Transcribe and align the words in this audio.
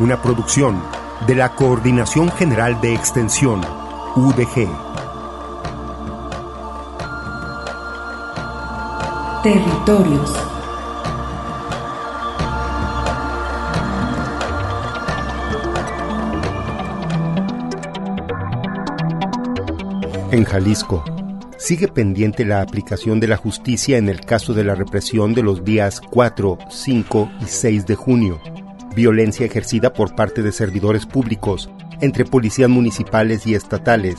Una 0.00 0.22
producción 0.22 0.82
de 1.26 1.34
la 1.34 1.54
Coordinación 1.54 2.30
General 2.32 2.80
de 2.80 2.94
Extensión, 2.94 3.60
UDG. 4.16 4.66
Territorios. 9.42 10.34
En 20.30 20.44
Jalisco, 20.44 21.04
sigue 21.58 21.88
pendiente 21.88 22.46
la 22.46 22.62
aplicación 22.62 23.20
de 23.20 23.28
la 23.28 23.36
justicia 23.36 23.98
en 23.98 24.08
el 24.08 24.22
caso 24.22 24.54
de 24.54 24.64
la 24.64 24.74
represión 24.74 25.34
de 25.34 25.42
los 25.42 25.62
días 25.62 26.00
4, 26.00 26.56
5 26.70 27.30
y 27.42 27.44
6 27.44 27.86
de 27.86 27.94
junio. 27.96 28.40
Violencia 28.94 29.46
ejercida 29.46 29.92
por 29.92 30.16
parte 30.16 30.42
de 30.42 30.50
servidores 30.50 31.06
públicos, 31.06 31.70
entre 32.00 32.24
policías 32.24 32.68
municipales 32.68 33.46
y 33.46 33.54
estatales, 33.54 34.16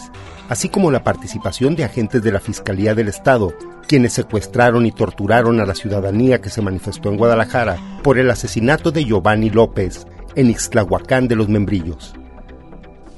así 0.47 0.69
como 0.69 0.91
la 0.91 1.03
participación 1.03 1.75
de 1.75 1.83
agentes 1.83 2.23
de 2.23 2.31
la 2.31 2.39
Fiscalía 2.39 2.95
del 2.95 3.09
Estado, 3.09 3.53
quienes 3.87 4.13
secuestraron 4.13 4.85
y 4.85 4.91
torturaron 4.91 5.59
a 5.59 5.65
la 5.65 5.75
ciudadanía 5.75 6.39
que 6.39 6.49
se 6.49 6.61
manifestó 6.61 7.09
en 7.09 7.17
Guadalajara 7.17 7.77
por 8.03 8.17
el 8.17 8.29
asesinato 8.31 8.91
de 8.91 9.03
Giovanni 9.03 9.49
López 9.49 10.07
en 10.35 10.49
Ixtlahuacán 10.49 11.27
de 11.27 11.35
los 11.35 11.49
Membrillos. 11.49 12.13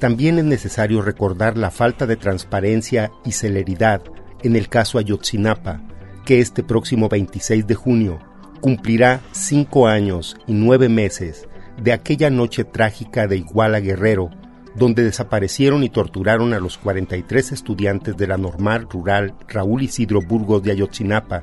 También 0.00 0.38
es 0.38 0.44
necesario 0.44 1.02
recordar 1.02 1.56
la 1.56 1.70
falta 1.70 2.06
de 2.06 2.16
transparencia 2.16 3.12
y 3.24 3.32
celeridad 3.32 4.02
en 4.42 4.56
el 4.56 4.68
caso 4.68 4.98
Ayotzinapa, 4.98 5.80
que 6.24 6.40
este 6.40 6.62
próximo 6.62 7.08
26 7.08 7.66
de 7.66 7.74
junio 7.74 8.18
cumplirá 8.64 9.20
cinco 9.32 9.88
años 9.88 10.38
y 10.46 10.54
nueve 10.54 10.88
meses 10.88 11.46
de 11.76 11.92
aquella 11.92 12.30
noche 12.30 12.64
trágica 12.64 13.26
de 13.26 13.36
Iguala 13.36 13.78
Guerrero, 13.78 14.30
donde 14.74 15.04
desaparecieron 15.04 15.84
y 15.84 15.90
torturaron 15.90 16.54
a 16.54 16.60
los 16.60 16.78
43 16.78 17.52
estudiantes 17.52 18.16
de 18.16 18.26
la 18.26 18.38
normal 18.38 18.88
rural 18.88 19.34
Raúl 19.48 19.82
Isidro 19.82 20.22
Burgos 20.22 20.62
de 20.62 20.70
Ayotzinapa, 20.70 21.42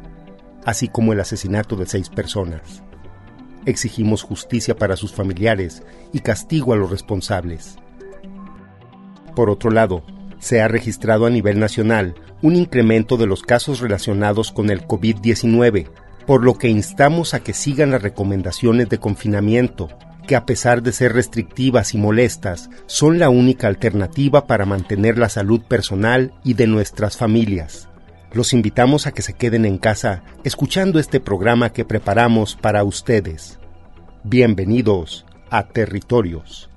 así 0.66 0.88
como 0.88 1.14
el 1.14 1.20
asesinato 1.20 1.76
de 1.76 1.86
seis 1.86 2.10
personas. 2.10 2.82
Exigimos 3.68 4.24
justicia 4.24 4.76
para 4.76 4.96
sus 4.96 5.14
familiares 5.14 5.84
y 6.12 6.22
castigo 6.22 6.74
a 6.74 6.76
los 6.76 6.90
responsables. 6.90 7.76
Por 9.36 9.52
otro 9.52 9.70
lado, 9.70 10.04
se 10.40 10.60
ha 10.60 10.68
registrado 10.68 11.28
a 11.28 11.30
nivel 11.30 11.60
nacional 11.60 12.16
un 12.42 12.56
incremento 12.56 13.16
de 13.18 13.28
los 13.28 13.44
casos 13.44 13.80
relacionados 13.80 14.52
con 14.52 14.72
el 14.72 14.88
COVID-19, 14.88 15.88
por 16.26 16.44
lo 16.44 16.58
que 16.58 16.70
instamos 16.70 17.34
a 17.34 17.40
que 17.40 17.54
sigan 17.54 17.92
las 17.92 18.02
recomendaciones 18.02 18.90
de 18.90 19.00
confinamiento, 19.00 19.90
que 20.28 20.36
a 20.36 20.46
pesar 20.46 20.82
de 20.84 20.92
ser 20.92 21.14
restrictivas 21.14 21.94
y 21.94 21.98
molestas, 21.98 22.70
son 22.86 23.20
la 23.20 23.30
única 23.30 23.68
alternativa 23.68 24.48
para 24.48 24.66
mantener 24.66 25.18
la 25.18 25.30
salud 25.30 25.62
personal 25.62 26.34
y 26.44 26.54
de 26.54 26.68
nuestras 26.68 27.18
familias. 27.18 27.90
Los 28.34 28.54
invitamos 28.54 29.08
a 29.08 29.12
que 29.12 29.22
se 29.22 29.34
queden 29.34 29.66
en 29.66 29.78
casa 29.78 30.24
escuchando 30.44 31.00
este 31.00 31.20
programa 31.20 31.74
que 31.74 31.84
preparamos 31.84 32.56
para 32.56 32.84
ustedes. 32.84 33.60
Bienvenidos 34.24 35.26
a 35.50 35.64
Territorios. 35.64 36.70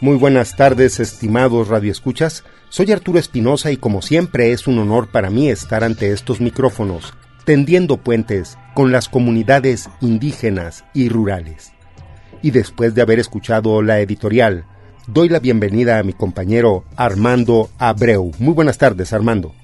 Muy 0.00 0.16
buenas 0.16 0.56
tardes, 0.56 1.00
estimados 1.00 1.68
radioescuchas. 1.68 2.44
Soy 2.74 2.90
Arturo 2.90 3.20
Espinosa 3.20 3.70
y 3.70 3.76
como 3.76 4.02
siempre 4.02 4.50
es 4.50 4.66
un 4.66 4.80
honor 4.80 5.06
para 5.06 5.30
mí 5.30 5.48
estar 5.48 5.84
ante 5.84 6.10
estos 6.10 6.40
micrófonos, 6.40 7.14
tendiendo 7.44 7.98
puentes 7.98 8.58
con 8.74 8.90
las 8.90 9.08
comunidades 9.08 9.88
indígenas 10.00 10.84
y 10.92 11.08
rurales. 11.08 11.70
Y 12.42 12.50
después 12.50 12.92
de 12.96 13.02
haber 13.02 13.20
escuchado 13.20 13.80
la 13.80 14.00
editorial, 14.00 14.64
doy 15.06 15.28
la 15.28 15.38
bienvenida 15.38 16.00
a 16.00 16.02
mi 16.02 16.14
compañero 16.14 16.82
Armando 16.96 17.70
Abreu. 17.78 18.32
Muy 18.40 18.54
buenas 18.54 18.76
tardes, 18.76 19.12
Armando. 19.12 19.54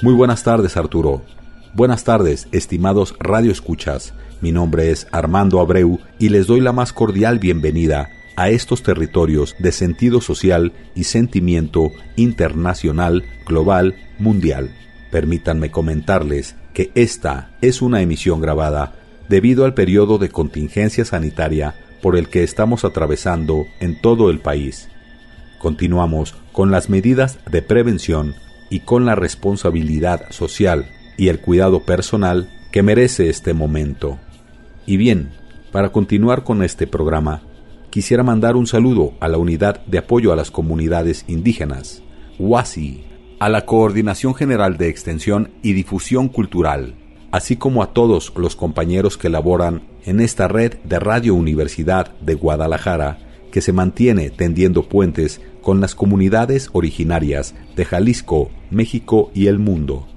Muy 0.00 0.14
buenas 0.14 0.42
tardes, 0.44 0.78
Arturo. 0.78 1.20
Buenas 1.74 2.04
tardes, 2.04 2.48
estimados 2.52 3.14
radioescuchas. 3.18 4.14
Mi 4.40 4.50
nombre 4.50 4.90
es 4.90 5.06
Armando 5.12 5.60
Abreu 5.60 6.00
y 6.18 6.30
les 6.30 6.46
doy 6.46 6.60
la 6.60 6.72
más 6.72 6.94
cordial 6.94 7.38
bienvenida 7.38 8.08
a 8.36 8.50
estos 8.50 8.82
territorios 8.82 9.54
de 9.58 9.72
sentido 9.72 10.20
social 10.20 10.72
y 10.94 11.04
sentimiento 11.04 11.92
internacional, 12.16 13.24
global, 13.46 13.96
mundial. 14.18 14.70
Permítanme 15.10 15.70
comentarles 15.70 16.56
que 16.72 16.90
esta 16.94 17.50
es 17.60 17.82
una 17.82 18.02
emisión 18.02 18.40
grabada 18.40 18.94
debido 19.28 19.64
al 19.64 19.74
periodo 19.74 20.18
de 20.18 20.28
contingencia 20.28 21.04
sanitaria 21.04 21.74
por 22.02 22.16
el 22.16 22.28
que 22.28 22.42
estamos 22.42 22.84
atravesando 22.84 23.66
en 23.80 24.00
todo 24.00 24.30
el 24.30 24.40
país. 24.40 24.88
Continuamos 25.58 26.34
con 26.52 26.70
las 26.70 26.90
medidas 26.90 27.38
de 27.50 27.62
prevención 27.62 28.34
y 28.68 28.80
con 28.80 29.06
la 29.06 29.14
responsabilidad 29.14 30.30
social 30.30 30.90
y 31.16 31.28
el 31.28 31.40
cuidado 31.40 31.84
personal 31.84 32.50
que 32.72 32.82
merece 32.82 33.30
este 33.30 33.54
momento. 33.54 34.18
Y 34.84 34.96
bien, 34.96 35.30
para 35.72 35.92
continuar 35.92 36.44
con 36.44 36.62
este 36.62 36.86
programa, 36.86 37.42
quisiera 37.94 38.24
mandar 38.24 38.56
un 38.56 38.66
saludo 38.66 39.12
a 39.20 39.28
la 39.28 39.38
Unidad 39.38 39.86
de 39.86 39.98
Apoyo 39.98 40.32
a 40.32 40.36
las 40.36 40.50
Comunidades 40.50 41.24
Indígenas, 41.28 42.02
UASI, 42.40 43.04
a 43.38 43.48
la 43.48 43.66
Coordinación 43.66 44.34
General 44.34 44.76
de 44.76 44.88
Extensión 44.88 45.52
y 45.62 45.74
Difusión 45.74 46.26
Cultural, 46.28 46.96
así 47.30 47.54
como 47.54 47.84
a 47.84 47.92
todos 47.92 48.32
los 48.34 48.56
compañeros 48.56 49.16
que 49.16 49.28
laboran 49.28 49.84
en 50.06 50.18
esta 50.18 50.48
red 50.48 50.74
de 50.82 50.98
Radio 50.98 51.36
Universidad 51.36 52.12
de 52.18 52.34
Guadalajara, 52.34 53.20
que 53.52 53.60
se 53.60 53.72
mantiene 53.72 54.30
tendiendo 54.30 54.88
puentes 54.88 55.40
con 55.62 55.80
las 55.80 55.94
comunidades 55.94 56.70
originarias 56.72 57.54
de 57.76 57.84
Jalisco, 57.84 58.50
México 58.72 59.30
y 59.34 59.46
el 59.46 59.60
mundo. 59.60 60.08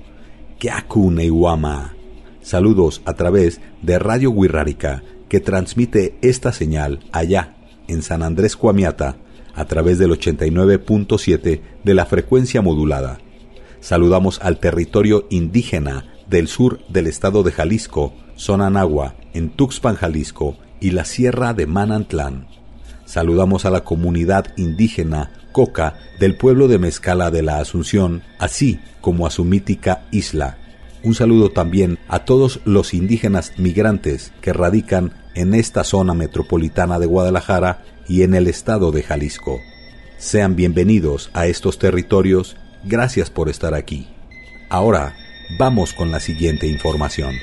Neiwama. 1.11 1.95
Saludos 2.41 3.03
a 3.05 3.15
través 3.15 3.61
de 3.83 3.99
Radio 3.99 4.31
Huirrárica, 4.31 5.03
que 5.29 5.41
transmite 5.41 6.15
esta 6.23 6.53
señal 6.53 7.01
allá, 7.13 7.57
en 7.89 8.03
San 8.03 8.23
Andrés 8.23 8.57
Cuamiata, 8.57 9.17
a 9.55 9.65
través 9.67 9.99
del 9.99 10.13
89.7 10.13 11.61
de 11.83 11.95
la 11.95 12.07
frecuencia 12.07 12.63
modulada. 12.63 13.19
Saludamos 13.81 14.41
al 14.41 14.59
territorio 14.59 15.27
indígena 15.29 16.14
del 16.29 16.49
sur 16.49 16.81
del 16.89 17.07
estado 17.07 17.43
de 17.43 17.53
Jalisco, 17.53 18.15
Sonanagua, 18.37 19.15
en 19.33 19.51
Tuxpan, 19.51 19.97
Jalisco, 19.97 20.57
y 20.81 20.91
la 20.91 21.05
Sierra 21.05 21.55
de 21.55 21.67
Manantlán. 21.67 22.47
Saludamos 23.05 23.65
a 23.65 23.71
la 23.71 23.85
comunidad 23.85 24.47
indígena 24.57 25.33
Coca 25.53 25.95
del 26.19 26.37
pueblo 26.37 26.69
de 26.69 26.79
Mezcala 26.79 27.31
de 27.31 27.43
la 27.43 27.59
Asunción, 27.59 28.23
así 28.39 28.81
como 29.01 29.27
a 29.27 29.31
su 29.31 29.45
mítica 29.45 30.03
isla. 30.11 30.59
Un 31.05 31.15
saludo 31.15 31.51
también 31.51 31.99
a 32.09 32.25
todos 32.25 32.61
los 32.65 32.95
indígenas 32.95 33.53
migrantes 33.59 34.33
que 34.41 34.53
radican 34.53 35.13
en 35.35 35.55
esta 35.55 35.85
zona 35.85 36.15
metropolitana 36.15 36.99
de 36.99 37.07
Guadalajara 37.07 37.85
y 38.09 38.23
en 38.23 38.35
el 38.35 38.47
estado 38.49 38.91
de 38.91 39.03
Jalisco. 39.03 39.61
Sean 40.19 40.57
bienvenidos 40.57 41.31
a 41.35 41.47
estos 41.47 41.79
territorios, 41.79 42.57
gracias 42.85 43.31
por 43.31 43.49
estar 43.49 43.75
aquí. 43.75 44.09
Ahora, 44.71 45.15
vamos 45.51 45.93
con 45.93 46.11
la 46.11 46.21
siguiente 46.21 46.67
información. 46.67 47.35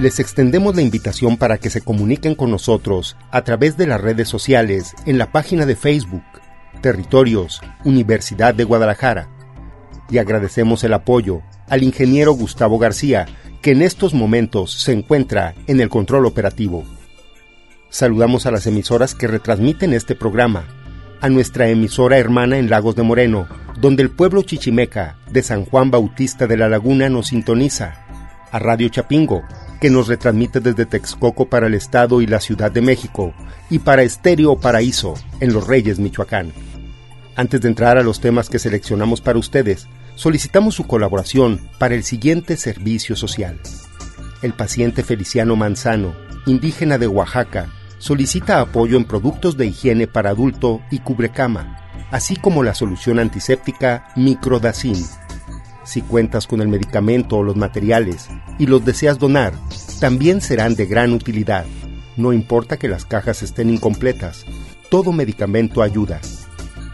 Les 0.00 0.18
extendemos 0.18 0.74
la 0.74 0.82
invitación 0.82 1.36
para 1.36 1.56
que 1.56 1.70
se 1.70 1.80
comuniquen 1.80 2.34
con 2.34 2.50
nosotros 2.50 3.16
a 3.30 3.42
través 3.42 3.76
de 3.76 3.86
las 3.86 4.00
redes 4.00 4.28
sociales 4.28 4.94
en 5.06 5.18
la 5.18 5.32
página 5.32 5.66
de 5.66 5.76
Facebook 5.76 6.24
Territorios 6.82 7.62
Universidad 7.84 8.54
de 8.54 8.64
Guadalajara. 8.64 9.30
Y 10.10 10.18
agradecemos 10.18 10.84
el 10.84 10.92
apoyo 10.92 11.40
al 11.68 11.82
ingeniero 11.82 12.32
Gustavo 12.32 12.78
García, 12.78 13.26
que 13.62 13.70
en 13.70 13.80
estos 13.80 14.12
momentos 14.12 14.72
se 14.72 14.92
encuentra 14.92 15.54
en 15.66 15.80
el 15.80 15.88
control 15.88 16.26
operativo. 16.26 16.84
Saludamos 17.94 18.44
a 18.46 18.50
las 18.50 18.66
emisoras 18.66 19.14
que 19.14 19.28
retransmiten 19.28 19.92
este 19.92 20.16
programa, 20.16 20.64
a 21.20 21.28
nuestra 21.28 21.68
emisora 21.68 22.18
hermana 22.18 22.58
en 22.58 22.68
Lagos 22.68 22.96
de 22.96 23.04
Moreno, 23.04 23.46
donde 23.80 24.02
el 24.02 24.10
pueblo 24.10 24.42
chichimeca 24.42 25.16
de 25.30 25.44
San 25.44 25.64
Juan 25.64 25.92
Bautista 25.92 26.48
de 26.48 26.56
la 26.56 26.68
Laguna 26.68 27.08
nos 27.08 27.28
sintoniza, 27.28 28.04
a 28.50 28.58
Radio 28.58 28.88
Chapingo, 28.88 29.44
que 29.80 29.90
nos 29.90 30.08
retransmite 30.08 30.58
desde 30.58 30.86
Texcoco 30.86 31.48
para 31.48 31.68
el 31.68 31.74
Estado 31.74 32.20
y 32.20 32.26
la 32.26 32.40
Ciudad 32.40 32.72
de 32.72 32.80
México, 32.80 33.32
y 33.70 33.78
para 33.78 34.02
Estéreo 34.02 34.58
Paraíso, 34.58 35.14
en 35.38 35.52
Los 35.52 35.68
Reyes, 35.68 36.00
Michoacán. 36.00 36.52
Antes 37.36 37.60
de 37.60 37.68
entrar 37.68 37.96
a 37.96 38.02
los 38.02 38.18
temas 38.18 38.50
que 38.50 38.58
seleccionamos 38.58 39.20
para 39.20 39.38
ustedes, 39.38 39.86
solicitamos 40.16 40.74
su 40.74 40.88
colaboración 40.88 41.60
para 41.78 41.94
el 41.94 42.02
siguiente 42.02 42.56
servicio 42.56 43.14
social. 43.14 43.60
El 44.42 44.52
paciente 44.52 45.04
Feliciano 45.04 45.54
Manzano, 45.54 46.12
indígena 46.44 46.98
de 46.98 47.06
Oaxaca, 47.06 47.68
solicita 47.98 48.60
apoyo 48.60 48.96
en 48.96 49.04
productos 49.04 49.56
de 49.56 49.66
higiene 49.66 50.06
para 50.06 50.30
adulto 50.30 50.80
y 50.90 50.98
cubrecama, 50.98 51.78
así 52.10 52.36
como 52.36 52.62
la 52.62 52.74
solución 52.74 53.18
antiséptica 53.18 54.08
Microdacin 54.16 54.96
si 55.84 56.00
cuentas 56.00 56.46
con 56.46 56.60
el 56.60 56.68
medicamento 56.68 57.36
o 57.36 57.42
los 57.42 57.56
materiales 57.56 58.28
y 58.58 58.66
los 58.66 58.84
deseas 58.84 59.18
donar, 59.18 59.52
también 60.00 60.40
serán 60.40 60.74
de 60.74 60.86
gran 60.86 61.12
utilidad. 61.12 61.66
No 62.16 62.32
importa 62.32 62.78
que 62.78 62.88
las 62.88 63.04
cajas 63.04 63.42
estén 63.42 63.70
incompletas, 63.70 64.44
todo 64.88 65.12
medicamento 65.12 65.82
ayuda. 65.82 66.20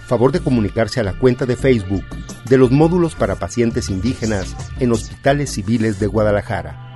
Favor 0.06 0.32
de 0.32 0.40
comunicarse 0.40 0.98
a 0.98 1.04
la 1.04 1.12
cuenta 1.12 1.46
de 1.46 1.56
Facebook 1.56 2.04
de 2.46 2.58
los 2.58 2.72
módulos 2.72 3.14
para 3.14 3.36
pacientes 3.36 3.90
indígenas 3.90 4.56
en 4.80 4.90
hospitales 4.90 5.50
civiles 5.52 6.00
de 6.00 6.08
Guadalajara. 6.08 6.88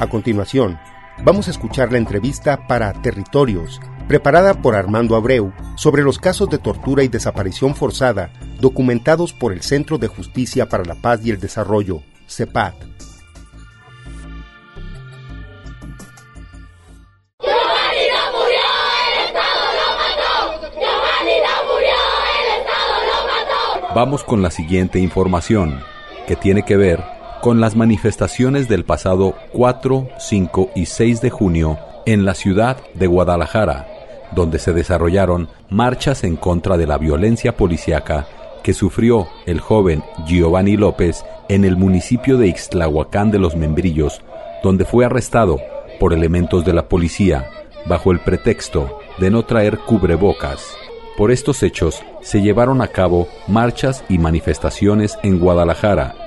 A 0.00 0.06
continuación, 0.08 0.78
vamos 1.24 1.48
a 1.48 1.50
escuchar 1.50 1.92
la 1.92 1.98
entrevista 1.98 2.66
para 2.66 2.92
Territorios 3.02 3.80
preparada 4.12 4.54
por 4.54 4.74
Armando 4.74 5.16
Abreu 5.16 5.52
sobre 5.76 6.02
los 6.02 6.18
casos 6.18 6.48
de 6.50 6.58
tortura 6.58 7.02
y 7.02 7.08
desaparición 7.08 7.74
forzada 7.74 8.30
documentados 8.60 9.32
por 9.32 9.52
el 9.52 9.62
Centro 9.62 9.98
de 9.98 10.08
Justicia 10.08 10.68
para 10.68 10.84
la 10.84 10.94
Paz 10.94 11.20
y 11.24 11.30
el 11.30 11.40
Desarrollo, 11.40 12.02
CEPAD. 12.28 12.74
Vamos 23.94 24.24
con 24.24 24.40
la 24.40 24.50
siguiente 24.50 24.98
información, 24.98 25.80
que 26.26 26.34
tiene 26.34 26.62
que 26.62 26.76
ver 26.76 27.11
con 27.42 27.60
las 27.60 27.74
manifestaciones 27.74 28.68
del 28.68 28.84
pasado 28.84 29.34
4, 29.52 30.10
5 30.16 30.70
y 30.76 30.86
6 30.86 31.20
de 31.20 31.30
junio 31.30 31.76
en 32.06 32.24
la 32.24 32.34
ciudad 32.34 32.76
de 32.94 33.08
Guadalajara, 33.08 33.88
donde 34.30 34.60
se 34.60 34.72
desarrollaron 34.72 35.48
marchas 35.68 36.22
en 36.22 36.36
contra 36.36 36.76
de 36.76 36.86
la 36.86 36.98
violencia 36.98 37.56
policiaca 37.56 38.28
que 38.62 38.72
sufrió 38.72 39.26
el 39.44 39.58
joven 39.58 40.04
Giovanni 40.24 40.76
López 40.76 41.24
en 41.48 41.64
el 41.64 41.76
municipio 41.76 42.38
de 42.38 42.46
Ixtlahuacán 42.46 43.32
de 43.32 43.40
los 43.40 43.56
Membrillos, 43.56 44.22
donde 44.62 44.84
fue 44.84 45.04
arrestado 45.04 45.58
por 45.98 46.12
elementos 46.12 46.64
de 46.64 46.74
la 46.74 46.88
policía 46.88 47.50
bajo 47.86 48.12
el 48.12 48.20
pretexto 48.20 49.00
de 49.18 49.32
no 49.32 49.44
traer 49.44 49.78
cubrebocas. 49.78 50.64
Por 51.16 51.32
estos 51.32 51.64
hechos 51.64 52.04
se 52.20 52.40
llevaron 52.40 52.80
a 52.82 52.86
cabo 52.86 53.26
marchas 53.48 54.04
y 54.08 54.18
manifestaciones 54.18 55.18
en 55.24 55.40
Guadalajara. 55.40 56.21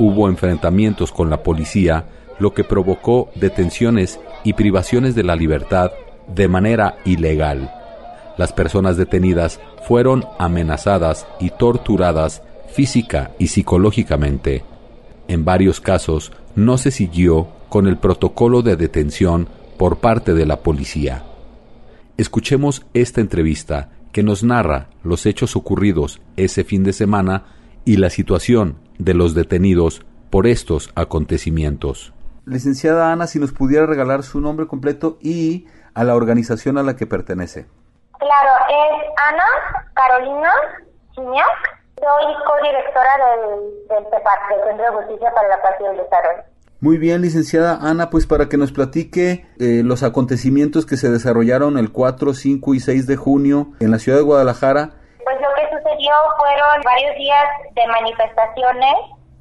Hubo 0.00 0.30
enfrentamientos 0.30 1.12
con 1.12 1.28
la 1.28 1.42
policía, 1.42 2.06
lo 2.38 2.54
que 2.54 2.64
provocó 2.64 3.28
detenciones 3.34 4.18
y 4.44 4.54
privaciones 4.54 5.14
de 5.14 5.24
la 5.24 5.36
libertad 5.36 5.90
de 6.26 6.48
manera 6.48 6.96
ilegal. 7.04 7.70
Las 8.38 8.54
personas 8.54 8.96
detenidas 8.96 9.60
fueron 9.86 10.24
amenazadas 10.38 11.26
y 11.38 11.50
torturadas 11.50 12.42
física 12.72 13.32
y 13.38 13.48
psicológicamente. 13.48 14.64
En 15.28 15.44
varios 15.44 15.82
casos 15.82 16.32
no 16.56 16.78
se 16.78 16.92
siguió 16.92 17.48
con 17.68 17.86
el 17.86 17.98
protocolo 17.98 18.62
de 18.62 18.76
detención 18.76 19.50
por 19.76 19.98
parte 19.98 20.32
de 20.32 20.46
la 20.46 20.60
policía. 20.60 21.24
Escuchemos 22.16 22.86
esta 22.94 23.20
entrevista 23.20 23.90
que 24.12 24.22
nos 24.22 24.44
narra 24.44 24.88
los 25.04 25.26
hechos 25.26 25.56
ocurridos 25.56 26.22
ese 26.38 26.64
fin 26.64 26.84
de 26.84 26.94
semana 26.94 27.44
y 27.84 27.98
la 27.98 28.08
situación 28.08 28.76
de 29.00 29.14
los 29.14 29.34
detenidos 29.34 30.02
por 30.30 30.46
estos 30.46 30.90
acontecimientos. 30.94 32.12
Licenciada 32.46 33.12
Ana, 33.12 33.26
si 33.26 33.38
nos 33.38 33.52
pudiera 33.52 33.86
regalar 33.86 34.22
su 34.22 34.40
nombre 34.40 34.66
completo 34.66 35.18
y 35.20 35.66
a 35.94 36.04
la 36.04 36.14
organización 36.14 36.78
a 36.78 36.82
la 36.82 36.96
que 36.96 37.06
pertenece. 37.06 37.66
Claro, 38.18 38.50
es 38.68 39.08
Ana 39.28 39.90
Carolina 39.94 40.50
Chiñac. 41.14 41.80
Soy 41.96 42.34
codirectora 42.46 43.10
del, 43.26 43.88
del 43.88 44.04
CEPAC, 44.10 44.48
del 44.48 44.68
Centro 44.68 44.84
de 44.84 45.02
Justicia 45.02 45.30
para 45.34 45.48
la 45.48 45.62
Paz 45.62 45.74
y 45.80 45.84
el 45.84 45.96
Desarrollo. 45.98 46.42
Muy 46.80 46.96
bien, 46.96 47.20
licenciada 47.20 47.78
Ana, 47.82 48.08
pues 48.08 48.26
para 48.26 48.48
que 48.48 48.56
nos 48.56 48.72
platique 48.72 49.46
eh, 49.58 49.82
los 49.84 50.02
acontecimientos 50.02 50.86
que 50.86 50.96
se 50.96 51.10
desarrollaron 51.10 51.76
el 51.76 51.92
4, 51.92 52.32
5 52.32 52.74
y 52.74 52.80
6 52.80 53.06
de 53.06 53.16
junio 53.16 53.72
en 53.80 53.90
la 53.90 53.98
ciudad 53.98 54.16
de 54.16 54.24
Guadalajara. 54.24 54.99
Fueron 56.38 56.82
varios 56.82 57.14
días 57.14 57.48
de 57.70 57.86
manifestaciones 57.86 58.94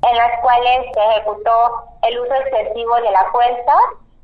en 0.08 0.16
las 0.16 0.40
cuales 0.42 0.86
se 0.94 1.04
ejecutó 1.12 1.84
el 2.04 2.20
uso 2.20 2.34
excesivo 2.36 2.96
de 2.96 3.10
la 3.10 3.26
fuerza 3.32 3.74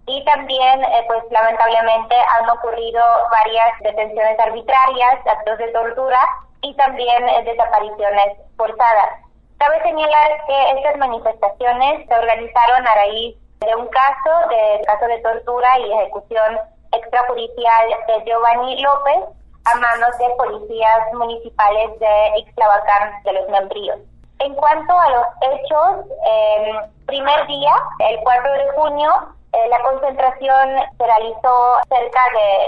y 0.06 0.24
también, 0.25 0.84
eh, 0.84 1.04
pues 1.08 1.24
lamentablemente, 1.32 2.16
han 2.36 2.48
ocurrido 2.50 3.02
varias 3.32 3.80
detenciones 3.82 4.40
arbitrarias, 4.40 5.25
actos 5.25 5.58
de 5.58 5.70
tortura 5.70 6.22
y 6.62 6.75
también 6.75 7.28
eh, 7.30 7.44
desapariciones 7.46 8.38
forzadas. 8.58 9.22
Cabe 9.58 9.82
señalar 9.82 10.46
que 10.46 10.72
estas 10.78 10.98
manifestaciones 10.98 12.08
se 12.08 12.14
organizaron 12.14 12.88
a 12.88 12.96
raíz 12.96 13.36
de 13.60 13.75
un 13.75 13.88
caso, 13.88 14.50
de 14.50 14.86
caso 14.86 15.06
de 15.08 15.18
tortura 15.20 15.80
y 15.80 15.94
ejecución 15.94 16.60
extrajudicial 16.92 17.88
de 18.08 18.24
Giovanni 18.25 18.82
López 18.84 19.45
a 19.65 19.75
manos 19.77 20.17
de 20.17 20.29
policías 20.38 21.13
municipales 21.13 22.00
de 22.00 22.39
Ixtlavacán 22.39 23.24
de 23.24 23.34
los 23.34 23.50
Membríos. 23.50 24.00
En 24.39 24.53
cuanto 24.55 24.93
a 25.00 25.10
los 25.10 25.25
hechos, 25.41 26.05
eh, 26.25 26.74
primer 27.05 27.48
día, 27.48 27.74
el 28.00 28.19
4 28.22 28.53
de 28.53 28.72
junio, 28.72 29.36
eh, 29.55 29.69
la 29.69 29.81
concentración 29.84 30.69
se 30.98 31.05
realizó 31.05 31.77
cerca 31.88 32.19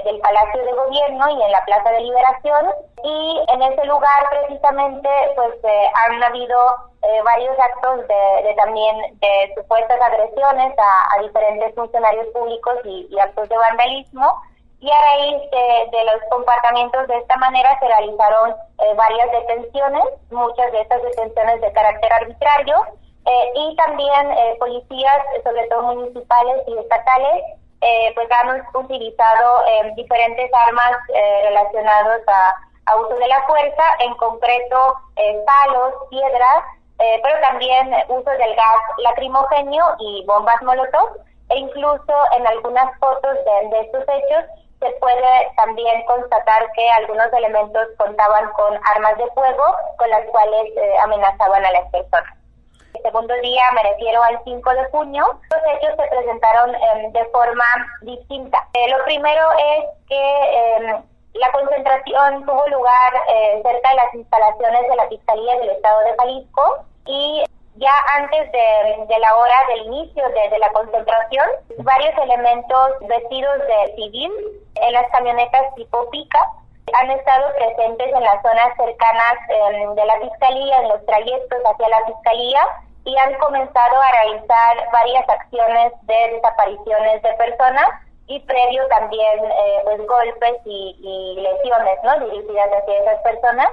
del 0.05 0.19
Palacio 0.19 0.63
de 0.63 0.71
Gobierno 0.71 1.29
y 1.29 1.43
en 1.43 1.51
la 1.51 1.65
Plaza 1.65 1.91
de 1.91 1.99
Liberación 1.99 2.65
y 3.03 3.41
en 3.49 3.61
ese 3.61 3.85
lugar 3.85 4.29
precisamente 4.29 5.09
pues 5.35 5.53
eh, 5.63 5.89
han 6.05 6.23
habido 6.23 6.57
eh, 7.01 7.21
varios 7.25 7.59
actos 7.59 8.07
de, 8.07 8.53
también 8.55 8.95
de 9.19 9.53
supuestas 9.55 9.99
agresiones 10.01 10.73
a, 10.77 11.21
diferentes 11.21 11.75
funcionarios 11.75 12.27
públicos 12.27 12.75
y, 12.85 13.19
actos 13.19 13.49
de 13.49 13.57
vandalismo 13.57 14.41
y 14.79 14.89
a 14.91 15.01
raíz 15.01 15.41
de, 15.51 16.03
los 16.05 16.21
comportamientos 16.29 17.07
de 17.07 17.17
esta 17.17 17.35
manera 17.37 17.77
se 17.79 17.87
realizaron 17.87 18.55
varias 18.95 19.31
detenciones, 19.31 20.03
muchas 20.29 20.71
de 20.71 20.81
estas 20.81 21.01
detenciones 21.01 21.61
de 21.61 21.71
carácter 21.71 22.13
arbitrario 22.13 22.75
eh, 23.25 23.51
y 23.55 23.75
también 23.75 24.31
eh, 24.31 24.55
policías, 24.59 25.25
sobre 25.43 25.67
todo 25.67 25.95
municipales 25.95 26.63
y 26.67 26.77
estatales, 26.77 27.43
eh, 27.81 28.11
pues 28.15 28.27
han 28.31 28.63
utilizado 28.73 29.61
diferentes 29.95 30.51
armas 30.53 30.97
relacionadas 31.43 32.21
a, 32.27 32.55
a, 32.85 32.95
uso 32.97 33.15
de 33.15 33.27
la 33.27 33.43
fuerza, 33.43 33.83
en 33.99 34.13
concreto 34.15 34.95
palos, 35.45 35.93
piedras 36.09 36.63
eh, 36.99 37.19
pero 37.23 37.39
también 37.41 37.93
uso 38.09 38.29
del 38.29 38.55
gas 38.55 38.81
lacrimógeno 38.97 39.85
y 39.99 40.25
bombas 40.25 40.61
molotov, 40.63 41.17
e 41.49 41.59
incluso 41.59 42.13
en 42.35 42.47
algunas 42.47 42.97
fotos 42.99 43.37
de, 43.69 43.79
estos 43.81 44.03
hechos 44.07 44.45
se 44.79 44.91
puede 44.99 45.51
también 45.55 46.05
constatar 46.05 46.71
que 46.73 46.89
algunos 46.91 47.31
elementos 47.33 47.87
contaban 47.97 48.51
con 48.51 48.79
armas 48.95 49.17
de 49.17 49.27
fuego 49.31 49.63
con 49.97 50.09
las 50.09 50.25
cuales 50.27 50.71
eh, 50.75 50.97
amenazaban 51.03 51.65
a 51.65 51.71
las 51.71 51.89
personas. 51.91 52.33
El 52.93 53.01
segundo 53.01 53.33
día, 53.41 53.63
me 53.73 53.83
refiero 53.83 54.21
al 54.23 54.39
5 54.43 54.69
de 54.71 54.85
junio, 54.85 55.25
los 55.25 55.75
hechos 55.75 55.95
se 55.97 56.07
presentaron 56.07 56.75
em, 56.75 57.11
de 57.11 57.25
forma 57.25 57.65
distinta. 58.01 58.67
Eh, 58.73 58.89
lo 58.89 59.03
primero 59.03 59.43
es 59.51 59.85
que 60.07 60.75
em, 60.75 61.03
la 61.33 61.51
concentración 61.51 62.45
tuvo 62.45 62.67
lugar 62.69 63.13
eh, 63.29 63.61
cerca 63.63 63.89
de 63.89 63.95
las 63.95 64.13
instalaciones 64.13 64.89
de 64.89 64.95
la 64.95 65.07
Fiscalía 65.07 65.59
del 65.59 65.69
Estado 65.69 65.99
de 66.01 66.15
Jalisco 66.17 66.85
y 67.05 67.43
ya 67.77 67.91
antes 68.15 68.51
de, 68.51 69.19
la 69.19 69.35
hora 69.35 69.55
del 69.69 69.85
inicio 69.87 70.23
de, 70.29 70.57
la 70.57 70.71
concentración, 70.71 71.47
varios 71.79 72.17
elementos 72.17 72.91
vestidos 73.07 73.57
de 73.59 73.95
civil 73.95 74.31
en 74.75 74.93
las 74.93 75.09
camionetas 75.11 75.73
tipo 75.75 76.09
pica 76.09 76.39
han 77.01 77.11
estado 77.11 77.53
presentes 77.55 78.13
en 78.13 78.23
las 78.23 78.41
zonas 78.41 78.75
cercanas 78.77 79.35
em, 79.49 79.95
de 79.95 80.05
la 80.05 80.19
Fiscalía, 80.21 80.77
en 80.77 80.89
los 80.89 81.05
trayectos 81.05 81.59
hacia 81.65 81.89
la 81.89 82.05
Fiscalía 82.05 82.61
y 83.03 83.17
han 83.17 83.33
comenzado 83.35 84.01
a 84.01 84.11
realizar 84.11 84.77
varias 84.91 85.29
acciones 85.29 85.93
de 86.03 86.31
desapariciones 86.33 87.21
de 87.21 87.33
personas 87.33 87.87
y 88.27 88.39
previo 88.41 88.85
también 88.87 89.45
eh, 89.45 89.81
pues 89.83 90.05
golpes 90.05 90.55
y, 90.65 91.35
lesiones 91.39 91.99
no 92.03 92.19
dirigidas 92.25 92.69
hacia 92.73 92.99
esas 92.99 93.21
personas. 93.21 93.69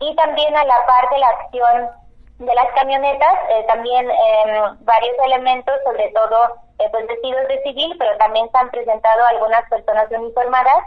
Y 0.00 0.14
también 0.16 0.56
a 0.56 0.64
la 0.64 0.86
par 0.86 1.08
de 1.10 1.18
la 1.18 1.28
acción 1.28 1.90
de 2.46 2.54
las 2.54 2.68
camionetas 2.74 3.34
eh, 3.50 3.64
también 3.68 4.10
em, 4.10 4.76
varios 4.80 5.16
elementos 5.24 5.74
sobre 5.84 6.08
todo 6.08 6.56
eh, 6.78 6.88
pues 6.90 7.06
vestidos 7.06 7.46
de 7.48 7.62
civil 7.62 7.94
pero 7.98 8.16
también 8.18 8.50
se 8.50 8.58
han 8.58 8.70
presentado 8.70 9.24
algunas 9.26 9.68
personas 9.68 10.10
uniformadas 10.10 10.84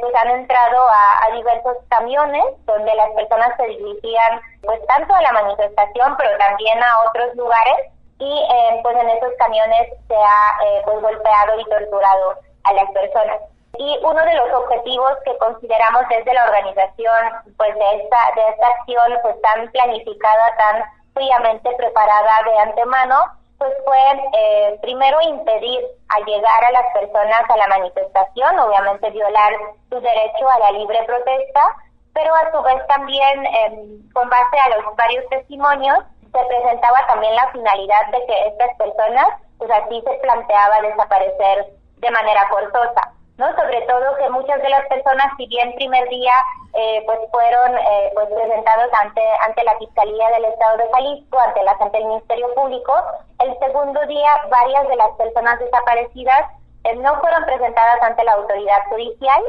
pues 0.00 0.12
han 0.16 0.30
entrado 0.30 0.88
a, 0.90 1.32
diversos 1.36 1.76
camiones 1.88 2.44
donde 2.66 2.92
las 2.96 3.10
personas 3.12 3.56
se 3.56 3.64
dirigían 3.68 4.40
pues 4.62 4.84
tanto 4.88 5.14
a 5.14 5.22
la 5.22 5.32
manifestación 5.32 6.16
pero 6.18 6.36
también 6.36 6.82
a 6.82 7.08
otros 7.08 7.32
lugares 7.36 7.76
y 8.18 8.48
pues 8.82 8.96
en 8.96 9.08
esos 9.10 9.32
camiones 9.38 9.88
se 10.08 10.16
ha 10.16 10.82
pues 10.84 11.00
golpeado 11.00 11.60
y 11.60 11.64
torturado 11.66 12.34
a 12.64 12.72
las 12.72 12.90
personas. 12.90 13.38
Y 13.76 13.98
uno 14.02 14.24
de 14.24 14.34
los 14.34 14.52
objetivos 14.52 15.12
que 15.24 15.36
consideramos 15.38 16.02
desde 16.08 16.34
la 16.34 16.44
organización, 16.44 17.54
pues 17.56 17.74
de 17.74 18.02
esta, 18.02 18.18
de 18.34 18.48
esta 18.48 18.66
acción, 18.66 19.18
pues 19.22 19.40
tan 19.42 19.70
planificada, 19.70 20.56
tan 20.56 20.84
fríamente 21.14 21.70
preparada 21.76 22.42
de 22.44 22.58
antemano, 22.58 23.16
pues 23.58 23.72
fue 23.84 23.98
eh, 24.34 24.78
primero 24.82 25.20
impedir 25.20 25.84
a 26.08 26.20
llegar 26.24 26.64
a 26.64 26.70
las 26.70 26.92
personas 26.94 27.42
a 27.48 27.56
la 27.56 27.66
manifestación, 27.68 28.58
obviamente 28.58 29.10
violar 29.10 29.52
su 29.90 30.00
derecho 30.00 30.48
a 30.48 30.58
la 30.60 30.70
libre 30.72 31.02
protesta, 31.04 31.76
pero 32.14 32.34
a 32.34 32.50
su 32.52 32.62
vez 32.62 32.86
también 32.86 33.46
em, 33.46 34.12
con 34.12 34.28
base 34.30 34.58
a 34.60 34.76
los 34.76 34.96
varios 34.96 35.28
testimonios 35.28 35.98
se 36.32 36.44
presentaba 36.44 37.06
también 37.06 37.34
la 37.34 37.50
finalidad 37.50 38.06
de 38.12 38.26
que 38.26 38.46
estas 38.48 38.76
personas, 38.76 39.26
pues 39.58 39.70
así 39.70 40.02
se 40.02 40.14
planteaba 40.18 40.80
desaparecer 40.82 41.66
de 41.96 42.10
manera 42.10 42.46
forzosa, 42.48 43.12
¿no? 43.38 43.54
Sobre 43.54 43.80
todo 43.82 44.16
que 44.16 44.28
muchas 44.30 44.60
de 44.60 44.68
las 44.68 44.84
personas, 44.88 45.32
si 45.36 45.46
bien 45.46 45.72
primer 45.76 46.08
día 46.08 46.32
eh, 46.74 47.02
pues 47.06 47.18
fueron 47.30 47.78
eh, 47.78 48.10
pues 48.12 48.28
presentados 48.28 48.90
ante 49.00 49.22
ante 49.46 49.62
la 49.64 49.78
Fiscalía 49.78 50.28
del 50.30 50.44
Estado 50.46 50.76
de 50.76 50.90
Jalisco, 50.92 51.38
ante 51.38 51.62
la 51.62 51.76
ante 51.80 51.98
el 51.98 52.04
Ministerio 52.06 52.52
Público, 52.54 52.92
el 53.38 53.58
segundo 53.60 54.04
día 54.06 54.28
varias 54.50 54.88
de 54.88 54.96
las 54.96 55.10
personas 55.12 55.58
desaparecidas 55.60 56.50
eh, 56.84 56.96
no 56.96 57.18
fueron 57.20 57.44
presentadas 57.44 58.02
ante 58.02 58.24
la 58.24 58.32
autoridad 58.32 58.84
judicial, 58.90 59.42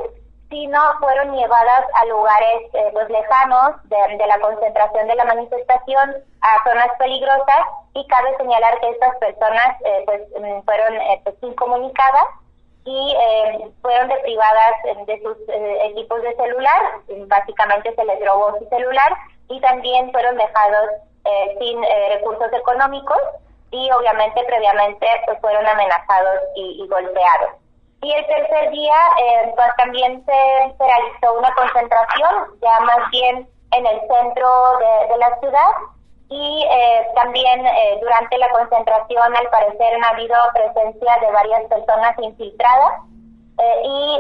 sino 0.52 0.80
fueron 1.00 1.36
llevadas 1.36 1.86
a 1.96 2.06
lugares 2.06 2.72
pues 2.94 3.10
lejanos 3.10 3.76
de, 3.84 4.18
de, 4.18 4.26
la 4.26 4.40
concentración 4.40 5.08
de 5.08 5.16
la 5.16 5.26
manifestación, 5.26 6.16
a 6.42 6.64
zonas 6.64 6.90
peligrosas, 6.98 7.62
y 7.94 8.08
cabe 8.08 8.36
señalar 8.38 8.80
que 8.80 8.90
estas 8.90 9.16
personas 9.18 9.78
pues 10.06 10.22
mm, 10.40 10.62
fueron 10.66 10.96
pues, 11.24 11.36
incomunicadas 11.44 12.26
y 12.90 13.16
eh, 13.16 13.72
fueron 13.84 14.08
deprivadas 14.08 14.74
de 15.06 15.22
sus 15.22 15.38
eh, 15.48 15.86
equipos 15.92 16.22
de 16.24 16.36
celular, 16.36 16.82
básicamente 17.28 17.94
se 17.94 18.04
les 18.04 18.26
robó 18.26 18.58
su 18.58 18.68
celular 18.70 19.16
y 19.48 19.62
también 19.62 20.12
fueron 20.12 20.36
dejados 20.38 20.90
eh, 21.26 21.58
sin 21.60 21.84
recursos 22.14 22.52
económicos 22.52 23.18
y 23.72 23.92
obviamente 23.92 24.44
previamente 24.46 25.06
pues 25.26 25.40
fueron 25.40 25.68
amenazados 25.68 26.40
y, 26.56 26.88
golpeados. 26.88 27.52
Y 28.02 28.12
el 28.12 28.26
tercer 28.26 28.72
día 28.72 28.98
pues 29.56 29.70
también 29.78 30.26
se, 30.26 30.74
realizó 30.80 31.38
una 31.38 31.54
concentración, 31.54 32.60
ya 32.62 32.80
más 32.80 33.10
bien 33.12 33.48
en 33.72 33.86
el 33.86 34.00
centro 34.00 34.50
de 35.10 35.18
la 35.18 35.40
ciudad, 35.40 35.72
y 36.30 36.64
eh, 36.70 37.08
también 37.16 37.66
eh, 37.66 37.98
durante 38.02 38.38
la 38.38 38.50
concentración 38.50 39.36
al 39.36 39.50
parecer 39.50 40.04
ha 40.04 40.10
habido 40.10 40.36
presencia 40.54 41.18
de 41.22 41.32
varias 41.32 41.64
personas 41.64 42.16
infiltradas 42.20 43.02
eh, 43.58 43.82
y 43.84 44.20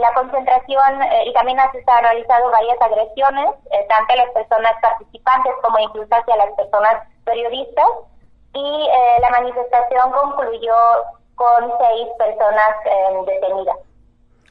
la 0.00 0.14
concentración 0.14 1.02
y 1.26 1.32
también 1.32 1.58
se 1.72 1.90
han 1.90 2.04
realizado 2.04 2.50
varias 2.50 2.80
agresiones 2.80 3.50
tanto 3.88 4.14
a 4.14 4.16
las 4.16 4.30
personas 4.30 4.72
participantes 4.80 5.52
como 5.62 5.78
incluso 5.80 6.08
hacia 6.14 6.36
las 6.36 6.52
personas 6.52 7.02
periodistas 7.24 7.86
y 8.54 8.88
la 9.20 9.30
manifestación 9.30 10.10
concluyó 10.12 10.74
con 11.34 11.72
seis 11.78 12.08
personas 12.18 12.70
detenidas. 13.26 13.76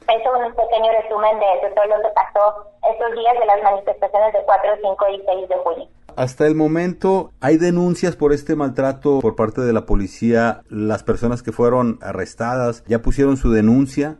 Eso 0.08 0.36
es 0.36 0.46
un 0.46 0.54
pequeño 0.54 0.92
resumen 0.92 1.40
de, 1.40 1.60
de 1.60 1.70
todo 1.74 1.86
lo 1.86 2.02
que 2.02 2.14
pasó 2.14 2.66
estos 2.90 3.12
días 3.12 3.38
de 3.38 3.46
las 3.46 3.62
manifestaciones 3.62 4.32
de 4.32 4.42
4, 4.44 4.76
5 4.82 5.08
y 5.08 5.22
6 5.26 5.48
de 5.48 5.56
junio. 5.56 5.88
Hasta 6.18 6.48
el 6.50 6.56
momento, 6.56 7.30
¿hay 7.40 7.58
denuncias 7.58 8.16
por 8.16 8.32
este 8.32 8.56
maltrato 8.56 9.20
por 9.22 9.36
parte 9.36 9.60
de 9.60 9.72
la 9.72 9.86
policía? 9.86 10.62
¿Las 10.66 11.04
personas 11.04 11.44
que 11.44 11.52
fueron 11.52 12.00
arrestadas 12.02 12.82
ya 12.90 12.98
pusieron 12.98 13.36
su 13.36 13.52
denuncia? 13.52 14.18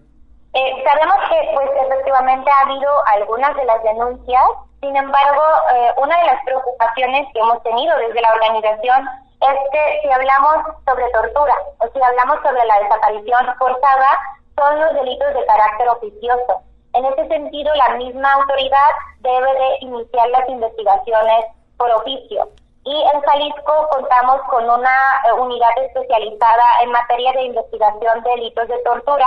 Eh, 0.54 0.72
sabemos 0.86 1.18
que 1.26 1.38
pues 1.58 1.66
efectivamente 1.90 2.48
ha 2.48 2.70
habido 2.70 2.90
algunas 3.18 3.50
de 3.56 3.64
las 3.64 3.82
denuncias, 3.82 4.46
sin 4.78 4.94
embargo, 4.94 5.42
eh, 5.74 5.90
una 5.98 6.16
de 6.20 6.26
las 6.26 6.38
preocupaciones 6.44 7.26
que 7.34 7.40
hemos 7.40 7.60
tenido 7.64 7.90
desde 7.98 8.22
la 8.22 8.30
organización 8.30 9.02
es 9.42 9.58
que 9.74 9.82
si 10.00 10.08
hablamos 10.14 10.70
sobre 10.86 11.10
tortura 11.10 11.54
o 11.82 11.88
si 11.90 11.98
hablamos 11.98 12.38
sobre 12.46 12.64
la 12.64 12.78
desaparición 12.78 13.42
forzada, 13.58 14.10
son 14.54 14.78
los 14.78 14.94
delitos 14.94 15.34
de 15.34 15.44
carácter 15.46 15.88
oficioso. 15.88 16.62
En 16.94 17.04
ese 17.06 17.26
sentido, 17.26 17.74
la 17.74 17.96
misma 17.98 18.34
autoridad 18.34 18.90
debe 19.18 19.50
de 19.50 19.68
iniciar 19.80 20.28
las 20.30 20.48
investigaciones 20.48 21.57
por 21.78 21.90
oficio. 21.92 22.48
Y 22.84 23.02
en 23.14 23.20
Jalisco 23.22 23.88
contamos 23.90 24.40
con 24.50 24.64
una 24.64 24.96
eh, 25.26 25.32
unidad 25.32 25.70
especializada 25.78 26.64
en 26.82 26.90
materia 26.90 27.32
de 27.32 27.42
investigación 27.44 28.22
de 28.22 28.30
delitos 28.30 28.68
de 28.68 28.78
tortura 28.78 29.26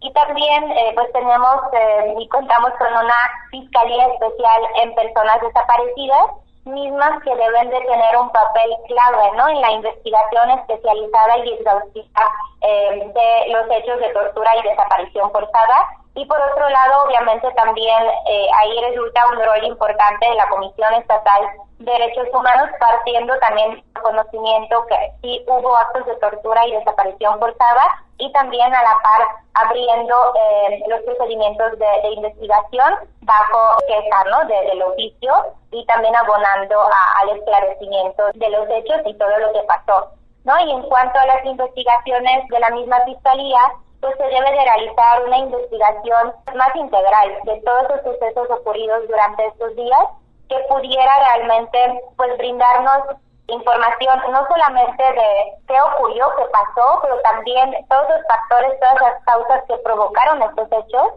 y 0.00 0.12
también 0.12 0.70
eh, 0.70 0.92
pues 0.94 1.12
tenemos 1.12 1.56
eh, 1.72 2.14
y 2.18 2.28
contamos 2.28 2.70
con 2.78 2.88
una 2.88 3.16
fiscalía 3.50 4.06
especial 4.08 4.62
en 4.82 4.94
personas 4.94 5.40
desaparecidas 5.40 6.30
mismas 6.64 7.22
que 7.24 7.34
deben 7.34 7.70
de 7.70 7.80
tener 7.80 8.16
un 8.18 8.30
papel 8.30 8.70
clave 8.88 9.36
¿no? 9.36 9.48
en 9.48 9.60
la 9.60 9.70
investigación 9.72 10.50
especializada 10.50 11.38
y 11.38 11.52
exhaustiva 11.54 12.22
de 12.60 13.52
los 13.52 13.70
hechos 13.70 13.98
de 14.00 14.12
tortura 14.12 14.50
y 14.58 14.68
desaparición 14.68 15.30
forzada 15.32 15.88
y 16.18 16.26
por 16.26 16.40
otro 16.40 16.68
lado, 16.68 17.04
obviamente 17.06 17.48
también 17.52 18.02
eh, 18.28 18.48
ahí 18.56 18.80
resulta 18.90 19.24
un 19.28 19.38
rol 19.38 19.62
importante 19.62 20.28
de 20.28 20.34
la 20.34 20.48
Comisión 20.48 20.92
Estatal 20.94 21.48
Derechos 21.78 22.26
Humanos, 22.32 22.70
partiendo 22.80 23.38
también 23.38 23.70
del 23.74 24.02
conocimiento 24.02 24.84
que 24.86 24.96
sí 25.22 25.44
hubo 25.46 25.76
actos 25.76 26.06
de 26.06 26.16
tortura 26.16 26.66
y 26.66 26.72
desaparición 26.72 27.38
forzada, 27.38 28.04
y 28.18 28.32
también 28.32 28.74
a 28.74 28.82
la 28.82 28.96
par 29.02 29.28
abriendo 29.54 30.14
eh, 30.34 30.82
los 30.88 31.00
procedimientos 31.02 31.78
de, 31.78 32.10
investigación 32.10 32.94
bajo 33.22 33.76
queja 33.86 34.24
¿no? 34.24 34.44
de, 34.48 34.60
del 34.68 34.82
oficio 34.82 35.32
y 35.70 35.84
también 35.86 36.14
abonando 36.16 36.80
al 37.20 37.36
esclarecimiento 37.36 38.24
de 38.34 38.50
los 38.50 38.68
hechos 38.70 39.00
y 39.06 39.14
todo 39.14 39.38
lo 39.38 39.52
que 39.52 39.62
pasó. 39.62 40.10
¿no? 40.44 40.58
Y 40.60 40.70
en 40.70 40.82
cuanto 40.82 41.18
a 41.18 41.26
las 41.26 41.44
investigaciones 41.44 42.48
de 42.48 42.58
la 42.58 42.70
misma 42.70 43.04
Fiscalía, 43.04 43.60
pues 44.00 44.16
se 44.16 44.24
debe 44.24 44.50
de 44.50 44.64
realizar 44.64 45.24
una 45.24 45.38
investigación 45.38 46.32
más 46.54 46.74
integral 46.74 47.38
de 47.44 47.60
todos 47.60 47.88
los 47.90 48.02
sucesos 48.02 48.50
ocurridos 48.50 49.06
durante 49.08 49.46
estos 49.46 49.76
días 49.76 50.08
que 50.48 50.58
pudiera 50.68 51.18
realmente 51.18 52.02
pues 52.16 52.36
brindarnos 52.38 53.16
información 53.48 54.20
no 54.30 54.46
solamente 54.46 55.02
de 55.02 55.28
qué 55.66 55.80
ocurrió, 55.80 56.26
qué 56.36 56.44
pasó, 56.52 57.00
pero 57.02 57.18
también 57.20 57.74
todos 57.88 58.08
los 58.08 58.20
factores, 58.28 58.78
todas 58.78 59.00
las 59.00 59.24
causas 59.24 59.62
que 59.66 59.76
provocaron 59.78 60.42
estos 60.42 60.68
hechos 60.70 61.08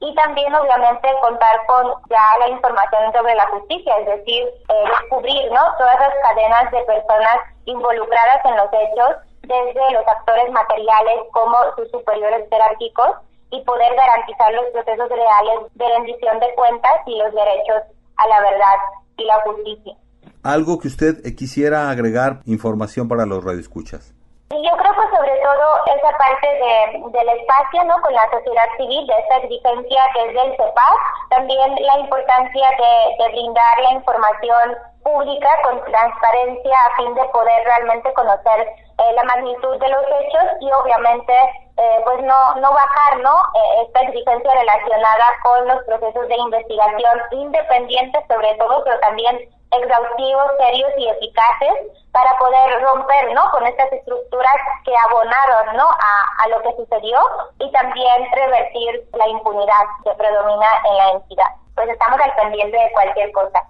y 0.00 0.14
también 0.14 0.54
obviamente 0.54 1.08
contar 1.20 1.64
con 1.66 1.94
ya 2.10 2.38
la 2.40 2.48
información 2.48 3.12
sobre 3.12 3.34
la 3.34 3.46
justicia, 3.48 3.96
es 3.98 4.06
decir, 4.06 4.44
eh, 4.68 4.84
descubrir 5.00 5.50
¿no? 5.52 5.60
todas 5.78 5.98
las 5.98 6.14
cadenas 6.22 6.70
de 6.70 6.82
personas 6.82 7.38
involucradas 7.64 8.44
en 8.44 8.56
los 8.56 8.68
hechos, 8.72 9.16
desde 9.42 9.90
los 9.92 10.06
actores 10.06 10.50
materiales 10.50 11.22
como 11.32 11.56
sus 11.76 11.90
superiores 11.90 12.48
jerárquicos 12.50 13.16
y 13.50 13.62
poder 13.62 13.94
garantizar 13.94 14.52
los 14.52 14.66
procesos 14.66 15.08
reales 15.08 15.72
de 15.74 15.88
rendición 15.88 16.40
de 16.40 16.52
cuentas 16.54 17.00
y 17.06 17.16
los 17.16 17.32
derechos 17.32 17.82
a 18.16 18.28
la 18.28 18.40
verdad 18.40 18.76
y 19.16 19.24
la 19.24 19.40
justicia. 19.42 19.96
Algo 20.42 20.78
que 20.78 20.88
usted 20.88 21.22
quisiera 21.36 21.90
agregar 21.90 22.40
información 22.46 23.08
para 23.08 23.26
los 23.26 23.44
radioescuchas. 23.44 24.12
Yo 24.50 24.72
creo 24.78 24.92
que 24.94 25.16
sobre 25.16 25.34
todo 25.42 25.66
esa 25.90 26.16
parte 26.18 26.46
de, 26.46 27.02
del 27.18 27.28
espacio 27.40 27.82
¿no? 27.84 28.00
con 28.00 28.14
la 28.14 28.30
sociedad 28.30 28.68
civil, 28.76 29.06
de 29.06 29.14
esta 29.18 29.36
exigencia 29.38 30.02
desde 30.14 30.40
el 30.46 30.50
CEPAC, 30.52 30.98
también 31.30 31.74
la 31.74 31.98
importancia 31.98 32.68
de, 32.78 33.24
de 33.24 33.30
brindar 33.32 33.80
la 33.82 33.92
información 33.92 34.76
pública 35.02 35.48
con 35.64 35.82
transparencia 35.84 36.76
a 36.78 36.96
fin 36.96 37.14
de 37.14 37.24
poder 37.34 37.64
realmente 37.64 38.12
conocer 38.14 38.60
eh, 38.98 39.12
la 39.14 39.24
magnitud 39.24 39.78
de 39.78 39.88
los 39.88 40.02
hechos 40.02 40.46
y 40.60 40.70
obviamente 40.72 41.32
eh, 41.76 42.00
pues 42.04 42.22
no, 42.22 42.54
no 42.56 42.72
bajar 42.72 43.18
¿no? 43.20 43.36
Eh, 43.54 43.82
esta 43.86 44.00
exigencia 44.02 44.54
relacionada 44.54 45.24
con 45.42 45.68
los 45.68 45.84
procesos 45.84 46.26
de 46.28 46.36
investigación 46.36 47.20
independientes 47.32 48.22
sobre 48.28 48.54
todo, 48.54 48.82
pero 48.84 48.98
también 49.00 49.38
exhaustivos, 49.72 50.52
serios 50.58 50.90
y 50.96 51.08
eficaces 51.08 51.74
para 52.12 52.36
poder 52.38 52.80
romper 52.82 53.34
¿no? 53.34 53.50
con 53.50 53.66
estas 53.66 53.92
estructuras 53.92 54.56
que 54.84 54.92
abonaron 55.08 55.76
¿no? 55.76 55.84
a, 55.84 56.44
a 56.44 56.48
lo 56.48 56.62
que 56.62 56.76
sucedió 56.76 57.18
y 57.58 57.70
también 57.72 58.24
revertir 58.32 59.08
la 59.12 59.28
impunidad 59.28 59.84
que 60.04 60.12
predomina 60.12 60.68
en 60.88 60.96
la 60.96 61.10
entidad. 61.10 61.50
Pues 61.74 61.90
estamos 61.90 62.18
al 62.20 62.34
pendiente 62.36 62.76
de 62.76 62.90
cualquier 62.92 63.32
cosa. 63.32 63.62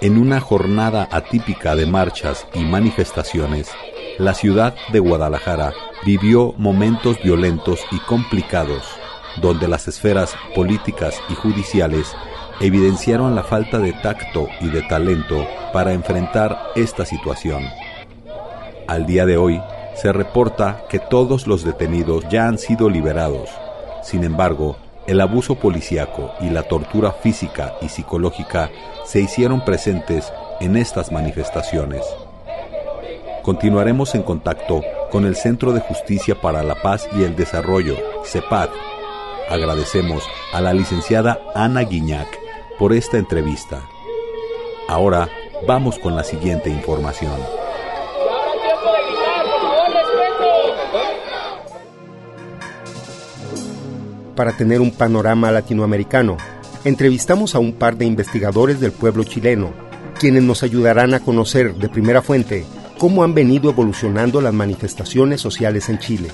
En 0.00 0.18
una 0.18 0.40
jornada 0.40 1.08
atípica 1.10 1.74
de 1.74 1.86
marchas 1.86 2.46
y 2.54 2.64
manifestaciones, 2.64 3.74
la 4.20 4.34
ciudad 4.34 4.74
de 4.92 4.98
Guadalajara 4.98 5.72
vivió 6.04 6.52
momentos 6.58 7.16
violentos 7.22 7.80
y 7.90 7.98
complicados, 8.00 8.84
donde 9.40 9.66
las 9.66 9.88
esferas 9.88 10.34
políticas 10.54 11.18
y 11.30 11.34
judiciales 11.34 12.14
evidenciaron 12.60 13.34
la 13.34 13.42
falta 13.42 13.78
de 13.78 13.94
tacto 13.94 14.46
y 14.60 14.68
de 14.68 14.82
talento 14.82 15.46
para 15.72 15.94
enfrentar 15.94 16.58
esta 16.76 17.06
situación. 17.06 17.64
Al 18.86 19.06
día 19.06 19.24
de 19.24 19.38
hoy, 19.38 19.58
se 19.94 20.12
reporta 20.12 20.84
que 20.90 20.98
todos 20.98 21.46
los 21.46 21.64
detenidos 21.64 22.28
ya 22.28 22.46
han 22.46 22.58
sido 22.58 22.90
liberados. 22.90 23.48
Sin 24.02 24.22
embargo, 24.22 24.76
el 25.06 25.22
abuso 25.22 25.54
policíaco 25.54 26.32
y 26.42 26.50
la 26.50 26.64
tortura 26.64 27.12
física 27.12 27.72
y 27.80 27.88
psicológica 27.88 28.70
se 29.06 29.22
hicieron 29.22 29.64
presentes 29.64 30.30
en 30.60 30.76
estas 30.76 31.10
manifestaciones. 31.10 32.04
Continuaremos 33.50 34.14
en 34.14 34.22
contacto 34.22 34.80
con 35.10 35.24
el 35.24 35.34
Centro 35.34 35.72
de 35.72 35.80
Justicia 35.80 36.40
para 36.40 36.62
la 36.62 36.76
Paz 36.76 37.08
y 37.18 37.24
el 37.24 37.34
Desarrollo, 37.34 37.96
CEPAD. 38.24 38.68
Agradecemos 39.48 40.22
a 40.52 40.60
la 40.60 40.72
licenciada 40.72 41.40
Ana 41.52 41.80
Guiñac 41.80 42.28
por 42.78 42.92
esta 42.92 43.18
entrevista. 43.18 43.82
Ahora 44.86 45.28
vamos 45.66 45.98
con 45.98 46.14
la 46.14 46.22
siguiente 46.22 46.70
información. 46.70 47.32
Para 54.36 54.56
tener 54.56 54.80
un 54.80 54.92
panorama 54.92 55.50
latinoamericano, 55.50 56.36
entrevistamos 56.84 57.56
a 57.56 57.58
un 57.58 57.72
par 57.72 57.96
de 57.96 58.04
investigadores 58.04 58.78
del 58.78 58.92
pueblo 58.92 59.24
chileno, 59.24 59.72
quienes 60.20 60.44
nos 60.44 60.62
ayudarán 60.62 61.14
a 61.14 61.20
conocer 61.20 61.74
de 61.74 61.88
primera 61.88 62.22
fuente 62.22 62.64
cómo 63.00 63.24
han 63.24 63.32
venido 63.32 63.70
evolucionando 63.70 64.42
las 64.42 64.52
manifestaciones 64.52 65.40
sociales 65.40 65.88
en 65.88 65.98
Chile. 65.98 66.28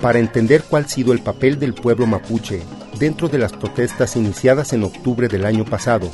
Para 0.00 0.20
entender 0.20 0.62
cuál 0.62 0.84
ha 0.84 0.88
sido 0.88 1.12
el 1.12 1.18
papel 1.18 1.58
del 1.58 1.74
pueblo 1.74 2.06
mapuche 2.06 2.60
dentro 3.00 3.28
de 3.28 3.38
las 3.38 3.52
protestas 3.52 4.14
iniciadas 4.14 4.72
en 4.72 4.84
octubre 4.84 5.26
del 5.26 5.44
año 5.44 5.64
pasado, 5.64 6.12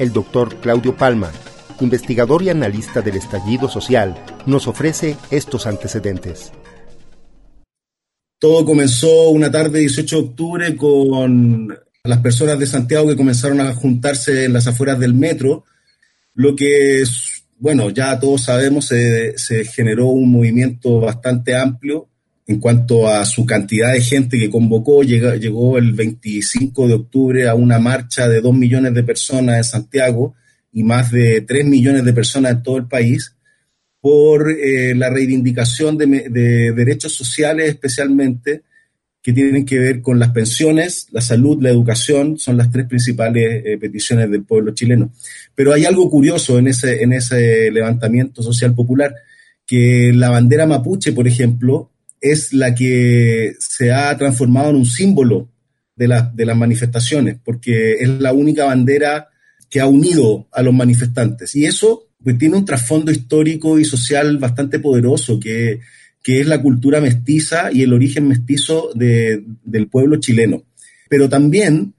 el 0.00 0.12
doctor 0.12 0.56
Claudio 0.56 0.96
Palma, 0.96 1.30
investigador 1.80 2.42
y 2.42 2.48
analista 2.48 3.00
del 3.00 3.16
estallido 3.16 3.68
social, 3.68 4.20
nos 4.44 4.66
ofrece 4.66 5.16
estos 5.30 5.68
antecedentes. 5.68 6.50
Todo 8.40 8.64
comenzó 8.64 9.28
una 9.28 9.52
tarde 9.52 9.78
18 9.78 10.16
de 10.16 10.22
octubre 10.22 10.76
con 10.76 11.78
las 12.02 12.18
personas 12.18 12.58
de 12.58 12.66
Santiago 12.66 13.06
que 13.06 13.16
comenzaron 13.16 13.60
a 13.60 13.72
juntarse 13.72 14.46
en 14.46 14.52
las 14.52 14.66
afueras 14.66 14.98
del 14.98 15.14
metro, 15.14 15.64
lo 16.34 16.56
que, 16.56 17.04
bueno, 17.64 17.88
ya 17.88 18.20
todos 18.20 18.42
sabemos, 18.42 18.88
se, 18.88 19.38
se 19.38 19.64
generó 19.64 20.08
un 20.08 20.30
movimiento 20.30 21.00
bastante 21.00 21.56
amplio 21.56 22.10
en 22.46 22.60
cuanto 22.60 23.08
a 23.08 23.24
su 23.24 23.46
cantidad 23.46 23.90
de 23.94 24.02
gente 24.02 24.38
que 24.38 24.50
convocó, 24.50 25.02
llegó, 25.02 25.32
llegó, 25.34 25.78
el 25.78 25.94
25 25.94 26.86
de 26.86 26.92
octubre 26.92 27.48
a 27.48 27.54
una 27.54 27.78
marcha 27.78 28.28
de 28.28 28.42
2 28.42 28.54
millones 28.54 28.92
de 28.92 29.02
personas 29.02 29.56
en 29.56 29.64
Santiago 29.64 30.34
y 30.74 30.82
más 30.82 31.10
de 31.10 31.40
3 31.40 31.64
millones 31.64 32.04
de 32.04 32.12
personas 32.12 32.52
en 32.52 32.62
todo 32.62 32.76
el 32.76 32.86
país 32.86 33.34
por 33.98 34.50
eh, 34.50 34.94
la 34.94 35.08
reivindicación 35.08 35.96
de, 35.96 36.28
de, 36.28 36.72
derechos 36.72 37.14
sociales 37.14 37.70
especialmente 37.70 38.60
que 39.24 39.32
tienen 39.32 39.64
que 39.64 39.78
ver 39.78 40.02
con 40.02 40.18
las 40.18 40.32
pensiones, 40.32 41.06
la 41.10 41.22
salud, 41.22 41.56
la 41.62 41.70
educación, 41.70 42.38
son 42.38 42.58
las 42.58 42.70
tres 42.70 42.86
principales 42.86 43.62
eh, 43.64 43.78
peticiones 43.78 44.30
del 44.30 44.44
pueblo 44.44 44.74
chileno. 44.74 45.12
Pero 45.54 45.72
hay 45.72 45.86
algo 45.86 46.10
curioso 46.10 46.58
en 46.58 46.68
ese, 46.68 47.02
en 47.02 47.14
ese 47.14 47.70
levantamiento 47.70 48.42
social 48.42 48.74
popular, 48.74 49.14
que 49.64 50.12
la 50.14 50.28
bandera 50.28 50.66
mapuche, 50.66 51.12
por 51.12 51.26
ejemplo, 51.26 51.90
es 52.20 52.52
la 52.52 52.74
que 52.74 53.54
se 53.58 53.92
ha 53.92 54.14
transformado 54.18 54.68
en 54.68 54.76
un 54.76 54.84
símbolo 54.84 55.48
de, 55.96 56.06
la, 56.06 56.30
de 56.34 56.44
las 56.44 56.56
manifestaciones, 56.58 57.38
porque 57.42 57.94
es 57.94 58.08
la 58.10 58.34
única 58.34 58.66
bandera 58.66 59.30
que 59.70 59.80
ha 59.80 59.86
unido 59.86 60.48
a 60.52 60.62
los 60.62 60.74
manifestantes. 60.74 61.56
Y 61.56 61.64
eso 61.64 62.08
pues, 62.22 62.36
tiene 62.36 62.58
un 62.58 62.66
trasfondo 62.66 63.10
histórico 63.10 63.78
y 63.78 63.86
social 63.86 64.36
bastante 64.36 64.80
poderoso, 64.80 65.40
que, 65.40 65.80
que 66.24 66.40
es 66.40 66.46
la 66.46 66.62
cultura 66.62 67.02
mestiza 67.02 67.70
y 67.70 67.82
el 67.82 67.92
origen 67.92 68.26
mestizo 68.26 68.90
de, 68.94 69.44
del 69.62 69.88
pueblo 69.88 70.16
chileno. 70.16 70.62
Pero 71.10 71.28
también, 71.28 71.92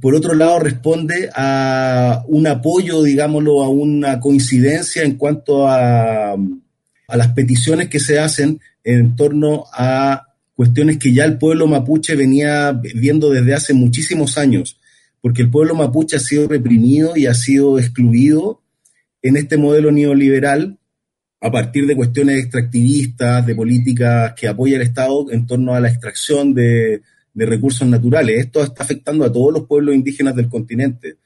por 0.00 0.16
otro 0.16 0.34
lado, 0.34 0.58
responde 0.58 1.30
a 1.34 2.24
un 2.26 2.48
apoyo, 2.48 3.04
digámoslo, 3.04 3.62
a 3.62 3.68
una 3.68 4.18
coincidencia 4.18 5.04
en 5.04 5.14
cuanto 5.14 5.68
a, 5.68 6.32
a 6.32 7.16
las 7.16 7.28
peticiones 7.28 7.88
que 7.88 8.00
se 8.00 8.18
hacen 8.18 8.60
en 8.82 9.14
torno 9.14 9.66
a 9.72 10.26
cuestiones 10.56 10.98
que 10.98 11.12
ya 11.12 11.24
el 11.24 11.38
pueblo 11.38 11.68
mapuche 11.68 12.16
venía 12.16 12.72
viendo 12.72 13.30
desde 13.30 13.54
hace 13.54 13.72
muchísimos 13.72 14.36
años, 14.36 14.80
porque 15.20 15.42
el 15.42 15.50
pueblo 15.50 15.76
mapuche 15.76 16.16
ha 16.16 16.20
sido 16.20 16.48
reprimido 16.48 17.16
y 17.16 17.26
ha 17.26 17.34
sido 17.34 17.78
excluido 17.78 18.62
en 19.22 19.36
este 19.36 19.56
modelo 19.56 19.92
neoliberal 19.92 20.79
a 21.40 21.50
partir 21.50 21.86
de 21.86 21.96
cuestiones 21.96 22.38
extractivistas, 22.38 23.46
de 23.46 23.54
políticas 23.54 24.34
que 24.34 24.48
apoya 24.48 24.76
el 24.76 24.82
Estado 24.82 25.30
en 25.30 25.46
torno 25.46 25.74
a 25.74 25.80
la 25.80 25.88
extracción 25.88 26.54
de, 26.54 27.02
recursos 27.34 27.88
naturales. 27.88 28.38
Esto 28.38 28.62
está 28.62 28.82
afectando 28.84 29.24
a 29.24 29.32
todos 29.32 29.54
los 29.54 29.66
pueblos 29.66 29.94
indígenas 29.94 30.36
del 30.36 30.50
continente. 30.50 31.16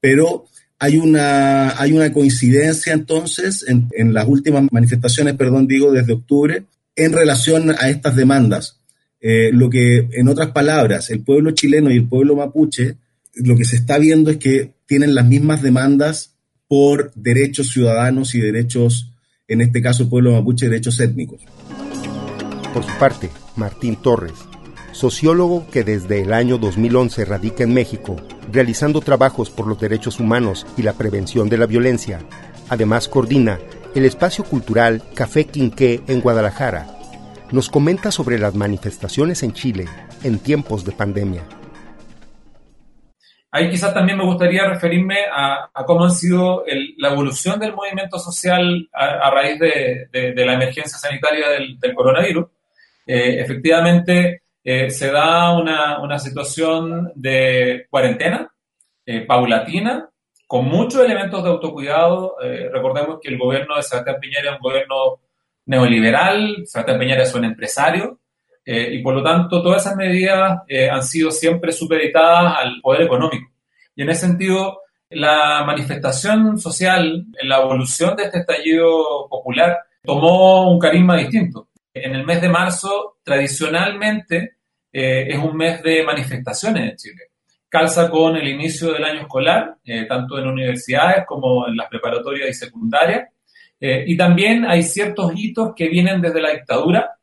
Pero 0.00 0.46
hay 0.80 0.96
una, 0.96 1.80
hay 1.80 1.92
una 1.92 2.12
coincidencia 2.12 2.92
entonces 2.92 3.64
en, 3.68 3.88
en, 3.92 4.12
las 4.12 4.26
últimas 4.26 4.64
manifestaciones, 4.72 5.34
perdón, 5.34 5.68
digo, 5.68 5.92
desde 5.92 6.14
octubre, 6.14 6.64
en 6.96 7.12
relación 7.12 7.70
a 7.70 7.88
estas 7.88 8.16
demandas. 8.16 8.78
Eh, 9.24 9.52
lo 9.52 9.70
que, 9.70 10.08
en 10.12 10.26
otras 10.26 10.50
palabras, 10.50 11.08
el 11.10 11.20
pueblo 11.20 11.52
chileno 11.52 11.92
y 11.92 11.96
el 11.98 12.08
pueblo 12.08 12.34
mapuche, 12.34 12.96
lo 13.36 13.56
que 13.56 13.64
se 13.64 13.76
está 13.76 13.98
viendo 13.98 14.32
es 14.32 14.38
que 14.38 14.72
tienen 14.86 15.14
las 15.14 15.26
mismas 15.26 15.62
demandas 15.62 16.34
por 16.66 17.12
derechos 17.14 17.68
ciudadanos 17.68 18.34
y 18.34 18.40
derechos, 18.40 19.11
en 19.52 19.60
este 19.60 19.82
caso 19.82 20.02
el 20.02 20.08
pueblo 20.08 20.32
mapuche, 20.32 20.68
derechos 20.68 20.98
étnicos. 21.00 21.40
Por 22.72 22.84
su 22.84 22.92
parte, 22.98 23.30
Martín 23.56 23.96
Torres, 23.96 24.32
sociólogo 24.92 25.66
que 25.70 25.84
desde 25.84 26.22
el 26.22 26.32
año 26.32 26.58
2011 26.58 27.24
radica 27.24 27.64
en 27.64 27.74
México, 27.74 28.16
realizando 28.50 29.00
trabajos 29.00 29.50
por 29.50 29.66
los 29.66 29.78
derechos 29.78 30.20
humanos 30.20 30.66
y 30.76 30.82
la 30.82 30.94
prevención 30.94 31.48
de 31.48 31.58
la 31.58 31.66
violencia, 31.66 32.20
además 32.68 33.08
coordina 33.08 33.58
el 33.94 34.06
espacio 34.06 34.44
cultural 34.44 35.02
Café 35.14 35.44
Quinqué 35.44 36.02
en 36.06 36.20
Guadalajara, 36.20 36.86
nos 37.50 37.68
comenta 37.68 38.10
sobre 38.10 38.38
las 38.38 38.54
manifestaciones 38.54 39.42
en 39.42 39.52
Chile 39.52 39.86
en 40.22 40.38
tiempos 40.38 40.84
de 40.84 40.92
pandemia. 40.92 41.42
Ahí 43.54 43.68
quizás 43.68 43.92
también 43.92 44.16
me 44.16 44.24
gustaría 44.24 44.66
referirme 44.66 45.26
a, 45.30 45.70
cómo 45.84 46.06
ha 46.06 46.10
sido 46.10 46.64
la 46.96 47.10
evolución 47.10 47.60
del 47.60 47.74
movimiento 47.74 48.18
social 48.18 48.88
a, 48.90 49.30
raíz 49.30 49.58
de, 49.58 50.34
la 50.34 50.54
emergencia 50.54 50.96
sanitaria 50.96 51.50
del, 51.50 51.94
coronavirus. 51.94 52.46
Eh, 53.06 53.40
efectivamente, 53.40 54.44
eh, 54.64 54.88
se 54.88 55.10
da 55.10 55.52
una, 55.52 56.18
situación 56.18 57.12
de 57.14 57.86
cuarentena 57.90 58.50
eh, 59.04 59.20
paulatina, 59.26 60.08
con 60.46 60.64
muchos 60.64 61.04
elementos 61.04 61.44
de 61.44 61.50
autocuidado. 61.50 62.36
Recordemos 62.72 63.18
que 63.20 63.28
el 63.28 63.38
gobierno 63.38 63.76
de 63.76 63.82
Sebastián 63.82 64.16
Piñera 64.18 64.52
es 64.52 64.56
un 64.56 64.62
gobierno 64.62 65.20
neoliberal, 65.66 66.62
Sebastián 66.64 66.98
Piñera 66.98 67.22
es 67.22 67.34
un 67.34 67.44
empresario, 67.44 68.18
y 68.64 69.02
por 69.02 69.14
lo 69.14 69.22
tanto 69.22 69.62
todas 69.62 69.82
esas 69.82 69.96
medidas 69.96 70.60
han 70.90 71.02
sido 71.02 71.30
siempre 71.30 71.72
supeditadas 71.72 72.54
al 72.58 72.80
poder 72.80 73.02
económico. 73.02 73.50
Y 73.94 74.02
en 74.02 74.10
ese 74.10 74.26
sentido, 74.26 74.82
la 75.10 75.64
manifestación 75.64 76.58
social, 76.58 77.26
la 77.42 77.60
evolución 77.60 78.16
de 78.16 78.24
este 78.24 78.38
estallido 78.38 79.28
popular, 79.28 79.78
tomó 80.02 80.70
un 80.70 80.78
carisma 80.78 81.16
distinto. 81.16 81.68
En 81.94 82.14
el 82.14 82.24
mes 82.24 82.40
de 82.40 82.48
marzo, 82.48 83.18
tradicionalmente, 83.22 84.56
eh, 84.92 85.26
es 85.28 85.38
un 85.38 85.56
mes 85.56 85.82
de 85.82 86.02
manifestaciones 86.04 86.90
en 86.90 86.96
Chile. 86.96 87.22
Calza 87.68 88.10
con 88.10 88.36
el 88.36 88.48
inicio 88.48 88.92
del 88.92 89.04
año 89.04 89.20
escolar, 89.22 89.76
eh, 89.84 90.06
tanto 90.06 90.38
en 90.38 90.46
universidades 90.46 91.24
como 91.26 91.66
en 91.68 91.76
las 91.76 91.88
preparatorias 91.88 92.48
y 92.48 92.54
secundarias. 92.54 93.28
Eh, 93.80 94.04
y 94.06 94.16
también 94.16 94.64
hay 94.64 94.82
ciertos 94.82 95.32
hitos 95.34 95.72
que 95.74 95.88
vienen 95.88 96.20
desde 96.20 96.40
la 96.40 96.50
dictadura, 96.50 97.16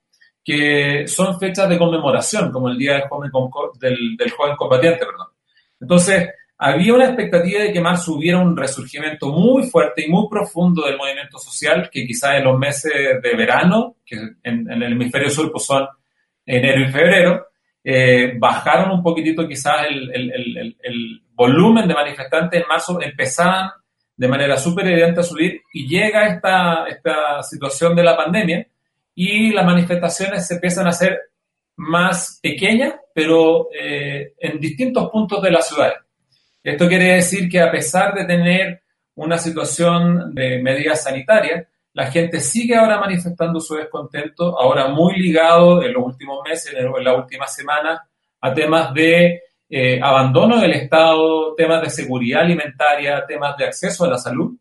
que 0.43 1.07
son 1.07 1.39
fechas 1.39 1.69
de 1.69 1.77
conmemoración, 1.77 2.51
como 2.51 2.69
el 2.69 2.77
Día 2.77 2.93
del 2.93 3.09
Joven, 3.09 3.31
del, 3.79 4.33
Combatiente. 4.57 5.05
Entonces, 5.79 6.29
había 6.57 6.93
una 6.93 7.05
expectativa 7.05 7.61
de 7.61 7.71
que 7.71 7.79
marzo 7.79 8.13
hubiera 8.13 8.39
un 8.39 8.55
resurgimiento 8.55 9.31
muy 9.31 9.69
fuerte 9.69 10.05
y 10.05 10.09
muy 10.09 10.27
profundo 10.29 10.85
del 10.85 10.97
movimiento 10.97 11.37
social, 11.37 11.89
que 11.89 12.05
quizás 12.05 12.35
en 12.35 12.43
los 12.43 12.59
meses 12.59 12.91
de 13.21 13.35
verano, 13.35 13.95
que 14.05 14.17
en, 14.43 14.69
el 14.69 14.83
hemisferio 14.83 15.29
sur 15.29 15.51
pues 15.51 15.65
son 15.65 15.87
enero 16.45 16.81
y 16.81 16.91
febrero, 16.91 17.47
eh, 17.81 18.33
bajaron 18.37 18.91
un 18.91 19.03
poquitito 19.03 19.47
quizás 19.47 19.87
el, 19.87 21.21
volumen 21.33 21.87
de 21.87 21.93
manifestantes 21.93 22.61
en 22.61 22.67
marzo, 22.67 23.01
empezaban 23.01 23.69
de 24.17 24.27
manera 24.27 24.57
súper 24.57 24.85
evidente 24.87 25.21
a 25.21 25.23
subir 25.23 25.61
y 25.73 25.87
llega 25.87 26.27
esta, 26.27 26.85
esta 26.89 27.41
situación 27.41 27.95
de 27.95 28.03
la 28.03 28.17
pandemia 28.17 28.67
y 29.21 29.51
las 29.51 29.65
manifestaciones 29.65 30.47
se 30.47 30.53
empiezan 30.53 30.85
a 30.85 30.91
hacer 30.91 31.19
más 31.75 32.39
pequeñas, 32.41 32.93
pero 33.13 33.67
eh, 33.77 34.31
en 34.39 34.61
distintos 34.61 35.09
puntos 35.09 35.41
de 35.41 35.51
la 35.51 35.61
ciudad. 35.61 35.91
Esto 36.63 36.87
quiere 36.87 37.15
decir 37.15 37.49
que 37.49 37.59
a 37.59 37.69
pesar 37.69 38.13
de 38.13 38.23
tener 38.23 38.81
una 39.15 39.37
situación 39.37 40.33
de 40.33 40.61
medidas 40.63 41.03
sanitarias, 41.03 41.67
la 41.91 42.09
gente 42.09 42.39
sigue 42.39 42.77
ahora 42.77 42.97
manifestando 42.97 43.59
su 43.59 43.75
descontento, 43.75 44.57
ahora 44.57 44.87
muy 44.87 45.19
ligado 45.19 45.83
en 45.83 45.91
los 45.91 46.05
últimos 46.05 46.39
meses, 46.47 46.73
en 46.73 47.03
la 47.03 47.13
última 47.13 47.45
semana, 47.45 48.01
a 48.39 48.53
temas 48.53 48.93
de 48.93 49.41
eh, 49.69 49.99
abandono 50.01 50.61
del 50.61 50.71
Estado, 50.71 51.55
temas 51.55 51.81
de 51.81 51.89
seguridad 51.89 52.43
alimentaria, 52.43 53.25
temas 53.27 53.57
de 53.57 53.65
acceso 53.65 54.05
a 54.05 54.11
la 54.11 54.17
salud, 54.17 54.55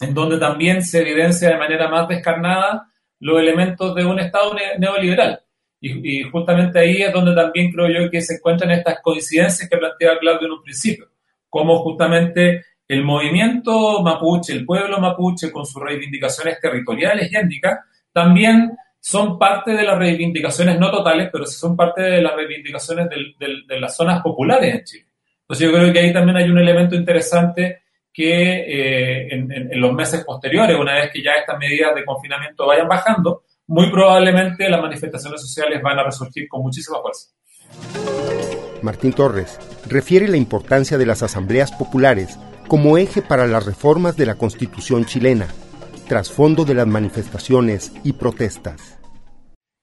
en 0.00 0.12
donde 0.12 0.40
también 0.40 0.82
se 0.82 1.02
evidencia 1.02 1.50
de 1.50 1.56
manera 1.56 1.88
más 1.88 2.08
descarnada 2.08 2.88
los 3.22 3.40
elementos 3.40 3.94
de 3.94 4.04
un 4.04 4.20
Estado 4.20 4.54
neoliberal. 4.78 5.40
Y, 5.80 6.20
y, 6.20 6.22
justamente 6.22 6.78
ahí 6.78 7.02
es 7.02 7.12
donde 7.12 7.34
también 7.34 7.72
creo 7.72 7.88
yo 7.88 8.10
que 8.10 8.20
se 8.20 8.34
encuentran 8.34 8.70
estas 8.70 9.00
coincidencias 9.02 9.68
que 9.68 9.76
planteaba 9.76 10.18
Claudio 10.18 10.46
en 10.46 10.52
un 10.52 10.62
principio 10.62 11.12
como 11.52 11.80
justamente 11.80 12.64
el 12.88 13.04
movimiento 13.04 14.02
mapuche, 14.02 14.54
el 14.54 14.64
pueblo 14.64 14.98
mapuche 14.98 15.52
con 15.52 15.66
sus 15.66 15.82
reivindicaciones 15.82 16.58
territoriales 16.58 17.30
y 17.30 17.36
étnicas, 17.36 17.80
también 18.10 18.74
son 18.98 19.38
parte 19.38 19.72
de 19.72 19.82
las 19.82 19.98
reivindicaciones, 19.98 20.78
no 20.78 20.90
totales, 20.90 21.28
pero 21.30 21.44
sí 21.44 21.58
son 21.58 21.76
parte 21.76 22.00
de 22.00 22.22
las 22.22 22.34
reivindicaciones 22.34 23.06
de 23.38 23.78
las 23.78 23.94
zonas 23.94 24.22
populares 24.22 24.74
en 24.74 24.84
Chile. 24.84 25.06
Entonces 25.42 25.66
yo 25.66 25.74
creo 25.74 25.92
que 25.92 25.98
ahí 25.98 26.10
también 26.10 26.38
hay 26.38 26.48
un 26.48 26.56
elemento 26.56 26.94
interesante 26.94 27.82
que 28.12 28.30
eh, 28.30 29.28
en, 29.34 29.80
los 29.80 29.92
meses 29.92 30.24
posteriores, 30.24 30.76
una 30.78 30.94
vez 30.94 31.10
que 31.12 31.22
ya 31.22 31.32
estas 31.32 31.58
medidas 31.58 31.94
de 31.94 32.04
confinamiento 32.04 32.66
vayan 32.66 32.88
bajando, 32.88 33.44
muy 33.66 33.90
probablemente 33.90 34.68
las 34.68 34.82
manifestaciones 34.82 35.40
sociales 35.40 35.80
van 35.82 35.98
a 35.98 36.04
resurgir 36.04 36.48
con 36.48 36.62
muchísima 36.62 36.98
fuerza. 37.00 37.30
Martín 38.82 39.12
Torres, 39.12 39.58
refiere 39.88 40.28
la 40.28 40.36
importancia 40.36 40.98
de 40.98 41.06
las 41.06 41.22
asambleas 41.22 41.72
populares 41.72 42.38
como 42.68 42.98
eje 42.98 43.22
para 43.22 43.46
las 43.46 43.64
reformas 43.64 44.16
de 44.16 44.26
la 44.26 44.36
Constitución 44.36 45.04
chilena, 45.04 45.46
trasfondo 46.08 46.64
de 46.64 46.74
las 46.74 46.86
manifestaciones 46.86 47.92
y 48.04 48.14
protestas. 48.14 48.98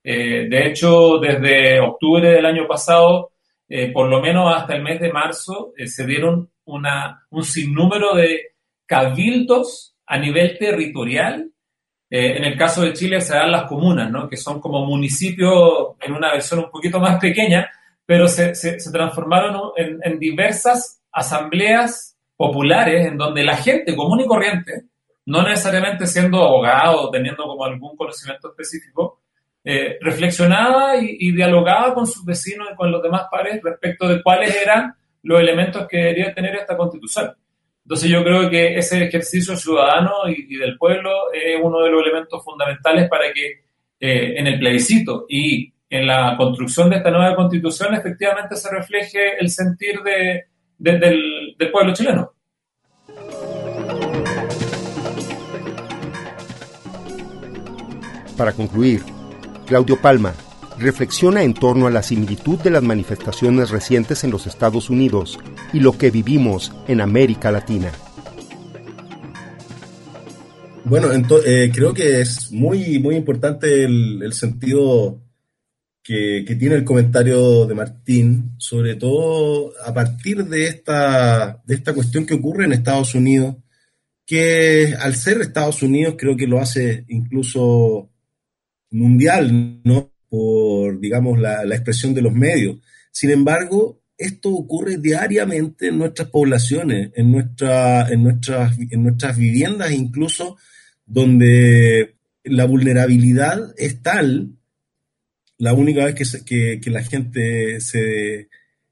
Eh, 0.04 0.48
de 0.50 0.68
hecho, 0.68 1.20
desde 1.20 1.80
octubre 1.80 2.30
del 2.30 2.46
año 2.46 2.68
pasado, 2.68 3.32
eh, 3.68 3.92
por 3.92 4.10
lo 4.10 4.22
menos 4.22 4.52
hasta 4.56 4.76
el 4.76 4.82
mes 4.82 5.00
de 5.00 5.12
marzo, 5.14 5.74
eh, 5.78 5.88
se 5.88 6.06
dieron 6.06 6.50
una, 6.74 7.26
un 7.30 7.44
sinnúmero 7.44 8.16
de 8.16 8.54
cabildos 8.86 9.96
a 10.06 10.18
nivel 10.18 10.58
territorial. 10.58 11.52
en 12.10 12.44
el 12.44 12.58
caso 12.58 12.82
de 12.82 12.94
Chile 12.94 13.22
se 13.22 13.36
dan 13.36 13.52
las 13.52 13.66
comunas, 13.66 14.10
¿no? 14.10 14.28
que 14.28 14.38
son 14.38 14.60
como 14.60 14.86
municipios 14.86 15.96
en 16.02 16.14
una 16.14 16.32
versión 16.32 16.62
un 16.62 16.72
poquito 16.72 17.00
más 17.00 17.20
pequeña, 17.20 17.70
pero 18.06 18.28
se, 18.28 18.56
se, 18.56 18.92
transformaron 18.92 19.72
en, 19.78 20.00
en, 20.04 20.18
diversas 20.18 21.04
asambleas 21.12 22.18
populares 22.36 23.06
en 23.06 23.18
donde 23.18 23.44
la 23.44 23.58
gente 23.58 23.96
común 23.96 24.22
y 24.22 24.26
corriente, 24.26 24.86
no 25.28 25.44
necesariamente 25.44 26.08
siendo 26.08 26.44
abogado 26.44 27.02
o 27.02 27.12
teniendo 27.12 27.44
como 27.44 27.64
algún 27.64 27.96
conocimiento 27.96 28.50
específico, 28.50 29.20
eh, 29.64 29.98
reflexionaba 30.02 30.96
y, 30.98 31.34
dialogaba 31.34 31.94
con 31.94 32.08
sus 32.08 32.24
vecinos 32.24 32.70
y 32.72 32.76
con 32.76 32.92
los 32.92 33.04
demás 33.04 33.24
pares 33.30 33.62
respecto 33.62 34.08
de 34.08 34.24
cuáles 34.24 34.56
eran 34.56 34.96
los 35.24 35.40
elementos 35.40 35.88
que 35.88 35.98
debería 35.98 36.34
tener 36.34 36.56
esta 36.56 36.78
constitución. 36.78 37.34
Entonces 37.84 38.10
yo 38.10 38.24
creo 38.24 38.50
que 38.50 38.76
ese 38.78 39.04
ejercicio 39.04 39.56
ciudadano 39.56 40.28
y, 40.28 40.56
del 40.58 40.78
pueblo 40.78 41.32
es 41.34 41.60
uno 41.62 41.82
de 41.82 41.90
los 41.90 42.04
elementos 42.04 42.44
fundamentales 42.44 43.10
para 43.10 43.34
que 43.34 43.64
eh, 44.00 44.36
en 44.38 44.48
el 44.48 44.60
plebiscito 44.60 45.26
y 45.28 45.74
en 45.90 46.06
la 46.06 46.36
construcción 46.38 46.90
de 46.90 46.98
esta 46.98 47.10
nueva 47.10 47.36
constitución 47.36 47.96
efectivamente 47.96 48.56
se 48.56 48.70
refleje 48.70 49.38
el 49.40 49.50
sentir 49.50 50.02
de, 50.04 50.46
del, 50.78 51.56
del 51.58 51.72
pueblo 51.72 51.94
chileno. 51.94 52.32
Para 58.38 58.54
concluir, 58.54 59.02
Claudio 59.66 60.00
Palma 60.00 60.34
reflexiona 60.80 61.44
en 61.44 61.54
torno 61.54 61.88
a 61.88 61.92
la 61.92 62.04
similitud 62.04 62.60
de 62.60 62.72
las 62.72 62.84
manifestaciones 62.84 63.70
recientes 63.70 64.24
en 64.24 64.32
los 64.32 64.48
Estados 64.48 64.90
Unidos 64.90 65.40
y 65.74 65.80
lo 65.80 65.98
que 65.98 66.12
vivimos 66.12 66.74
en 66.88 67.02
América 67.02 67.52
Latina. 67.52 67.92
Bueno, 70.86 71.10
eh, 71.46 71.72
creo 71.74 71.94
que 71.94 72.22
es 72.22 72.52
muy, 72.52 73.00
muy 73.00 73.16
importante 73.16 73.84
el, 73.84 74.24
el 74.24 74.34
sentido 74.34 75.22
que, 76.10 76.56
tiene 76.58 76.74
el 76.74 76.84
comentario 76.84 77.68
de 77.68 77.76
Martín, 77.76 78.54
sobre 78.58 78.96
todo 78.96 79.74
a 79.86 79.94
partir 79.94 80.44
de 80.46 80.66
esta, 80.66 81.62
de 81.64 81.76
esta 81.76 81.94
cuestión 81.94 82.26
que 82.26 82.34
ocurre 82.34 82.66
en 82.66 82.74
Estados 82.74 83.14
Unidos, 83.14 83.58
que 84.26 84.96
al 85.00 85.14
ser 85.14 85.40
Estados 85.42 85.84
Unidos 85.84 86.16
creo 86.18 86.36
que 86.36 86.48
lo 86.48 86.60
hace 86.60 87.06
incluso 87.10 88.10
mundial, 88.90 89.82
¿no? 89.84 90.12
Digamos, 91.00 91.40
la, 91.40 91.66
la 91.66 91.76
expresión 91.76 92.14
de 92.14 92.22
los 92.22 92.34
medios. 92.34 92.78
Sin 93.12 93.32
embargo, 93.32 94.02
esto 94.18 94.50
ocurre 94.50 94.98
diariamente 94.98 95.88
en 95.88 95.98
nuestras 95.98 96.30
poblaciones, 96.30 97.12
en, 97.16 97.32
nuestra, 97.32 98.10
en, 98.10 98.24
nuestras, 98.24 98.78
en 98.78 99.04
nuestras 99.04 99.38
viviendas, 99.38 99.92
incluso 99.92 100.58
donde 101.06 102.16
la 102.44 102.66
vulnerabilidad 102.66 103.74
es 103.78 104.02
tal 104.02 104.60
la 105.60 105.74
única 105.74 106.06
vez 106.06 106.44
que, 106.46 106.80
que, 106.82 106.90
la 106.90 107.04
gente 107.04 107.82
se 107.82 108.48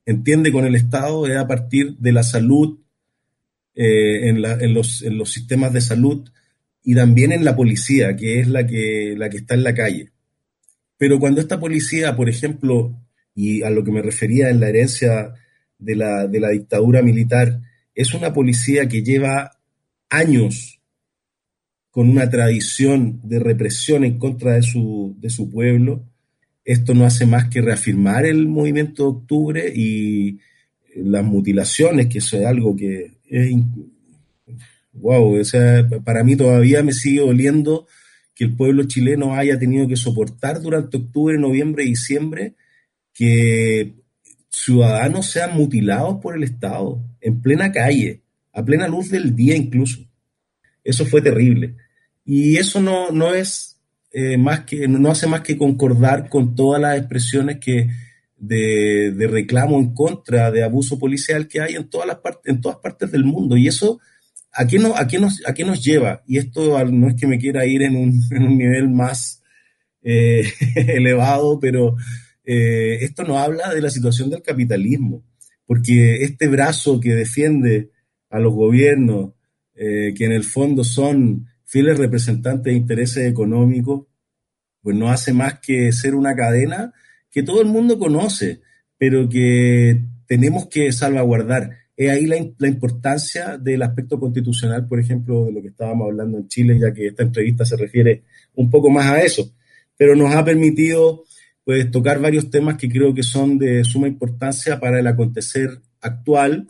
entiende 0.05 0.51
con 0.51 0.65
el 0.65 0.75
Estado 0.75 1.25
es 1.25 1.37
a 1.37 1.47
partir 1.47 1.95
de 1.97 2.11
la 2.11 2.23
salud, 2.23 2.79
eh, 3.73 4.27
en, 4.29 4.43
en, 4.43 4.73
los, 4.73 5.01
en, 5.01 5.17
los, 5.17 5.31
sistemas 5.31 5.71
de 5.71 5.81
salud 5.81 6.29
y 6.83 6.93
también 6.93 7.31
en 7.31 7.45
la 7.45 7.55
policía, 7.55 8.15
que 8.17 8.39
es 8.41 8.47
la 8.47 8.67
que, 8.67 9.15
la 9.17 9.29
que 9.29 9.37
está 9.37 9.53
en 9.53 9.63
la 9.63 9.73
calle. 9.73 10.11
Pero 10.97 11.19
cuando 11.19 11.41
esta 11.41 11.59
policía, 11.59 12.15
por 12.15 12.29
ejemplo, 12.29 12.95
y 13.35 13.63
a 13.63 13.69
lo 13.69 13.83
que 13.83 13.91
me 13.91 14.01
refería 14.01 14.49
en 14.49 14.59
la 14.59 14.69
herencia 14.69 15.33
de 15.77 15.95
la, 15.95 16.27
de 16.27 16.39
la 16.39 16.49
dictadura 16.49 17.01
militar, 17.01 17.61
es 17.93 18.13
una 18.13 18.33
policía 18.33 18.87
que 18.87 19.03
lleva 19.03 19.59
años 20.09 20.79
con 21.91 22.09
una 22.09 22.29
tradición 22.29 23.21
de 23.23 23.39
represión 23.39 24.03
en 24.03 24.19
contra 24.19 24.53
de 24.53 24.61
su, 24.61 25.15
de 25.19 25.29
su 25.29 25.49
pueblo, 25.49 26.05
esto 26.67 26.93
no 26.93 27.05
hace 27.05 27.25
más 27.25 27.47
que 27.47 27.61
reafirmar 27.61 28.25
el 28.25 28.45
movimiento 28.45 29.03
de 29.03 29.09
octubre 29.09 29.73
y 29.73 30.37
las 30.95 31.23
mutilaciones, 31.23 32.07
que 32.07 32.17
eso 32.17 32.37
es 32.37 32.45
algo 32.45 32.75
que. 32.75 33.13
Wow, 34.93 35.39
o 35.39 35.43
sea, 35.45 35.87
para 36.03 36.23
mí 36.23 36.35
todavía 36.35 36.83
me 36.83 36.91
sigue 36.91 37.21
doliendo 37.21 37.87
que 38.37 38.45
el 38.45 38.55
pueblo 38.55 38.83
chileno 38.83 39.33
haya 39.33 39.57
tenido 39.57 39.87
que 39.87 39.95
soportar 39.95 40.61
durante 40.61 40.97
octubre, 40.97 41.39
noviembre 41.39 41.83
y 41.83 41.89
diciembre 41.89 42.53
que 43.11 43.95
ciudadanos 44.51 45.31
sean 45.31 45.57
mutilados 45.57 46.19
por 46.21 46.35
el 46.35 46.43
Estado, 46.43 47.03
en 47.19 47.41
plena 47.41 47.71
calle, 47.71 48.21
a 48.53 48.63
plena 48.63 48.87
luz 48.87 49.09
del 49.09 49.35
día 49.35 49.55
incluso. 49.55 50.01
Eso 50.83 51.03
fue 51.07 51.23
terrible. 51.23 51.77
Y 52.23 52.57
eso 52.57 52.79
no, 52.79 53.09
no 53.09 53.33
es 53.33 53.79
eh, 54.11 54.37
más 54.37 54.61
que, 54.61 54.87
no 54.87 55.09
hace 55.09 55.25
más 55.25 55.41
que 55.41 55.57
concordar 55.57 56.29
con 56.29 56.53
todas 56.53 56.79
las 56.79 56.97
expresiones 56.97 57.57
que 57.59 57.89
de, 58.37 59.13
de, 59.15 59.27
reclamo 59.27 59.79
en 59.79 59.95
contra 59.95 60.51
de 60.51 60.63
abuso 60.63 60.99
policial 60.99 61.47
que 61.47 61.59
hay 61.59 61.73
en 61.73 61.89
todas 61.89 62.05
las 62.05 62.17
partes, 62.17 62.53
en 62.53 62.61
todas 62.61 62.77
partes 62.77 63.11
del 63.11 63.23
mundo. 63.23 63.57
Y 63.57 63.67
eso, 63.67 63.99
¿a 64.57 64.65
qué, 64.65 64.77
a 64.77 65.19
nos, 65.19 65.41
a 65.45 65.53
nos 65.65 65.83
lleva? 65.83 66.23
Y 66.27 66.37
esto 66.37 66.83
no 66.85 67.07
es 67.09 67.15
que 67.15 67.27
me 67.27 67.37
quiera 67.37 67.65
ir 67.65 67.83
en 67.83 67.95
un, 67.95 68.19
en 68.31 68.43
un 68.43 68.57
nivel 68.57 68.89
más 68.89 69.43
eh, 70.01 70.43
elevado, 70.75 71.59
pero 71.59 71.95
eh, 72.43 72.97
esto 73.01 73.23
no 73.23 73.37
habla 73.37 73.73
de 73.73 73.81
la 73.81 73.89
situación 73.89 74.29
del 74.29 74.41
capitalismo, 74.41 75.23
porque 75.65 76.23
este 76.23 76.47
brazo 76.47 76.99
que 76.99 77.13
defiende 77.13 77.91
a 78.29 78.39
los 78.39 78.53
gobiernos, 78.53 79.33
eh, 79.75 80.13
que 80.15 80.25
en 80.25 80.31
el 80.31 80.43
fondo 80.43 80.83
son 80.83 81.47
fieles 81.65 81.97
representantes 81.97 82.73
de 82.73 82.77
intereses 82.77 83.29
económicos, 83.29 84.07
pues 84.81 84.95
no 84.95 85.09
hace 85.09 85.33
más 85.33 85.59
que 85.59 85.91
ser 85.91 86.15
una 86.15 86.35
cadena 86.35 86.93
que 87.29 87.43
todo 87.43 87.61
el 87.61 87.67
mundo 87.67 87.99
conoce, 87.99 88.61
pero 88.97 89.27
que 89.29 90.01
tenemos 90.25 90.67
que 90.67 90.91
salvaguardar. 90.91 91.86
Es 91.97 92.11
ahí 92.11 92.27
la, 92.27 92.37
la, 92.59 92.67
importancia 92.67 93.57
del 93.57 93.81
aspecto 93.81 94.19
constitucional, 94.19 94.87
por 94.87 94.99
ejemplo, 94.99 95.45
de 95.45 95.51
lo 95.51 95.61
que 95.63 95.69
estábamos 95.69 96.05
hablando 96.05 96.37
en 96.37 96.47
Chile, 96.47 96.77
ya 96.79 96.93
que 96.93 97.07
esta 97.07 97.23
entrevista 97.23 97.65
se 97.65 97.75
refiere 97.75 98.23
un 98.53 98.69
poco 98.69 98.91
más 98.91 99.07
a 99.07 99.21
eso, 99.21 99.51
pero 99.97 100.15
nos 100.15 100.33
ha 100.35 100.45
permitido 100.45 101.23
pues, 101.67 101.89
tocar 101.91 102.21
varios 102.21 102.49
temas 102.49 102.77
que 102.77 102.87
creo 102.87 103.13
que 103.13 103.23
son 103.23 103.57
de 103.57 103.83
suma 103.83 104.07
importancia 104.07 104.79
para 104.79 104.99
el 104.99 105.07
acontecer 105.07 105.69
actual. 105.99 106.67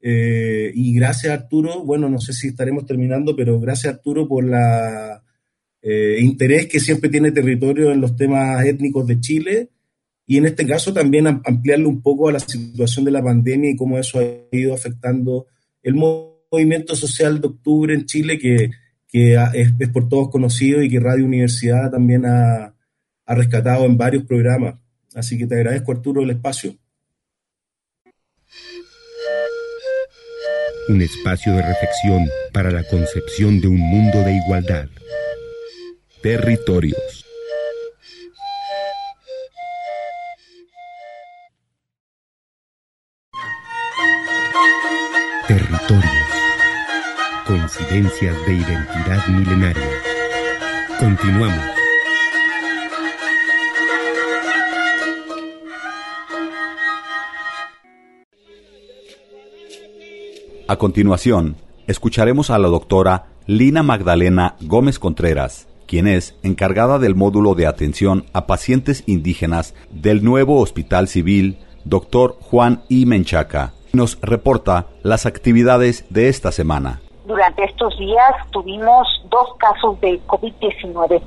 Eh, 0.00 0.72
y 0.74 0.94
gracias 0.94 1.32
Arturo, 1.34 1.84
bueno, 1.84 2.08
no 2.08 2.18
sé 2.18 2.32
si 2.32 2.48
estaremos 2.48 2.86
terminando, 2.86 3.36
pero 3.36 3.60
gracias 3.60 3.94
Arturo 3.94 4.26
por 4.26 4.44
la 4.44 5.22
eh, 5.82 6.16
interés 6.20 6.66
que 6.66 6.80
siempre 6.80 7.10
tiene 7.10 7.32
territorio 7.32 7.92
en 7.92 8.00
los 8.00 8.16
temas 8.16 8.64
étnicos 8.64 9.06
de 9.06 9.20
Chile 9.20 9.68
y 10.30 10.36
en 10.36 10.46
este 10.46 10.64
caso 10.64 10.92
también 10.92 11.26
ampliarlo 11.26 11.88
un 11.88 12.02
poco 12.02 12.28
a 12.28 12.32
la 12.32 12.38
situación 12.38 13.04
de 13.04 13.10
la 13.10 13.20
pandemia 13.20 13.72
y 13.72 13.76
cómo 13.76 13.98
eso 13.98 14.20
ha 14.20 14.56
ido 14.56 14.72
afectando 14.72 15.48
el 15.82 15.94
movimiento 15.94 16.94
social 16.94 17.40
de 17.40 17.48
octubre 17.48 17.92
en 17.92 18.06
Chile, 18.06 18.38
que, 18.38 18.70
que 19.08 19.36
es, 19.54 19.88
por 19.88 20.08
todos 20.08 20.30
conocido 20.30 20.82
y 20.82 20.88
que 20.88 21.00
Radio 21.00 21.24
Universidad 21.24 21.90
también 21.90 22.26
ha, 22.26 22.76
ha 23.26 23.34
rescatado 23.34 23.84
en 23.86 23.98
varios 23.98 24.22
programas. 24.22 24.76
Así 25.16 25.36
que 25.36 25.48
te 25.48 25.56
agradezco, 25.56 25.90
Arturo, 25.90 26.22
el 26.22 26.30
espacio. 26.30 26.76
Un 30.88 31.02
espacio 31.02 31.54
de 31.54 31.62
reflexión 31.62 32.28
para 32.52 32.70
la 32.70 32.84
concepción 32.84 33.60
de 33.60 33.66
un 33.66 33.80
mundo 33.80 34.20
de 34.20 34.36
igualdad. 34.36 34.88
Territorios. 36.22 37.19
Territorios. 45.50 46.04
Coincidencias 47.44 48.36
de 48.46 48.54
identidad 48.54 49.26
milenaria. 49.26 49.82
Continuamos. 51.00 51.64
A 60.68 60.76
continuación, 60.76 61.56
escucharemos 61.88 62.50
a 62.50 62.58
la 62.60 62.68
doctora 62.68 63.26
Lina 63.48 63.82
Magdalena 63.82 64.54
Gómez 64.60 65.00
Contreras, 65.00 65.66
quien 65.88 66.06
es 66.06 66.36
encargada 66.44 67.00
del 67.00 67.16
módulo 67.16 67.56
de 67.56 67.66
atención 67.66 68.24
a 68.32 68.46
pacientes 68.46 69.02
indígenas 69.06 69.74
del 69.90 70.22
nuevo 70.22 70.60
Hospital 70.60 71.08
Civil 71.08 71.58
Dr. 71.84 72.36
Juan 72.38 72.84
I. 72.88 73.04
Menchaca 73.06 73.72
nos 73.92 74.20
reporta 74.20 74.86
las 75.02 75.26
actividades 75.26 76.04
de 76.10 76.28
esta 76.28 76.52
semana. 76.52 77.00
Durante 77.24 77.64
estos 77.64 77.96
días 77.98 78.34
tuvimos 78.50 79.06
dos 79.28 79.54
casos 79.58 80.00
de 80.00 80.20
COVID-19. 80.26 81.22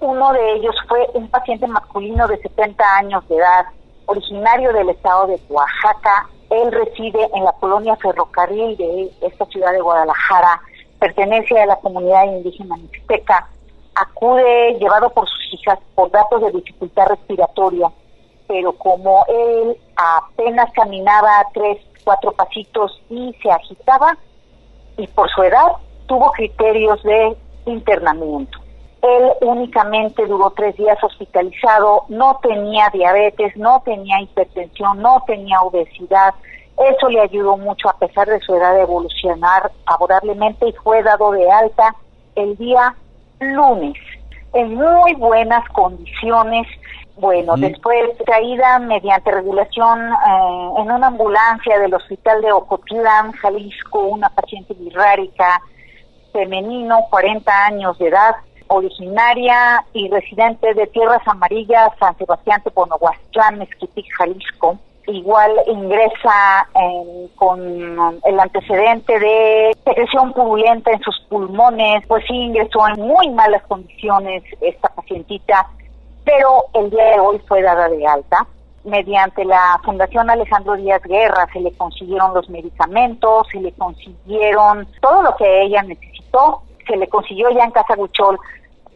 Uno 0.00 0.32
de 0.32 0.52
ellos 0.54 0.74
fue 0.88 1.06
un 1.14 1.28
paciente 1.28 1.66
masculino 1.66 2.26
de 2.26 2.38
70 2.38 2.84
años 2.96 3.28
de 3.28 3.36
edad, 3.36 3.66
originario 4.06 4.72
del 4.72 4.90
estado 4.90 5.26
de 5.28 5.38
Oaxaca. 5.48 6.28
Él 6.50 6.72
reside 6.72 7.28
en 7.34 7.44
la 7.44 7.52
colonia 7.52 7.96
Ferrocarril 7.96 8.76
de 8.76 9.10
esta 9.20 9.46
ciudad 9.46 9.72
de 9.72 9.80
Guadalajara, 9.80 10.60
pertenece 10.98 11.58
a 11.60 11.66
la 11.66 11.76
comunidad 11.76 12.24
indígena 12.24 12.76
mixteca. 12.76 13.48
Acude 13.94 14.78
llevado 14.80 15.10
por 15.10 15.28
sus 15.28 15.54
hijas 15.54 15.78
por 15.94 16.10
datos 16.10 16.40
de 16.42 16.50
dificultad 16.52 17.06
respiratoria 17.08 17.90
pero 18.52 18.72
como 18.72 19.24
él 19.28 19.78
apenas 19.96 20.70
caminaba 20.74 21.46
tres, 21.54 21.78
cuatro 22.04 22.32
pasitos 22.32 23.00
y 23.08 23.34
se 23.42 23.50
agitaba, 23.50 24.14
y 24.98 25.06
por 25.06 25.30
su 25.30 25.42
edad 25.42 25.68
tuvo 26.06 26.30
criterios 26.32 27.02
de 27.02 27.34
internamiento. 27.64 28.58
Él 29.00 29.32
únicamente 29.40 30.26
duró 30.26 30.50
tres 30.50 30.76
días 30.76 31.02
hospitalizado, 31.02 32.04
no 32.10 32.38
tenía 32.42 32.90
diabetes, 32.92 33.56
no 33.56 33.80
tenía 33.86 34.20
hipertensión, 34.20 35.00
no 35.00 35.24
tenía 35.26 35.62
obesidad. 35.62 36.34
Eso 36.76 37.08
le 37.08 37.22
ayudó 37.22 37.56
mucho 37.56 37.88
a 37.88 37.96
pesar 37.96 38.28
de 38.28 38.38
su 38.40 38.54
edad 38.54 38.74
de 38.74 38.82
evolucionar 38.82 39.72
favorablemente 39.86 40.68
y 40.68 40.72
fue 40.72 41.02
dado 41.02 41.30
de 41.30 41.50
alta 41.50 41.96
el 42.34 42.54
día 42.58 42.94
lunes 43.40 43.96
en 44.52 44.74
muy 44.74 45.14
buenas 45.14 45.66
condiciones 45.70 46.66
bueno, 47.16 47.56
después 47.56 48.16
traída 48.24 48.78
mediante 48.78 49.30
regulación 49.30 50.00
eh, 50.00 50.70
en 50.78 50.90
una 50.90 51.08
ambulancia 51.08 51.78
del 51.78 51.94
hospital 51.94 52.40
de 52.40 52.52
Ocotlán, 52.52 53.32
Jalisco, 53.32 54.00
una 54.00 54.30
paciente 54.30 54.74
birrárica 54.74 55.60
femenino, 56.32 57.00
40 57.10 57.66
años 57.66 57.98
de 57.98 58.08
edad, 58.08 58.36
originaria 58.68 59.84
y 59.92 60.08
residente 60.08 60.72
de 60.72 60.86
Tierras 60.86 61.20
Amarillas, 61.26 61.90
San 62.00 62.16
Sebastián 62.16 62.62
Teponohuastlán, 62.62 63.60
Esquitic, 63.62 64.06
Jalisco. 64.16 64.78
Igual 65.08 65.50
ingresa 65.66 66.68
con 67.34 67.60
el 68.24 68.40
antecedente 68.40 69.18
de 69.18 69.76
secreción 69.84 70.32
purulenta 70.32 70.92
en 70.92 71.00
sus 71.00 71.18
pulmones, 71.28 72.06
pues 72.06 72.24
sí 72.26 72.34
ingresó 72.34 72.86
en 72.88 73.00
muy 73.00 73.28
malas 73.30 73.62
condiciones 73.64 74.44
esta 74.60 74.88
pacientita 74.90 75.68
pero 76.24 76.64
el 76.74 76.90
día 76.90 77.04
de 77.04 77.20
hoy 77.20 77.38
fue 77.48 77.62
dada 77.62 77.88
de 77.88 78.06
alta. 78.06 78.46
Mediante 78.84 79.44
la 79.44 79.80
Fundación 79.84 80.28
Alejandro 80.28 80.74
Díaz 80.74 81.02
Guerra. 81.02 81.46
Se 81.52 81.60
le 81.60 81.72
consiguieron 81.72 82.34
los 82.34 82.48
medicamentos, 82.50 83.46
se 83.52 83.60
le 83.60 83.72
consiguieron 83.72 84.86
todo 85.00 85.22
lo 85.22 85.36
que 85.36 85.62
ella 85.62 85.82
necesitó, 85.82 86.62
se 86.86 86.96
le 86.96 87.08
consiguió 87.08 87.50
ya 87.50 87.64
en 87.64 87.70
Casa 87.70 87.94
Guchol 87.94 88.38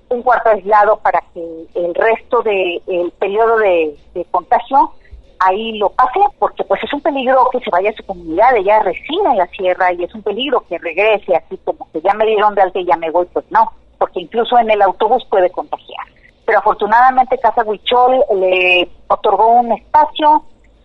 un 0.09 0.23
cuarto 0.23 0.51
aislado 0.51 0.99
para 0.99 1.23
que 1.35 1.67
el 1.75 1.95
resto 1.95 2.43
del 2.43 2.81
el 2.87 3.11
periodo 3.19 3.59
de, 3.59 3.97
contagio 4.31 4.93
ahí 5.41 5.79
lo 5.79 5.91
pase, 5.91 6.21
porque 6.39 6.65
pues 6.65 6.83
es 6.83 6.93
un 6.93 7.01
peligro 7.01 7.49
que 7.51 7.59
se 7.61 7.71
vaya 7.71 7.91
a 7.91 7.95
su 7.95 8.05
comunidad, 8.07 8.57
ella 8.57 8.81
reside 8.81 9.29
en 9.31 9.37
la 9.37 9.47
sierra 9.49 9.93
y 9.93 10.05
es 10.05 10.15
un 10.15 10.23
peligro 10.23 10.65
que 10.69 10.79
regrese 10.79 11.35
así 11.35 11.59
como 11.65 11.89
que 11.93 12.01
ya 12.01 12.15
me 12.15 12.25
dieron 12.25 12.55
de 12.55 12.63
alta 12.63 12.79
y 12.79 12.87
ya 12.87 12.97
me 12.97 13.11
voy, 13.11 13.27
pues 13.33 13.45
no, 13.51 13.73
porque 13.99 14.21
incluso 14.21 14.57
en 14.59 14.71
el 14.71 14.81
autobús 14.81 15.27
puede 15.29 15.51
contagiar 15.51 16.07
pero 16.47 16.61
afortunadamente 16.61 17.39
Casa 17.39 17.65
Huichol 17.65 18.25
le 18.37 18.89
otorgó 19.09 19.49
un 19.49 19.73
espacio 19.73 20.45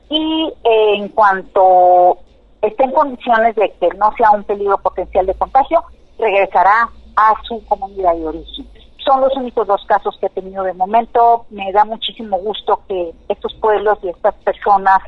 y 0.09 0.51
eh, 0.63 0.95
en 0.95 1.09
cuanto 1.09 2.17
esté 2.61 2.83
en 2.83 2.91
condiciones 2.91 3.55
de 3.55 3.71
que 3.79 3.89
no 3.97 4.11
sea 4.17 4.31
un 4.31 4.43
peligro 4.43 4.77
potencial 4.79 5.25
de 5.25 5.35
contagio, 5.35 5.83
regresará 6.17 6.89
a 7.15 7.33
su 7.43 7.63
comunidad 7.65 8.15
de 8.15 8.27
origen. 8.27 8.67
Son 9.05 9.21
los 9.21 9.35
únicos 9.35 9.67
dos 9.67 9.83
casos 9.87 10.17
que 10.19 10.27
he 10.27 10.29
tenido 10.29 10.63
de 10.63 10.73
momento. 10.73 11.45
Me 11.49 11.71
da 11.71 11.85
muchísimo 11.85 12.37
gusto 12.37 12.81
que 12.87 13.13
estos 13.29 13.53
pueblos 13.55 13.97
y 14.03 14.09
estas 14.09 14.35
personas 14.35 14.99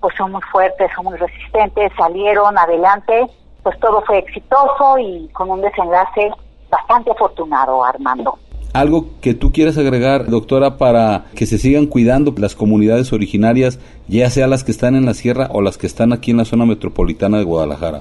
pues 0.00 0.14
son 0.16 0.32
muy 0.32 0.42
fuertes, 0.50 0.90
son 0.96 1.06
muy 1.06 1.16
resistentes, 1.16 1.92
salieron 1.96 2.58
adelante, 2.58 3.26
pues 3.62 3.78
todo 3.78 4.02
fue 4.02 4.18
exitoso 4.18 4.98
y 4.98 5.28
con 5.28 5.48
un 5.48 5.60
desenlace 5.60 6.30
bastante 6.68 7.12
afortunado, 7.12 7.84
Armando. 7.84 8.38
Algo 8.72 9.06
que 9.20 9.34
tú 9.34 9.52
quieras 9.52 9.76
agregar, 9.76 10.26
doctora, 10.26 10.78
para 10.78 11.26
que 11.36 11.44
se 11.44 11.58
sigan 11.58 11.86
cuidando 11.86 12.32
las 12.38 12.54
comunidades 12.54 13.12
originarias, 13.12 13.78
ya 14.08 14.30
sea 14.30 14.46
las 14.46 14.64
que 14.64 14.70
están 14.72 14.94
en 14.96 15.04
la 15.04 15.12
sierra 15.12 15.48
o 15.52 15.60
las 15.60 15.76
que 15.76 15.86
están 15.86 16.12
aquí 16.14 16.30
en 16.30 16.38
la 16.38 16.46
zona 16.46 16.64
metropolitana 16.64 17.36
de 17.36 17.44
Guadalajara. 17.44 18.00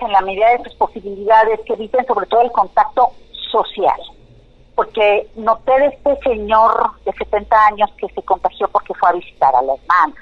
En 0.00 0.12
la 0.12 0.20
medida 0.20 0.46
de 0.56 0.64
sus 0.64 0.74
posibilidades, 0.74 1.60
que 1.66 1.72
eviten 1.74 2.06
sobre 2.06 2.26
todo 2.26 2.42
el 2.42 2.52
contacto 2.52 3.10
social. 3.50 4.00
porque 4.74 5.28
noté 5.36 5.72
de 5.78 5.86
este 5.86 6.16
señor 6.22 6.92
de 7.04 7.12
70 7.12 7.66
años 7.66 7.90
que 7.98 8.08
se 8.08 8.22
contagió 8.22 8.66
porque 8.68 8.94
fue 8.94 9.10
a 9.10 9.12
visitar 9.12 9.54
a 9.54 9.62
la 9.62 9.74
hermana. 9.74 10.14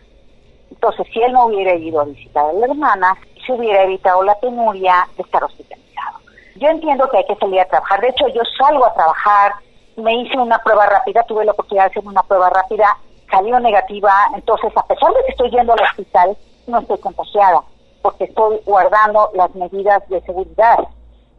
Entonces, 0.71 1.07
si 1.13 1.23
él 1.23 1.33
no 1.33 1.47
hubiera 1.47 1.75
ido 1.77 2.01
a 2.01 2.05
visitar 2.05 2.45
a 2.45 2.53
la 2.53 2.67
hermana, 2.67 3.17
se 3.47 3.53
hubiera 3.53 3.85
evitado 3.85 4.23
la 4.23 4.35
penuria 4.41 5.07
de 5.17 5.23
estar 5.23 5.43
hospitalizado. 5.45 6.19
Yo 6.57 6.69
entiendo 6.69 7.09
que 7.11 7.19
hay 7.19 7.27
que 7.27 7.37
salir 7.37 7.61
a 7.61 7.65
trabajar. 7.67 8.01
De 8.01 8.09
hecho, 8.09 8.29
yo 8.29 8.43
salgo 8.59 8.85
a 8.87 8.95
trabajar, 8.95 9.53
me 10.01 10.15
hice 10.15 10.39
una 10.39 10.59
prueba 10.59 10.87
rápida, 10.87 11.23
tuve 11.25 11.45
la 11.45 11.53
oportunidad 11.53 11.85
de 11.85 11.91
hacer 11.91 12.07
una 12.07 12.23
prueba 12.23 12.51
rápida, 12.51 12.97
salió 13.31 13.59
negativa. 13.61 14.13
Entonces, 14.35 14.73
a 14.77 14.87
pesar 14.87 15.13
de 15.13 15.25
que 15.25 15.33
estoy 15.33 15.51
yendo 15.51 15.73
al 15.73 15.83
hospital, 15.83 16.37
no 16.67 16.79
estoy 16.79 16.99
contagiada, 16.99 17.63
porque 18.03 18.25
estoy 18.25 18.61
guardando 18.65 19.31
las 19.35 19.55
medidas 19.55 20.07
de 20.09 20.21
seguridad. 20.23 20.79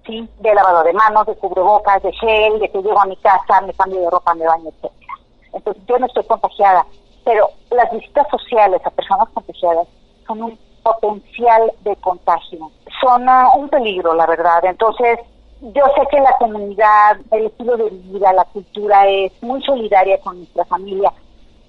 ¿sí? 0.05 0.27
De 0.39 0.53
lavado 0.53 0.83
de 0.83 0.93
manos, 0.93 1.25
de 1.27 1.35
cubrebocas, 1.35 2.01
de 2.03 2.11
gel, 2.13 2.59
de 2.59 2.69
que 2.69 2.81
llego 2.81 2.99
a 2.99 3.05
mi 3.05 3.15
casa, 3.17 3.61
me 3.61 3.73
cambio 3.73 4.01
de 4.01 4.09
ropa, 4.09 4.33
me 4.35 4.45
baño, 4.45 4.69
etcétera. 4.69 5.13
Entonces 5.53 5.83
yo 5.85 5.99
no 5.99 6.05
estoy 6.05 6.23
contagiada, 6.23 6.85
pero 7.25 7.49
las 7.69 7.91
visitas 7.91 8.27
sociales 8.29 8.81
a 8.85 8.89
personas 8.89 9.29
contagiadas 9.33 9.87
son 10.25 10.43
un 10.43 10.59
potencial 10.83 11.71
de 11.81 11.95
contagio. 11.97 12.71
Son 13.01 13.27
uh, 13.27 13.57
un 13.57 13.69
peligro, 13.69 14.13
la 14.13 14.25
verdad. 14.25 14.63
Entonces, 14.65 15.19
yo 15.61 15.83
sé 15.95 16.07
que 16.09 16.19
la 16.19 16.35
comunidad, 16.39 17.17
el 17.31 17.45
estilo 17.45 17.77
de 17.77 17.89
vida, 17.89 18.33
la 18.33 18.45
cultura 18.45 19.07
es 19.07 19.31
muy 19.43 19.61
solidaria 19.63 20.19
con 20.21 20.37
nuestra 20.37 20.65
familia, 20.65 21.13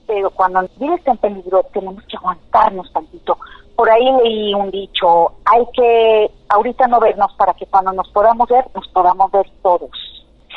pero 0.06 0.30
cuando 0.30 0.66
vida 0.78 0.94
está 0.94 1.10
en 1.10 1.18
peligro 1.18 1.62
tenemos 1.74 2.02
que 2.04 2.16
aguantarnos 2.16 2.90
tantito. 2.92 3.36
Por 3.76 3.90
ahí 3.90 4.10
leí 4.22 4.54
un 4.54 4.70
dicho, 4.70 5.32
hay 5.44 5.66
que 5.74 6.30
ahorita 6.48 6.86
no 6.86 7.00
vernos 7.00 7.32
para 7.34 7.52
que 7.52 7.66
cuando 7.66 7.92
nos 7.92 8.08
podamos 8.08 8.48
ver, 8.48 8.66
nos 8.74 8.88
podamos 8.88 9.30
ver 9.30 9.46
todos. 9.62 9.90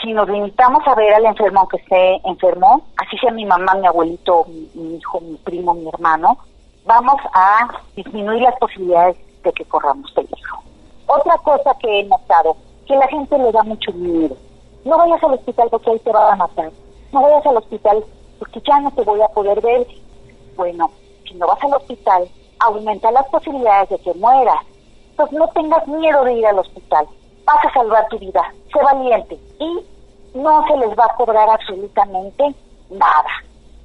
Si 0.01 0.13
nos 0.13 0.29
limitamos 0.29 0.85
a 0.87 0.95
ver 0.95 1.13
al 1.13 1.25
enfermo 1.25 1.59
aunque 1.61 1.77
esté 1.77 2.21
enfermo, 2.23 2.85
así 2.97 3.17
sea 3.17 3.31
mi 3.31 3.45
mamá, 3.45 3.75
mi 3.75 3.87
abuelito, 3.87 4.45
mi 4.47 4.95
hijo, 4.95 5.19
mi 5.19 5.35
primo, 5.37 5.73
mi 5.73 5.89
hermano, 5.89 6.37
vamos 6.85 7.17
a 7.33 7.67
disminuir 7.95 8.43
las 8.43 8.57
posibilidades 8.59 9.17
de 9.43 9.51
que 9.51 9.65
corramos 9.65 10.09
peligro. 10.11 10.59
Otra 11.07 11.37
cosa 11.39 11.77
que 11.79 11.99
he 11.99 12.03
notado, 12.05 12.55
que 12.85 12.95
la 12.95 13.07
gente 13.07 13.37
le 13.37 13.51
da 13.51 13.63
mucho 13.63 13.91
miedo. 13.93 14.35
No 14.83 14.97
vayas 14.97 15.23
al 15.23 15.33
hospital 15.33 15.67
porque 15.69 15.91
ahí 15.91 15.99
te 15.99 16.11
van 16.11 16.33
a 16.33 16.35
matar. 16.35 16.71
No 17.11 17.21
vayas 17.21 17.45
al 17.45 17.57
hospital 17.57 18.03
porque 18.39 18.61
ya 18.61 18.79
no 18.79 18.91
te 18.91 19.03
voy 19.03 19.21
a 19.21 19.27
poder 19.29 19.61
ver. 19.61 19.87
Bueno, 20.55 20.91
si 21.27 21.35
no 21.35 21.47
vas 21.47 21.63
al 21.63 21.73
hospital, 21.73 22.27
aumenta 22.59 23.11
las 23.11 23.27
posibilidades 23.27 23.89
de 23.89 23.97
que 23.99 24.13
mueras. 24.13 24.63
Entonces 25.11 25.39
no 25.39 25.47
tengas 25.49 25.87
miedo 25.87 26.23
de 26.23 26.33
ir 26.33 26.45
al 26.45 26.59
hospital. 26.59 27.07
Vas 27.45 27.65
a 27.65 27.73
salvar 27.73 28.07
tu 28.09 28.19
vida. 28.19 28.41
Sé 28.71 28.83
valiente. 28.83 29.39
Y 29.59 29.85
no 30.35 30.65
se 30.67 30.77
les 30.77 30.89
va 30.97 31.05
a 31.05 31.15
cobrar 31.15 31.49
absolutamente 31.49 32.53
nada. 32.89 33.29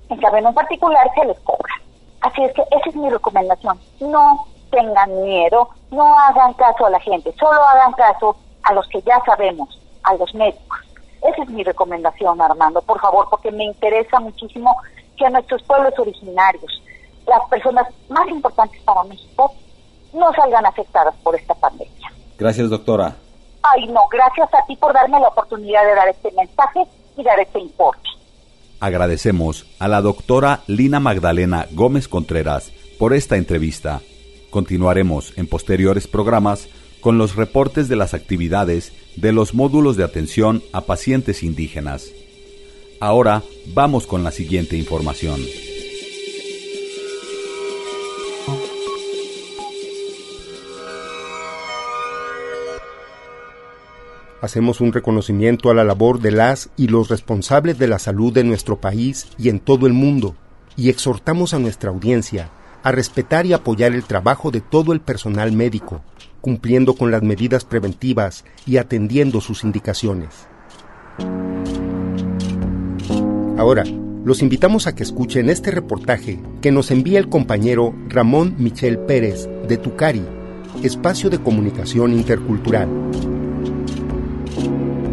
En 0.09 0.19
cambio, 0.19 0.49
en 0.49 0.55
particular 0.55 1.11
se 1.15 1.25
les 1.25 1.39
cobra. 1.41 1.73
Así 2.21 2.43
es 2.43 2.53
que 2.53 2.63
esa 2.63 2.89
es 2.89 2.97
mi 2.97 3.09
recomendación. 3.09 3.79
No 4.01 4.47
tengan 4.71 5.23
miedo, 5.23 5.69
no 5.91 6.15
hagan 6.19 6.53
caso 6.55 6.87
a 6.87 6.91
la 6.91 7.01
gente, 7.01 7.33
solo 7.39 7.61
hagan 7.63 7.93
caso 7.93 8.37
a 8.63 8.73
los 8.75 8.87
que 8.89 9.01
ya 9.03 9.21
sabemos, 9.25 9.69
a 10.03 10.15
los 10.15 10.35
médicos. 10.35 10.79
Esa 11.23 11.43
es 11.43 11.51
mi 11.51 11.63
recomendación, 11.63 12.41
Armando, 12.41 12.81
por 12.83 13.01
favor, 13.01 13.27
porque 13.31 13.51
me 13.51 13.65
interesa 13.65 14.21
muchísimo 14.21 14.75
que 15.17 15.27
a 15.27 15.31
nuestros 15.31 15.63
pueblos 15.65 15.93
originarios, 15.99 16.83
las 17.27 17.49
personas 17.51 17.87
más 18.09 18.27
importantes 18.29 18.81
para 18.83 19.05
México, 19.05 19.53
no 20.13 20.33
salgan 20.33 20.67
afectadas 20.67 21.15
por 21.23 21.37
esta 21.37 21.55
pandemia. 21.55 22.13
Gracias, 22.39 22.71
doctora. 22.71 23.15
Ay, 23.63 23.87
no, 23.89 24.09
gracias 24.11 24.49
a 24.55 24.65
ti 24.67 24.77
por 24.77 24.93
darme 24.95 25.21
la 25.21 25.29
oportunidad 25.29 25.85
de 25.85 25.95
dar 25.95 26.09
este 26.09 26.33
mensaje 26.33 26.85
y 27.17 27.23
dar 27.23 27.39
este 27.39 27.61
informe. 27.61 28.03
Agradecemos 28.81 29.67
a 29.79 29.89
la 29.89 30.01
doctora 30.01 30.61
Lina 30.67 31.01
Magdalena 31.01 31.67
Gómez 31.73 32.09
Contreras 32.09 32.73
por 32.99 33.13
esta 33.13 33.37
entrevista. 33.37 34.01
Continuaremos 34.49 35.37
en 35.37 35.47
posteriores 35.47 36.09
programas 36.09 36.67
con 37.01 37.19
los 37.19 37.37
reportes 37.37 37.89
de 37.89 37.97
las 37.97 38.15
actividades 38.15 38.93
de 39.17 39.33
los 39.33 39.55
módulos 39.55 39.97
de 39.97 40.05
atención 40.05 40.63
a 40.73 40.83
pacientes 40.83 41.43
indígenas. 41.43 42.11
Ahora 43.01 43.43
vamos 43.75 44.07
con 44.07 44.23
la 44.23 44.31
siguiente 44.31 44.77
información. 44.77 45.41
Hacemos 54.43 54.81
un 54.81 54.93
reconocimiento 54.93 55.71
a 55.71 55.75
la 55.75 55.85
labor 55.85 56.21
de 56.21 56.31
las 56.31 56.71
y 56.77 56.89
los 56.89 57.09
responsables 57.11 57.79
de 57.79 57.89
la 57.89 57.99
salud 57.99 58.33
de 58.33 58.43
nuestro 58.43 58.81
país 58.81 59.29
y 59.39 59.51
en 59.51 59.61
todo 59.61 59.87
el 59.87 59.93
mundo, 59.93 60.35
y 60.77 60.89
exhortamos 60.89 61.53
a 61.53 61.59
nuestra 61.59 61.91
audiencia 61.91 62.51
a 62.83 62.93
respetar 62.93 63.45
y 63.45 63.53
apoyar 63.53 63.93
el 63.93 64.05
trabajo 64.05 64.51
de 64.51 64.63
todo 64.63 64.95
el 64.95 65.01
personal 65.01 65.53
médico, 65.53 66.03
cumpliendo 66.41 66.95
con 66.95 67.11
las 67.11 67.23
medidas 67.23 67.65
preventivas 67.65 68.45
y 68.67 68.79
atendiendo 68.79 69.41
sus 69.41 69.65
indicaciones. 69.65 70.47
Ahora, 73.57 73.85
los 74.25 74.43
invitamos 74.43 74.87
a 74.87 74.95
que 74.95 75.03
escuchen 75.03 75.51
este 75.51 75.71
reportaje 75.71 76.43
que 76.61 76.73
nos 76.73 76.91
envía 76.91 77.19
el 77.19 77.29
compañero 77.29 77.95
Ramón 78.09 78.55
Michel 78.59 78.99
Pérez 78.99 79.49
de 79.67 79.77
Tucari, 79.77 80.25
Espacio 80.83 81.31
de 81.31 81.41
Comunicación 81.41 82.13
Intercultural. 82.13 82.89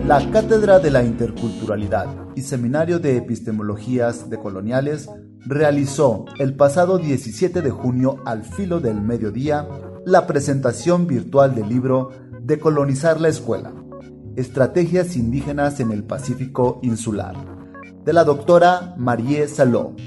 La 0.05 0.31
Cátedra 0.31 0.79
de 0.79 0.91
la 0.91 1.03
Interculturalidad 1.03 2.07
y 2.35 2.41
Seminario 2.41 2.99
de 2.99 3.17
Epistemologías 3.17 4.29
Decoloniales 4.29 5.09
realizó 5.45 6.25
el 6.39 6.55
pasado 6.55 6.97
17 6.97 7.61
de 7.61 7.69
junio 7.69 8.21
al 8.25 8.43
filo 8.43 8.79
del 8.79 9.01
mediodía 9.01 9.67
la 10.07 10.25
presentación 10.25 11.05
virtual 11.05 11.53
del 11.53 11.67
libro 11.67 12.11
Decolonizar 12.39 13.19
la 13.19 13.27
Escuela, 13.27 13.73
Estrategias 14.37 15.17
Indígenas 15.17 15.81
en 15.81 15.91
el 15.91 16.05
Pacífico 16.05 16.79
Insular, 16.81 17.35
de 18.05 18.13
la 18.13 18.23
doctora 18.23 18.95
Marie 18.95 19.49
Saló, 19.49 19.97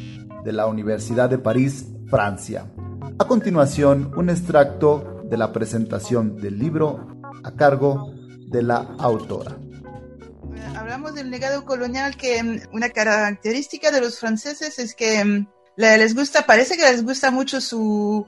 de 0.43 0.53
la 0.55 0.67
Universidad 0.69 1.29
de 1.29 1.37
París, 1.37 1.89
Francia. 2.09 2.73
A 3.19 3.27
continuación, 3.27 4.15
un 4.17 4.31
extracto 4.31 5.21
de 5.25 5.37
la 5.37 5.53
presentación 5.53 6.39
del 6.39 6.59
libro 6.59 7.21
a 7.45 7.53
cargo 7.53 8.11
de 8.51 8.63
la 8.63 8.79
autora 8.99 9.59
hablamos 10.77 11.15
del 11.15 11.31
legado 11.31 11.65
colonial, 11.65 12.17
que 12.17 12.43
mm, 12.43 12.61
una 12.73 12.89
característica 12.89 13.91
de 13.91 14.01
los 14.01 14.19
franceses 14.19 14.79
es 14.79 14.95
que 14.95 15.25
mm, 15.25 15.47
les 15.77 16.15
gusta, 16.15 16.47
parece 16.47 16.77
que 16.77 16.83
les 16.83 17.05
gusta 17.05 17.31
mucho 17.31 17.61
su 17.61 18.27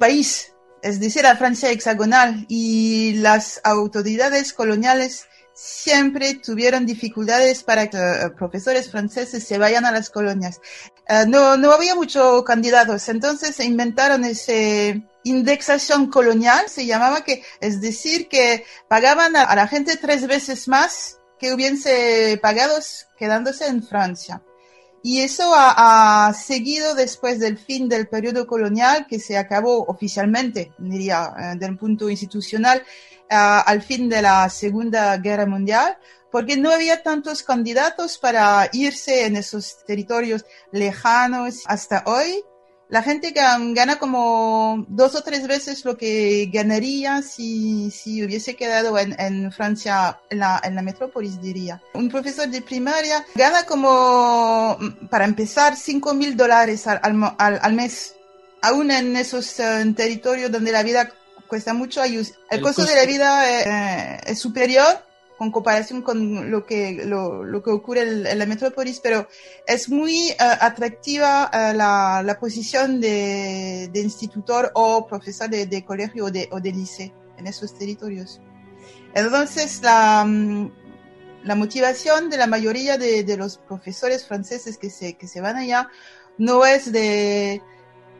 país, 0.00 0.51
es 0.82 1.00
decir, 1.00 1.22
la 1.22 1.36
Francia 1.36 1.70
hexagonal, 1.70 2.44
y 2.48 3.14
las 3.14 3.60
autoridades 3.64 4.52
coloniales 4.52 5.26
siempre 5.54 6.34
tuvieron 6.34 6.86
dificultades 6.86 7.62
para 7.62 7.88
que 7.88 7.98
eh, 7.98 8.30
profesores 8.36 8.90
franceses 8.90 9.44
se 9.44 9.58
vayan 9.58 9.84
a 9.84 9.92
las 9.92 10.10
colonias. 10.10 10.60
Eh, 11.08 11.24
no, 11.28 11.56
no 11.56 11.72
había 11.72 11.94
muchos 11.94 12.42
candidatos, 12.44 13.08
entonces 13.08 13.56
se 13.56 13.64
inventaron 13.64 14.24
ese 14.24 15.02
indexación 15.24 16.10
colonial, 16.10 16.68
se 16.68 16.86
llamaba 16.86 17.22
que, 17.22 17.44
es 17.60 17.80
decir, 17.80 18.28
que 18.28 18.64
pagaban 18.88 19.36
a 19.36 19.54
la 19.54 19.68
gente 19.68 19.96
tres 19.96 20.26
veces 20.26 20.66
más 20.66 21.20
que 21.38 21.54
hubiese 21.54 22.38
pagados 22.42 23.06
quedándose 23.18 23.66
en 23.66 23.82
Francia. 23.82 24.42
Y 25.02 25.20
eso 25.20 25.52
ha, 25.54 26.32
seguido 26.32 26.94
después 26.94 27.40
del 27.40 27.58
fin 27.58 27.88
del 27.88 28.08
periodo 28.08 28.46
colonial, 28.46 29.06
que 29.08 29.18
se 29.18 29.36
acabó 29.36 29.84
oficialmente, 29.86 30.72
diría, 30.78 31.32
eh, 31.36 31.58
del 31.58 31.76
punto 31.76 32.08
institucional, 32.08 32.82
al 33.34 33.80
fin 33.80 34.10
de 34.10 34.20
la 34.20 34.50
Segunda 34.50 35.16
Guerra 35.16 35.46
Mundial, 35.46 35.96
porque 36.30 36.56
no 36.56 36.70
había 36.70 37.02
tantos 37.02 37.42
candidatos 37.42 38.18
para 38.18 38.68
irse 38.72 39.24
en 39.24 39.36
esos 39.36 39.84
territorios 39.86 40.44
lejanos 40.70 41.62
hasta 41.66 42.02
hoy 42.06 42.44
la 42.92 43.02
gente 43.02 43.32
gana 43.32 43.96
como 43.96 44.84
dos 44.86 45.14
o 45.14 45.22
tres 45.22 45.48
veces 45.48 45.82
lo 45.86 45.96
que 45.96 46.50
ganaría 46.52 47.22
si, 47.22 47.90
si 47.90 48.22
hubiese 48.22 48.54
quedado 48.54 48.98
en, 48.98 49.18
en 49.18 49.50
Francia, 49.50 50.20
en 50.28 50.40
la, 50.40 50.60
en 50.62 50.74
la 50.74 50.82
metrópolis, 50.82 51.40
diría. 51.40 51.80
Un 51.94 52.10
profesor 52.10 52.48
de 52.48 52.60
primaria 52.60 53.24
gana 53.34 53.62
como, 53.62 54.76
para 55.08 55.24
empezar, 55.24 55.74
cinco 55.74 56.12
mil 56.12 56.36
dólares 56.36 56.86
al, 56.86 57.00
al, 57.38 57.60
al, 57.62 57.72
mes, 57.72 58.14
aún 58.60 58.90
en 58.90 59.16
esos 59.16 59.58
eh, 59.58 59.90
territorios 59.96 60.52
donde 60.52 60.70
la 60.70 60.82
vida 60.82 61.10
cuesta 61.46 61.72
mucho. 61.72 62.04
El, 62.04 62.26
el 62.50 62.60
costo, 62.60 62.84
de 62.84 62.94
la 62.94 63.06
vida 63.06 64.16
eh, 64.18 64.20
es 64.26 64.38
superior 64.38 65.02
con 65.42 65.50
comparación 65.50 66.02
con 66.02 66.52
lo 66.52 66.64
que, 66.64 67.02
lo, 67.04 67.62
que 67.64 67.70
ocurre 67.70 68.02
en, 68.02 68.38
la 68.38 68.46
metrópolis, 68.46 69.00
pero 69.00 69.26
es 69.66 69.88
muy 69.88 70.30
uh, 70.30 70.34
atractiva 70.60 71.50
uh, 71.52 71.76
la, 71.76 72.22
la, 72.24 72.38
posición 72.38 73.00
de, 73.00 73.90
de, 73.92 74.00
institutor 74.02 74.70
o 74.74 75.04
profesor 75.04 75.50
de, 75.50 75.66
de 75.66 75.84
colegio 75.84 76.26
o 76.26 76.30
de, 76.30 76.48
o 76.52 76.60
de 76.60 76.70
liceo 76.70 77.12
en 77.38 77.48
esos 77.48 77.76
territorios. 77.76 78.40
Entonces, 79.14 79.82
la, 79.82 80.22
um, 80.24 80.70
la 81.42 81.56
motivación 81.56 82.30
de 82.30 82.36
la 82.36 82.46
mayoría 82.46 82.96
de, 82.96 83.24
de, 83.24 83.36
los 83.36 83.58
profesores 83.58 84.24
franceses 84.24 84.78
que 84.78 84.90
se, 84.90 85.14
que 85.14 85.26
se 85.26 85.40
van 85.40 85.56
allá 85.56 85.88
no 86.38 86.64
es 86.64 86.92
de, 86.92 87.60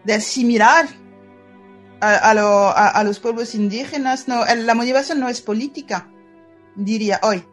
de 0.02 0.12
asimilar 0.12 0.88
a, 2.00 2.14
a, 2.16 2.32
a, 2.32 2.88
a, 2.88 3.04
los 3.04 3.20
pueblos 3.20 3.54
indígenas, 3.54 4.26
no, 4.26 4.44
la 4.44 4.74
motivación 4.74 5.20
no 5.20 5.28
es 5.28 5.40
política, 5.40 6.08
diría 6.74 7.20
hoy, 7.22 7.44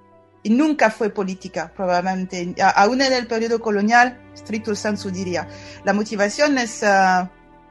y 0.43 0.49
nunca 0.49 0.89
fue 0.89 1.09
política, 1.09 1.72
probablemente, 1.76 2.55
aún 2.76 3.01
en 3.01 3.13
el 3.13 3.28
periodo 3.28 3.59
colonial, 3.59 4.20
stricto 4.36 4.74
sensu 4.74 5.11
diría. 5.11 5.47
La 5.84 5.93
motivación 5.93 6.57
es 6.57 6.82
uh, 6.82 7.28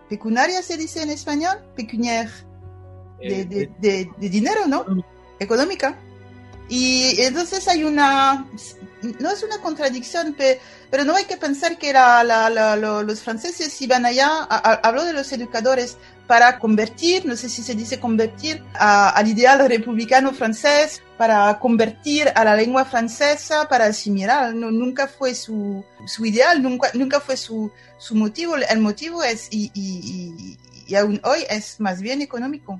pecunaria, 0.09 0.63
se 0.63 0.77
dice 0.77 1.03
en 1.03 1.11
español, 1.11 1.59
pecuniaire, 1.75 2.31
de, 3.21 3.45
de, 3.47 3.71
de, 3.79 4.11
de 4.19 4.29
dinero, 4.29 4.67
¿no? 4.67 4.85
Económica. 5.41 5.99
Y 6.69 7.21
entonces 7.23 7.67
hay 7.67 7.83
una, 7.85 8.47
no 9.21 9.31
es 9.31 9.43
una 9.43 9.59
contradicción, 9.63 10.37
pero 10.91 11.05
no 11.05 11.17
hay 11.17 11.25
que 11.25 11.39
pensar 11.39 11.79
que 11.79 11.95
la, 11.95 12.23
la, 12.23 12.51
la, 12.51 12.77
los 12.77 13.23
franceses 13.23 13.81
iban 13.81 14.05
allá, 14.05 14.43
habló 14.43 15.05
de 15.05 15.15
los 15.15 15.33
educadores, 15.33 15.97
para 16.29 16.59
convertir, 16.59 17.25
no 17.25 17.35
sé 17.35 17.49
si 17.49 17.63
se 17.63 17.75
dice 17.75 17.99
convertir, 17.99 18.63
a, 18.75 19.09
al 19.09 19.27
ideal 19.27 19.67
republicano 19.67 20.33
francés, 20.33 21.03
para 21.17 21.59
convertir 21.59 22.29
a 22.35 22.45
la 22.45 22.55
lengua 22.55 22.85
francesa, 22.85 23.67
para 23.69 23.87
asimilar. 23.87 24.55
No, 24.55 24.71
nunca 24.71 25.09
fue 25.09 25.35
su, 25.35 25.83
su 26.05 26.27
ideal, 26.27 26.63
nunca, 26.63 26.91
nunca 26.95 27.19
fue 27.19 27.37
su, 27.37 27.73
su 27.97 28.15
motivo. 28.15 28.55
El 28.57 28.81
motivo 28.81 29.25
es, 29.25 29.49
y, 29.51 29.73
y, 29.75 29.99
y, 30.05 30.59
y 30.87 30.95
aún 30.95 31.19
hoy, 31.25 31.41
es 31.49 31.81
más 31.81 32.01
bien 32.03 32.21
económico. 32.21 32.79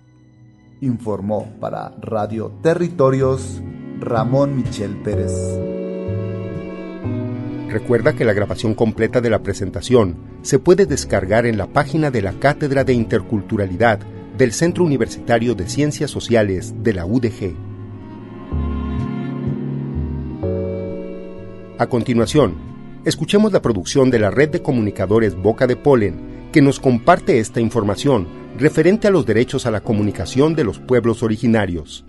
Informó 0.83 1.51
para 1.59 1.89
Radio 2.01 2.53
Territorios 2.63 3.61
Ramón 3.99 4.57
Michel 4.57 4.95
Pérez. 5.03 5.33
Recuerda 7.69 8.15
que 8.15 8.25
la 8.25 8.33
grabación 8.33 8.75
completa 8.75 9.21
de 9.21 9.29
la 9.29 9.43
presentación 9.43 10.17
se 10.41 10.59
puede 10.59 10.87
descargar 10.87 11.45
en 11.45 11.59
la 11.59 11.67
página 11.67 12.11
de 12.11 12.23
la 12.23 12.33
Cátedra 12.33 12.83
de 12.83 12.95
Interculturalidad 12.95 13.99
del 14.39 14.53
Centro 14.53 14.85
Universitario 14.85 15.55
de 15.55 15.69
Ciencias 15.69 16.11
Sociales 16.11 16.73
de 16.83 16.95
la 16.95 17.05
UDG. 17.05 17.55
A 21.77 21.87
continuación, 21.89 22.57
escuchemos 23.05 23.53
la 23.53 23.61
producción 23.61 24.11
de 24.11 24.19
la 24.19 24.31
red 24.31 24.49
de 24.49 24.63
comunicadores 24.63 25.35
Boca 25.35 25.67
de 25.67 25.77
Polen, 25.77 26.49
que 26.53 26.63
nos 26.63 26.81
comparte 26.81 27.39
esta 27.39 27.61
información 27.61 28.27
referente 28.59 29.09
a 29.09 29.11
los 29.11 29.27
derechos 29.27 29.67
a 29.67 29.71
la 29.71 29.83
comunicación 29.83 30.55
de 30.55 30.65
los 30.65 30.79
pueblos 30.79 31.23
originarios. 31.23 32.07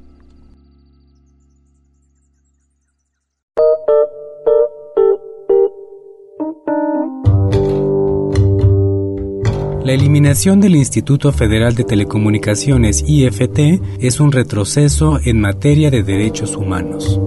La 9.90 9.96
eliminación 9.96 10.62
del 10.62 10.76
Instituto 10.76 11.34
Federal 11.34 11.74
de 11.74 11.84
Telecomunicaciones 11.84 13.04
IFT 13.08 13.82
es 14.00 14.20
un 14.20 14.32
retroceso 14.32 15.20
en 15.26 15.42
materia 15.42 15.90
de 15.90 16.04
derechos 16.04 16.56
humanos. 16.56 17.20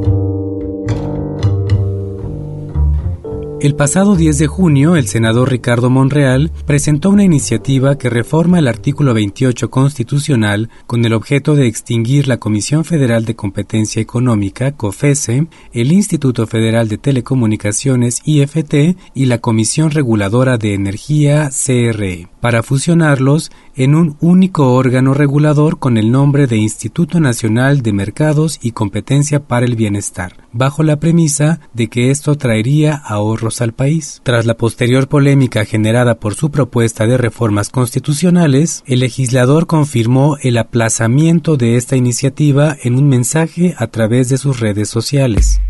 El 3.63 3.77
pasado 3.77 4.17
10 4.17 4.39
de 4.39 4.47
junio, 4.49 4.97
el 4.97 5.07
senador 5.07 5.49
Ricardo 5.49 5.89
Monreal 5.89 6.51
presentó 6.67 7.11
una 7.11 7.23
iniciativa 7.23 7.97
que 7.97 8.11
reforma 8.11 8.59
el 8.59 8.67
artículo 8.67 9.15
28 9.15 9.71
constitucional 9.71 10.69
con 10.89 11.05
el 11.05 11.13
objeto 11.13 11.55
de 11.55 11.69
extinguir 11.69 12.27
la 12.27 12.39
Comisión 12.39 12.85
Federal 12.85 13.25
de 13.25 13.37
Competencia 13.37 14.03
Económica, 14.03 14.73
COFESE, 14.73 15.47
el 15.73 15.93
Instituto 15.93 16.49
Federal 16.49 16.89
de 16.89 16.99
Telecomunicaciones, 16.99 18.21
IFT, 18.25 18.97
y 19.15 19.27
la 19.27 19.39
Comisión 19.39 19.93
Reguladora 19.93 20.59
de 20.59 20.75
Energía, 20.75 21.49
CRE, 21.51 22.27
para 22.41 22.65
fusionarlos 22.65 23.53
en 23.75 23.95
un 23.95 24.17
único 24.21 24.75
órgano 24.75 25.15
regulador 25.15 25.79
con 25.79 25.97
el 25.97 26.11
nombre 26.11 26.47
de 26.47 26.57
Instituto 26.57 27.21
Nacional 27.21 27.83
de 27.83 27.93
Mercados 27.93 28.59
y 28.63 28.73
Competencia 28.73 29.41
para 29.41 29.67
el 29.67 29.77
Bienestar, 29.77 30.47
bajo 30.53 30.83
la 30.83 31.01
premisa 31.01 31.61
de 31.73 31.89
que 31.89 32.11
esto 32.11 32.37
traería 32.37 32.95
ahorros 32.95 33.61
al 33.61 33.73
país. 33.73 34.21
Tras 34.25 34.47
la 34.47 34.57
posterior 34.57 35.09
polémica 35.09 35.65
generada 35.65 36.21
por 36.21 36.35
su 36.35 36.51
propuesta 36.51 37.07
de 37.07 37.17
reformas 37.17 37.71
constitucionales, 37.71 38.83
el 38.87 39.01
legislador 39.01 39.67
confirmó 39.67 40.37
el 40.43 40.59
aplazamiento 40.59 41.57
de 41.57 41.77
esta 41.77 41.97
iniciativa 41.97 42.77
en 42.83 42.97
un 42.97 43.09
mensaje 43.09 43.75
a 43.79 43.87
través 43.87 44.29
de 44.29 44.39
sus 44.39 44.61
redes 44.61 44.89
sociales. 44.89 45.61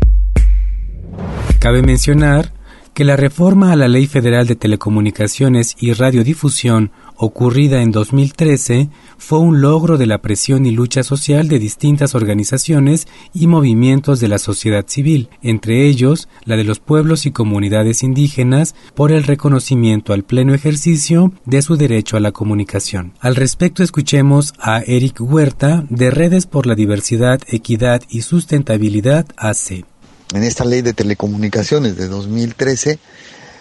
Cabe 1.59 1.81
mencionar 1.81 2.51
que 2.93 3.03
la 3.03 3.15
reforma 3.15 3.71
a 3.71 3.75
la 3.75 3.87
Ley 3.87 4.05
Federal 4.07 4.47
de 4.47 4.55
Telecomunicaciones 4.55 5.75
y 5.79 5.93
Radiodifusión 5.93 6.91
ocurrida 7.15 7.81
en 7.81 7.91
2013 7.91 8.89
fue 9.17 9.39
un 9.39 9.61
logro 9.61 9.97
de 9.97 10.05
la 10.05 10.21
presión 10.21 10.65
y 10.65 10.71
lucha 10.71 11.03
social 11.03 11.47
de 11.47 11.59
distintas 11.59 12.15
organizaciones 12.15 13.07
y 13.33 13.47
movimientos 13.47 14.19
de 14.19 14.27
la 14.27 14.37
sociedad 14.37 14.85
civil, 14.87 15.29
entre 15.41 15.87
ellos 15.87 16.27
la 16.45 16.55
de 16.55 16.63
los 16.63 16.79
pueblos 16.79 17.25
y 17.25 17.31
comunidades 17.31 18.03
indígenas, 18.03 18.75
por 18.95 19.11
el 19.11 19.23
reconocimiento 19.23 20.13
al 20.13 20.23
pleno 20.23 20.53
ejercicio 20.53 21.33
de 21.45 21.61
su 21.61 21.77
derecho 21.77 22.17
a 22.17 22.19
la 22.19 22.31
comunicación. 22.31 23.13
Al 23.19 23.35
respecto 23.35 23.83
escuchemos 23.83 24.53
a 24.59 24.81
Eric 24.81 25.17
Huerta 25.19 25.85
de 25.89 26.11
Redes 26.11 26.45
por 26.45 26.67
la 26.67 26.75
Diversidad, 26.75 27.41
Equidad 27.47 28.01
y 28.09 28.21
Sustentabilidad 28.21 29.25
AC 29.37 29.85
en 30.33 30.43
esta 30.43 30.65
ley 30.65 30.81
de 30.81 30.93
telecomunicaciones 30.93 31.95
de 31.95 32.07
2013 32.07 32.99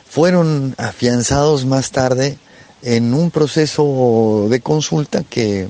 fueron 0.09 0.75
afianzados 0.79 1.64
más 1.64 1.91
tarde 1.91 2.39
en 2.83 3.14
un 3.14 3.31
proceso 3.31 4.47
de 4.51 4.61
consulta 4.61 5.23
que 5.23 5.68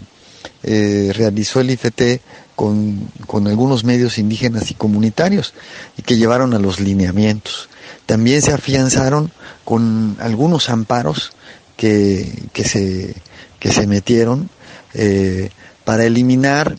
eh, 0.63 1.13
realizó 1.15 1.61
el 1.61 1.71
IFT 1.71 2.21
con, 2.57 3.09
con, 3.27 3.47
algunos 3.47 3.85
medios 3.85 4.19
indígenas 4.19 4.71
y 4.71 4.75
comunitarios 4.75 5.55
y 5.97 6.03
que 6.03 6.17
llevaron 6.17 6.55
a 6.55 6.59
los 6.59 6.81
lineamientos. 6.81 7.69
También 8.07 8.43
se 8.43 8.53
afianzaron 8.53 9.33
con 9.65 10.17
algunos 10.21 10.71
amparos 10.71 11.33
que, 11.77 12.45
que, 12.53 12.65
se, 12.65 13.15
que 13.59 13.73
se 13.73 13.87
metieron 13.87 14.51
eh, 14.95 15.51
para 15.85 16.05
eliminar 16.05 16.77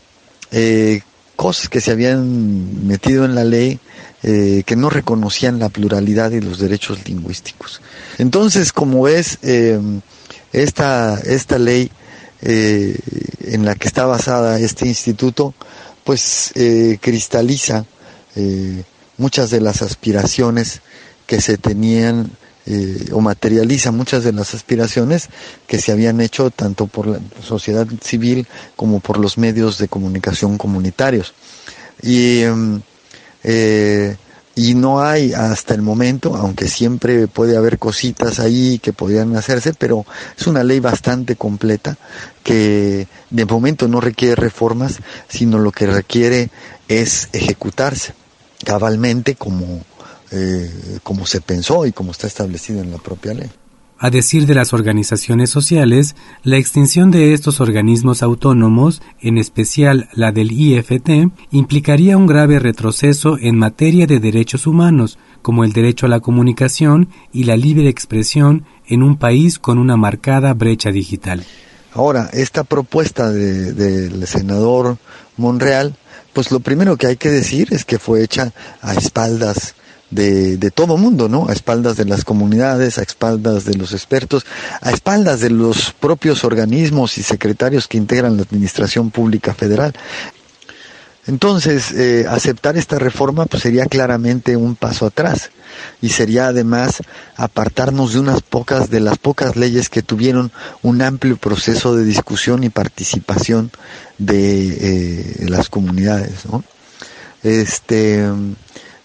eh, 0.50 1.02
cosas 1.36 1.68
que 1.68 1.80
se 1.80 1.90
habían 1.90 2.86
metido 2.86 3.24
en 3.24 3.34
la 3.34 3.44
ley 3.44 3.80
eh, 4.26 4.62
que 4.64 4.74
no 4.74 4.88
reconocían 4.88 5.58
la 5.58 5.68
pluralidad 5.68 6.30
y 6.30 6.40
los 6.40 6.58
derechos 6.58 7.06
lingüísticos. 7.06 7.82
Entonces, 8.16 8.72
como 8.72 9.02
ves, 9.02 9.38
eh, 9.42 9.78
esta, 10.50 11.20
esta 11.26 11.58
ley 11.58 11.90
eh, 12.40 12.98
en 13.42 13.66
la 13.66 13.74
que 13.74 13.86
está 13.86 14.06
basada 14.06 14.58
este 14.58 14.88
instituto, 14.88 15.52
pues 16.04 16.54
cristaliza 17.02 17.84
muchas 19.18 19.50
de 19.50 19.60
las 19.60 19.82
aspiraciones 19.82 20.80
que 21.26 21.42
se 21.42 21.58
tenían 21.58 22.30
o 23.12 23.20
materializa 23.20 23.90
muchas 23.90 24.24
de 24.24 24.32
las 24.32 24.54
aspiraciones 24.54 25.28
que 25.66 25.78
se 25.78 25.92
habían 25.92 26.22
hecho 26.22 26.50
tanto 26.50 26.86
por 26.86 27.06
la 27.06 27.20
sociedad 27.42 27.86
civil 28.02 28.46
como 28.74 29.00
por 29.00 29.18
los 29.18 29.36
medios 29.36 29.76
de 29.76 29.88
comunicación 29.88 30.56
comunitarios. 30.56 31.34
Y 32.02 32.40
em, 32.40 32.82
eh, 33.44 34.16
y 34.56 34.74
no 34.74 35.02
hay 35.02 35.32
hasta 35.32 35.74
el 35.74 35.82
momento, 35.82 36.36
aunque 36.36 36.68
siempre 36.68 37.26
puede 37.26 37.56
haber 37.56 37.78
cositas 37.78 38.38
ahí 38.38 38.78
que 38.78 38.92
podrían 38.92 39.36
hacerse, 39.36 39.74
pero 39.74 40.06
es 40.38 40.46
una 40.46 40.62
ley 40.62 40.80
bastante 40.80 41.36
completa 41.36 41.98
que 42.44 43.08
de 43.30 43.44
momento 43.44 43.88
no 43.88 44.00
requiere 44.00 44.36
reformas, 44.36 45.00
sino 45.28 45.58
lo 45.58 45.72
que 45.72 45.86
requiere 45.86 46.50
es 46.88 47.28
ejecutarse 47.32 48.14
cabalmente 48.64 49.34
como, 49.34 49.84
eh, 50.30 50.70
como 51.02 51.26
se 51.26 51.40
pensó 51.40 51.84
y 51.86 51.92
como 51.92 52.12
está 52.12 52.26
establecido 52.26 52.80
en 52.80 52.92
la 52.92 52.98
propia 52.98 53.34
ley. 53.34 53.50
A 54.04 54.10
decir 54.10 54.44
de 54.44 54.54
las 54.54 54.74
organizaciones 54.74 55.48
sociales, 55.48 56.14
la 56.42 56.58
extinción 56.58 57.10
de 57.10 57.32
estos 57.32 57.58
organismos 57.62 58.22
autónomos, 58.22 59.00
en 59.18 59.38
especial 59.38 60.10
la 60.12 60.30
del 60.30 60.52
IFT, 60.52 61.32
implicaría 61.50 62.18
un 62.18 62.26
grave 62.26 62.58
retroceso 62.58 63.38
en 63.40 63.56
materia 63.56 64.06
de 64.06 64.20
derechos 64.20 64.66
humanos, 64.66 65.18
como 65.40 65.64
el 65.64 65.72
derecho 65.72 66.04
a 66.04 66.10
la 66.10 66.20
comunicación 66.20 67.08
y 67.32 67.44
la 67.44 67.56
libre 67.56 67.88
expresión 67.88 68.66
en 68.86 69.02
un 69.02 69.16
país 69.16 69.58
con 69.58 69.78
una 69.78 69.96
marcada 69.96 70.52
brecha 70.52 70.90
digital. 70.90 71.42
Ahora, 71.94 72.28
esta 72.34 72.62
propuesta 72.62 73.32
del 73.32 74.20
de, 74.20 74.26
senador 74.26 74.98
Monreal, 75.38 75.96
pues 76.34 76.50
lo 76.50 76.60
primero 76.60 76.98
que 76.98 77.06
hay 77.06 77.16
que 77.16 77.30
decir 77.30 77.68
es 77.70 77.86
que 77.86 77.98
fue 77.98 78.22
hecha 78.22 78.52
a 78.82 78.92
espaldas 78.92 79.74
de, 80.10 80.56
de 80.56 80.70
todo 80.70 80.96
mundo, 80.96 81.28
¿no? 81.28 81.48
A 81.48 81.52
espaldas 81.52 81.96
de 81.96 82.04
las 82.04 82.24
comunidades, 82.24 82.98
a 82.98 83.02
espaldas 83.02 83.64
de 83.64 83.74
los 83.74 83.92
expertos, 83.92 84.46
a 84.80 84.90
espaldas 84.90 85.40
de 85.40 85.50
los 85.50 85.92
propios 85.92 86.44
organismos 86.44 87.18
y 87.18 87.22
secretarios 87.22 87.88
que 87.88 87.98
integran 87.98 88.36
la 88.36 88.42
Administración 88.42 89.10
Pública 89.10 89.54
Federal. 89.54 89.94
Entonces, 91.26 91.92
eh, 91.92 92.26
aceptar 92.28 92.76
esta 92.76 92.98
reforma 92.98 93.46
pues, 93.46 93.62
sería 93.62 93.86
claramente 93.86 94.56
un 94.56 94.76
paso 94.76 95.06
atrás 95.06 95.50
y 96.02 96.10
sería 96.10 96.48
además 96.48 97.02
apartarnos 97.36 98.12
de 98.12 98.20
unas 98.20 98.42
pocas 98.42 98.90
de 98.90 99.00
las 99.00 99.16
pocas 99.16 99.56
leyes 99.56 99.88
que 99.88 100.02
tuvieron 100.02 100.52
un 100.82 101.00
amplio 101.00 101.36
proceso 101.36 101.96
de 101.96 102.04
discusión 102.04 102.62
y 102.62 102.68
participación 102.68 103.70
de 104.18 104.68
eh, 104.68 105.46
las 105.48 105.70
comunidades. 105.70 106.44
¿no? 106.44 106.62
Este, 107.42 108.26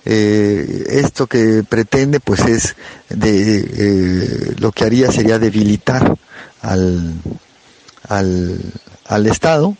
eh, 0.05 0.85
esto 0.89 1.27
que 1.27 1.63
pretende 1.67 2.19
pues 2.19 2.41
es 2.41 2.75
de 3.09 3.59
eh, 3.59 4.55
lo 4.57 4.71
que 4.71 4.85
haría 4.85 5.11
sería 5.11 5.39
debilitar 5.39 6.15
al, 6.61 7.13
al, 8.07 8.59
al 9.05 9.27
Estado 9.27 9.75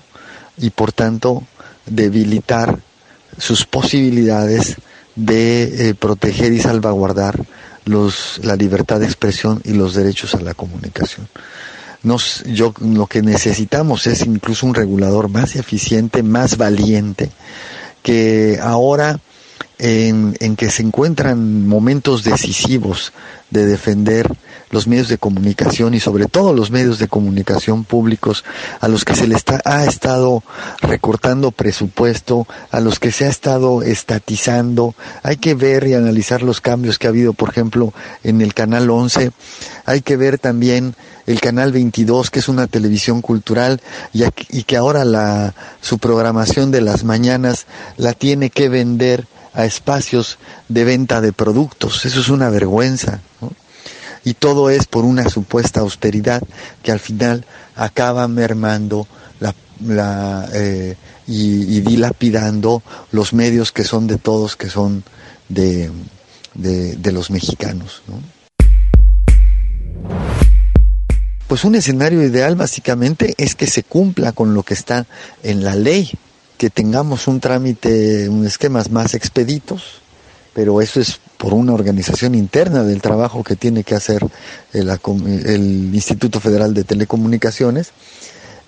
y 0.57 0.71
por 0.71 0.91
tanto 0.91 1.43
debilitar 1.85 2.79
sus 3.37 3.65
posibilidades 3.65 4.75
de 5.15 5.89
eh, 5.89 5.93
proteger 5.95 6.53
y 6.53 6.59
salvaguardar 6.59 7.39
los, 7.85 8.39
la 8.43 8.55
libertad 8.55 8.99
de 8.99 9.05
expresión 9.05 9.61
y 9.65 9.73
los 9.73 9.95
derechos 9.95 10.35
a 10.35 10.41
la 10.41 10.53
comunicación. 10.53 11.27
Nos, 12.03 12.43
yo, 12.45 12.73
lo 12.79 13.07
que 13.07 13.21
necesitamos 13.21 14.07
es 14.07 14.25
incluso 14.25 14.65
un 14.65 14.75
regulador 14.75 15.27
más 15.27 15.55
eficiente, 15.55 16.23
más 16.23 16.55
valiente, 16.55 17.29
que 18.03 18.57
ahora 18.61 19.19
en, 19.79 20.55
que 20.57 20.69
se 20.69 20.83
encuentran 20.83 21.65
momentos 21.65 22.25
decisivos 22.25 23.13
de 23.49 23.65
defender 23.65 24.29
los 24.71 24.87
medios 24.87 25.07
de 25.07 25.17
comunicación 25.17 25.93
y 25.93 25.99
sobre 25.99 26.25
todo 26.25 26.53
los 26.53 26.69
medios 26.69 26.99
de 26.99 27.07
comunicación 27.07 27.85
públicos 27.85 28.43
a 28.81 28.87
los 28.87 29.03
que 29.05 29.15
se 29.15 29.25
les 29.25 29.43
ha 29.65 29.85
estado 29.85 30.43
recortando 30.81 31.51
presupuesto, 31.51 32.45
a 32.69 32.79
los 32.81 32.99
que 32.99 33.11
se 33.11 33.25
ha 33.25 33.29
estado 33.29 33.81
estatizando. 33.81 34.93
Hay 35.23 35.37
que 35.37 35.55
ver 35.55 35.87
y 35.87 35.95
analizar 35.95 36.43
los 36.43 36.61
cambios 36.61 36.99
que 36.99 37.07
ha 37.07 37.09
habido, 37.09 37.33
por 37.33 37.49
ejemplo, 37.49 37.93
en 38.23 38.41
el 38.41 38.53
canal 38.53 38.89
11. 38.89 39.31
Hay 39.85 40.01
que 40.01 40.17
ver 40.17 40.37
también 40.37 40.93
el 41.25 41.39
canal 41.39 41.71
22, 41.71 42.29
que 42.29 42.39
es 42.39 42.49
una 42.49 42.67
televisión 42.67 43.21
cultural 43.21 43.81
y, 44.13 44.23
y 44.49 44.63
que 44.63 44.77
ahora 44.77 45.05
la, 45.05 45.55
su 45.81 45.97
programación 45.97 46.69
de 46.69 46.81
las 46.81 47.03
mañanas 47.03 47.65
la 47.97 48.13
tiene 48.13 48.49
que 48.49 48.69
vender 48.69 49.25
a 49.53 49.65
espacios 49.65 50.37
de 50.67 50.83
venta 50.83 51.21
de 51.21 51.33
productos. 51.33 52.05
Eso 52.05 52.19
es 52.19 52.29
una 52.29 52.49
vergüenza. 52.49 53.19
Y 54.23 54.33
todo 54.33 54.69
es 54.69 54.85
por 54.85 55.05
una 55.05 55.29
supuesta 55.29 55.79
austeridad 55.79 56.41
que 56.83 56.91
al 56.91 56.99
final 56.99 57.45
acaba 57.75 58.27
mermando 58.27 59.07
la, 59.39 59.55
la, 59.85 60.49
eh, 60.53 60.95
y, 61.25 61.79
dilapidando 61.81 62.83
los 63.11 63.33
medios 63.33 63.71
que 63.71 63.83
son 63.83 64.07
de 64.07 64.17
todos, 64.17 64.55
que 64.55 64.69
son 64.69 65.03
de, 65.47 65.89
de, 66.53 67.11
los 67.11 67.31
mexicanos. 67.31 68.01
¿no? 68.07 68.21
Pues 71.47 71.63
un 71.63 71.75
escenario 71.75 72.21
ideal 72.23 72.55
básicamente 72.55 73.33
es 73.37 73.55
que 73.55 73.67
se 73.67 73.83
cumpla 73.83 74.31
con 74.31 74.53
lo 74.53 74.63
que 74.63 74.73
está 74.73 75.07
en 75.43 75.63
la 75.63 75.75
ley, 75.75 76.11
que 76.59 76.69
tengamos 76.69 77.29
un 77.29 77.39
trámite, 77.39 78.27
un 78.27 78.45
esquemas 78.45 78.91
más 78.91 79.13
expeditos, 79.13 80.01
pero 80.53 80.81
eso 80.81 80.99
es 80.99 81.17
por 81.37 81.53
una 81.53 81.73
organización 81.73 82.35
interna 82.35 82.83
del 82.83 83.01
trabajo 83.01 83.45
que 83.45 83.55
tiene 83.55 83.85
que 83.85 83.95
hacer 83.95 84.27
el, 84.73 84.89
el, 84.89 85.95
Instituto 85.95 86.41
Federal 86.41 86.73
de 86.73 86.83
Telecomunicaciones. 86.83 87.91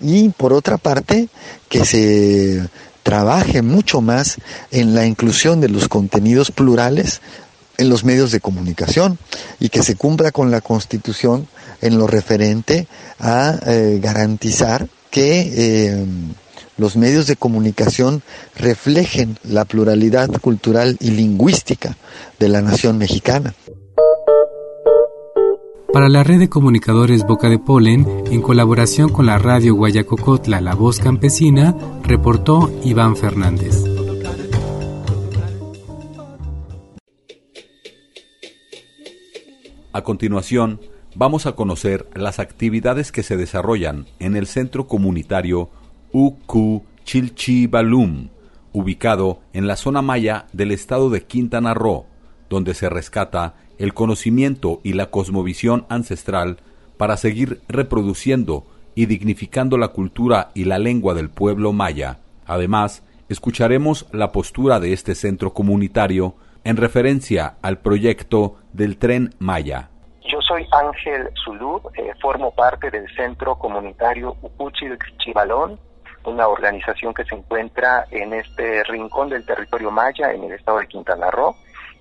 Y 0.00 0.30
por 0.30 0.54
otra 0.54 0.78
parte 0.78 1.28
que 1.68 1.84
se 1.84 2.66
trabaje 3.02 3.60
mucho 3.60 4.00
más 4.00 4.38
en 4.70 4.94
la 4.94 5.04
inclusión 5.04 5.60
de 5.60 5.68
los 5.68 5.88
contenidos 5.88 6.50
plurales 6.50 7.20
en 7.76 7.90
los 7.90 8.04
medios 8.04 8.30
de 8.30 8.40
comunicación 8.40 9.18
y 9.60 9.68
que 9.68 9.82
se 9.82 9.96
cumpla 9.96 10.32
con 10.32 10.50
la 10.50 10.62
Constitución 10.62 11.46
en 11.82 11.98
lo 11.98 12.06
referente 12.06 12.86
a 13.20 13.58
eh, 13.66 13.98
garantizar 14.02 14.88
que 15.10 15.52
eh, 15.54 16.06
los 16.76 16.96
medios 16.96 17.26
de 17.26 17.36
comunicación 17.36 18.22
reflejen 18.56 19.38
la 19.44 19.64
pluralidad 19.64 20.30
cultural 20.40 20.96
y 21.00 21.10
lingüística 21.10 21.96
de 22.38 22.48
la 22.48 22.62
nación 22.62 22.98
mexicana. 22.98 23.54
Para 25.92 26.08
la 26.08 26.24
red 26.24 26.38
de 26.38 26.48
comunicadores 26.48 27.26
Boca 27.26 27.50
de 27.50 27.58
Polen, 27.58 28.06
en 28.30 28.40
colaboración 28.40 29.10
con 29.10 29.26
la 29.26 29.36
radio 29.36 29.74
Guayacocotla 29.74 30.62
La 30.62 30.74
Voz 30.74 30.98
Campesina, 30.98 31.76
reportó 32.02 32.72
Iván 32.82 33.14
Fernández. 33.14 33.84
A 39.92 40.02
continuación, 40.02 40.80
vamos 41.14 41.44
a 41.44 41.52
conocer 41.52 42.08
las 42.14 42.38
actividades 42.38 43.12
que 43.12 43.22
se 43.22 43.36
desarrollan 43.36 44.06
en 44.18 44.36
el 44.36 44.46
Centro 44.46 44.86
Comunitario 44.86 45.68
Uku 46.12 46.84
Chilchibalum, 47.04 48.28
ubicado 48.72 49.40
en 49.52 49.66
la 49.66 49.76
zona 49.76 50.02
maya 50.02 50.46
del 50.52 50.70
estado 50.70 51.10
de 51.10 51.24
Quintana 51.24 51.74
Roo, 51.74 52.06
donde 52.48 52.74
se 52.74 52.88
rescata 52.88 53.54
el 53.78 53.94
conocimiento 53.94 54.80
y 54.82 54.92
la 54.92 55.10
cosmovisión 55.10 55.86
ancestral 55.88 56.58
para 56.98 57.16
seguir 57.16 57.62
reproduciendo 57.68 58.66
y 58.94 59.06
dignificando 59.06 59.78
la 59.78 59.88
cultura 59.88 60.50
y 60.54 60.64
la 60.64 60.78
lengua 60.78 61.14
del 61.14 61.30
pueblo 61.30 61.72
maya. 61.72 62.18
Además, 62.46 63.02
escucharemos 63.28 64.06
la 64.12 64.32
postura 64.32 64.80
de 64.80 64.92
este 64.92 65.14
centro 65.14 65.54
comunitario 65.54 66.34
en 66.64 66.76
referencia 66.76 67.54
al 67.62 67.78
proyecto 67.78 68.56
del 68.72 68.98
tren 68.98 69.34
Maya. 69.38 69.88
Yo 70.30 70.40
soy 70.42 70.66
Ángel 70.70 71.30
Zulud, 71.44 71.80
eh, 71.94 72.12
formo 72.20 72.52
parte 72.52 72.90
del 72.90 73.06
centro 73.16 73.56
comunitario 73.56 74.36
Upuchil 74.42 74.96
Chivalón, 75.18 75.78
una 76.24 76.48
organización 76.48 77.14
que 77.14 77.24
se 77.24 77.34
encuentra 77.34 78.06
en 78.10 78.32
este 78.32 78.82
rincón 78.84 79.28
del 79.28 79.44
territorio 79.44 79.90
maya 79.90 80.32
en 80.32 80.44
el 80.44 80.52
estado 80.52 80.78
de 80.78 80.86
Quintana 80.86 81.30
Roo, 81.30 81.56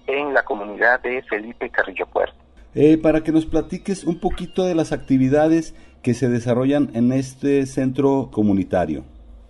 en 0.08 0.34
la 0.34 0.44
comunidad 0.44 1.00
de 1.02 1.22
Felipe 1.24 1.70
Carrillo 1.70 2.06
Puerto. 2.08 2.36
Eh, 2.74 2.98
para 2.98 3.22
que 3.22 3.32
nos 3.32 3.46
platiques 3.46 4.04
un 4.04 4.20
poquito 4.20 4.64
de 4.64 4.76
las 4.76 4.92
actividades 4.92 5.76
que 6.02 6.14
se 6.14 6.30
desarrollan 6.30 6.90
en 6.94 7.12
este 7.12 7.66
centro 7.66 8.30
comunitario. 8.32 9.04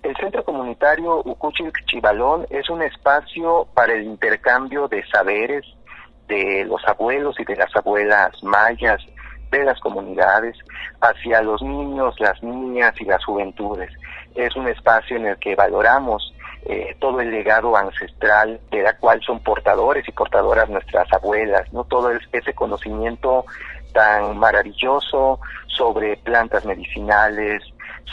El 0.03 0.15
centro 0.17 0.43
comunitario 0.43 1.21
Ucuchil 1.23 1.71
Chivalón 1.85 2.47
es 2.49 2.69
un 2.69 2.81
espacio 2.81 3.67
para 3.75 3.93
el 3.93 4.03
intercambio 4.03 4.87
de 4.87 5.05
saberes 5.07 5.63
de 6.27 6.65
los 6.65 6.81
abuelos 6.87 7.39
y 7.39 7.45
de 7.45 7.55
las 7.55 7.75
abuelas 7.75 8.31
mayas 8.41 8.99
de 9.51 9.63
las 9.65 9.79
comunidades 9.79 10.57
hacia 11.01 11.41
los 11.41 11.61
niños, 11.61 12.15
las 12.19 12.41
niñas 12.41 12.93
y 12.99 13.05
las 13.05 13.23
juventudes. 13.23 13.91
Es 14.35 14.55
un 14.55 14.67
espacio 14.67 15.17
en 15.17 15.25
el 15.27 15.37
que 15.37 15.55
valoramos 15.55 16.33
eh, 16.63 16.95
todo 16.99 17.21
el 17.21 17.31
legado 17.31 17.75
ancestral 17.75 18.59
de 18.69 18.83
la 18.83 18.95
cual 18.97 19.19
son 19.25 19.39
portadores 19.39 20.07
y 20.07 20.11
portadoras 20.11 20.69
nuestras 20.69 21.11
abuelas, 21.11 21.71
no 21.73 21.83
todo 21.85 22.11
ese 22.31 22.53
conocimiento 22.53 23.45
tan 23.93 24.37
maravilloso 24.37 25.39
sobre 25.67 26.17
plantas 26.17 26.63
medicinales, 26.65 27.63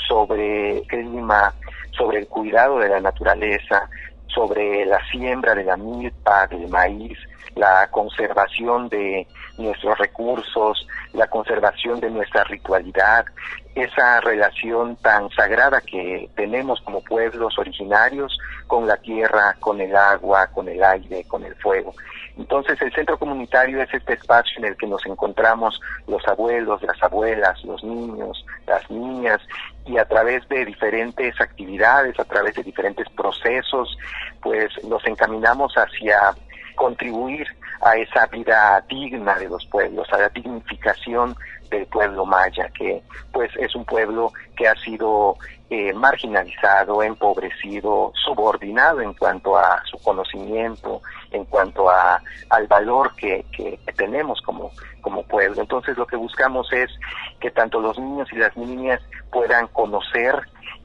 sobre 0.08 0.82
clima, 0.86 1.52
sobre 1.90 2.20
el 2.20 2.28
cuidado 2.28 2.78
de 2.78 2.88
la 2.88 3.00
naturaleza, 3.00 3.88
sobre 4.26 4.84
la 4.86 4.98
siembra 5.10 5.54
de 5.54 5.64
la 5.64 5.76
milpa, 5.76 6.46
del 6.46 6.68
maíz, 6.68 7.18
la 7.54 7.88
conservación 7.90 8.88
de 8.88 9.26
nuestros 9.58 9.98
recursos, 9.98 10.86
la 11.12 11.26
conservación 11.26 12.00
de 12.00 12.10
nuestra 12.10 12.44
ritualidad, 12.44 13.26
esa 13.74 14.20
relación 14.20 14.96
tan 14.96 15.30
sagrada 15.30 15.80
que 15.80 16.28
tenemos 16.34 16.80
como 16.80 17.02
pueblos 17.02 17.58
originarios 17.58 18.38
con 18.66 18.86
la 18.86 18.96
tierra, 18.96 19.56
con 19.60 19.80
el 19.80 19.94
agua, 19.94 20.48
con 20.48 20.68
el 20.68 20.82
aire, 20.82 21.24
con 21.24 21.44
el 21.44 21.54
fuego. 21.56 21.94
Entonces 22.36 22.80
el 22.80 22.92
centro 22.92 23.18
comunitario 23.18 23.82
es 23.82 23.92
este 23.92 24.14
espacio 24.14 24.58
en 24.58 24.66
el 24.66 24.76
que 24.76 24.86
nos 24.86 25.04
encontramos 25.06 25.80
los 26.06 26.26
abuelos, 26.28 26.82
las 26.82 27.02
abuelas, 27.02 27.62
los 27.64 27.82
niños, 27.82 28.44
las 28.66 28.88
niñas 28.90 29.40
y 29.86 29.98
a 29.98 30.04
través 30.04 30.48
de 30.48 30.64
diferentes 30.64 31.40
actividades, 31.40 32.18
a 32.20 32.24
través 32.24 32.54
de 32.54 32.62
diferentes 32.62 33.08
procesos, 33.10 33.96
pues 34.40 34.72
nos 34.84 35.04
encaminamos 35.06 35.74
hacia 35.74 36.34
contribuir 36.76 37.46
a 37.80 37.96
esa 37.96 38.26
vida 38.26 38.84
digna 38.88 39.34
de 39.36 39.48
los 39.48 39.64
pueblos, 39.66 40.06
a 40.12 40.18
la 40.18 40.28
dignificación 40.28 41.36
del 41.70 41.86
pueblo 41.86 42.24
maya, 42.24 42.68
que 42.70 43.02
pues 43.32 43.50
es 43.58 43.74
un 43.74 43.84
pueblo 43.84 44.32
que 44.56 44.66
ha 44.66 44.74
sido 44.76 45.36
eh, 45.70 45.92
marginalizado, 45.92 47.02
empobrecido, 47.02 48.12
subordinado 48.24 49.02
en 49.02 49.12
cuanto 49.12 49.56
a 49.56 49.82
su 49.84 49.98
conocimiento, 49.98 51.02
en 51.30 51.44
cuanto 51.44 51.90
a 51.90 52.22
al 52.48 52.66
valor 52.66 53.14
que, 53.16 53.44
que, 53.52 53.78
que 53.84 53.92
tenemos 53.92 54.40
como, 54.40 54.70
como 55.02 55.22
pueblo. 55.24 55.60
Entonces 55.60 55.96
lo 55.98 56.06
que 56.06 56.16
buscamos 56.16 56.72
es 56.72 56.90
que 57.38 57.50
tanto 57.50 57.80
los 57.80 57.98
niños 57.98 58.28
y 58.32 58.36
las 58.36 58.56
niñas 58.56 59.02
puedan 59.30 59.66
conocer 59.68 60.40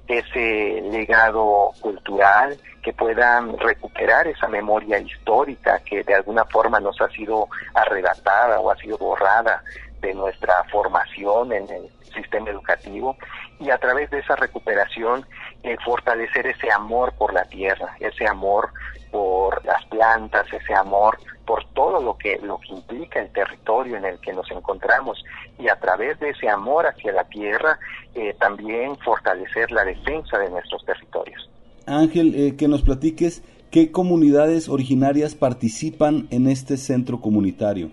ese 0.08 0.82
legado 0.92 1.72
cultural, 1.80 2.58
que 2.84 2.94
puedan 2.94 3.58
recuperar 3.58 4.28
esa 4.28 4.48
memoria 4.48 5.00
histórica 5.00 5.80
que 5.80 6.04
de 6.04 6.16
alguna 6.16 6.44
forma 6.46 6.80
nos 6.80 7.00
ha 7.02 7.08
sido 7.10 7.48
arrebatada 7.74 8.60
o 8.60 8.70
ha 8.70 8.76
sido 8.76 8.98
borrada 8.98 9.64
de 10.04 10.14
nuestra 10.14 10.54
formación 10.70 11.54
en 11.54 11.68
el 11.70 11.90
sistema 12.14 12.50
educativo 12.50 13.18
y 13.60 13.70
a 13.70 13.78
través 13.78 14.12
de 14.12 14.20
esa 14.20 14.36
recuperación 14.36 15.26
eh, 15.64 15.78
fortalecer 15.84 16.46
ese 16.46 16.70
amor 16.72 17.14
por 17.18 17.34
la 17.34 17.46
tierra, 17.46 17.96
ese 18.00 18.28
amor 18.28 18.70
por 19.12 19.64
las 19.66 19.84
plantas, 19.86 20.46
ese 20.52 20.76
amor 20.76 21.18
por 21.46 21.66
todo 21.74 22.02
lo 22.02 22.18
que 22.18 22.38
lo 22.44 22.60
que 22.60 22.74
implica 22.74 23.22
el 23.22 23.32
territorio 23.32 23.98
en 23.98 24.06
el 24.06 24.20
que 24.20 24.34
nos 24.34 24.50
encontramos 24.52 25.24
y 25.58 25.70
a 25.70 25.80
través 25.80 26.20
de 26.20 26.32
ese 26.32 26.50
amor 26.50 26.86
hacia 26.86 27.14
la 27.14 27.24
tierra 27.24 27.80
eh, 28.14 28.36
también 28.40 28.98
fortalecer 28.98 29.72
la 29.72 29.86
defensa 29.86 30.38
de 30.38 30.50
nuestros 30.50 30.86
territorios. 30.86 31.50
Ángel, 31.86 32.36
eh, 32.36 32.56
que 32.58 32.68
nos 32.68 32.82
platiques 32.82 33.44
qué 33.72 33.92
comunidades 33.92 34.68
originarias 34.68 35.36
participan 35.36 36.28
en 36.30 36.48
este 36.48 36.78
centro 36.78 37.22
comunitario. 37.22 37.92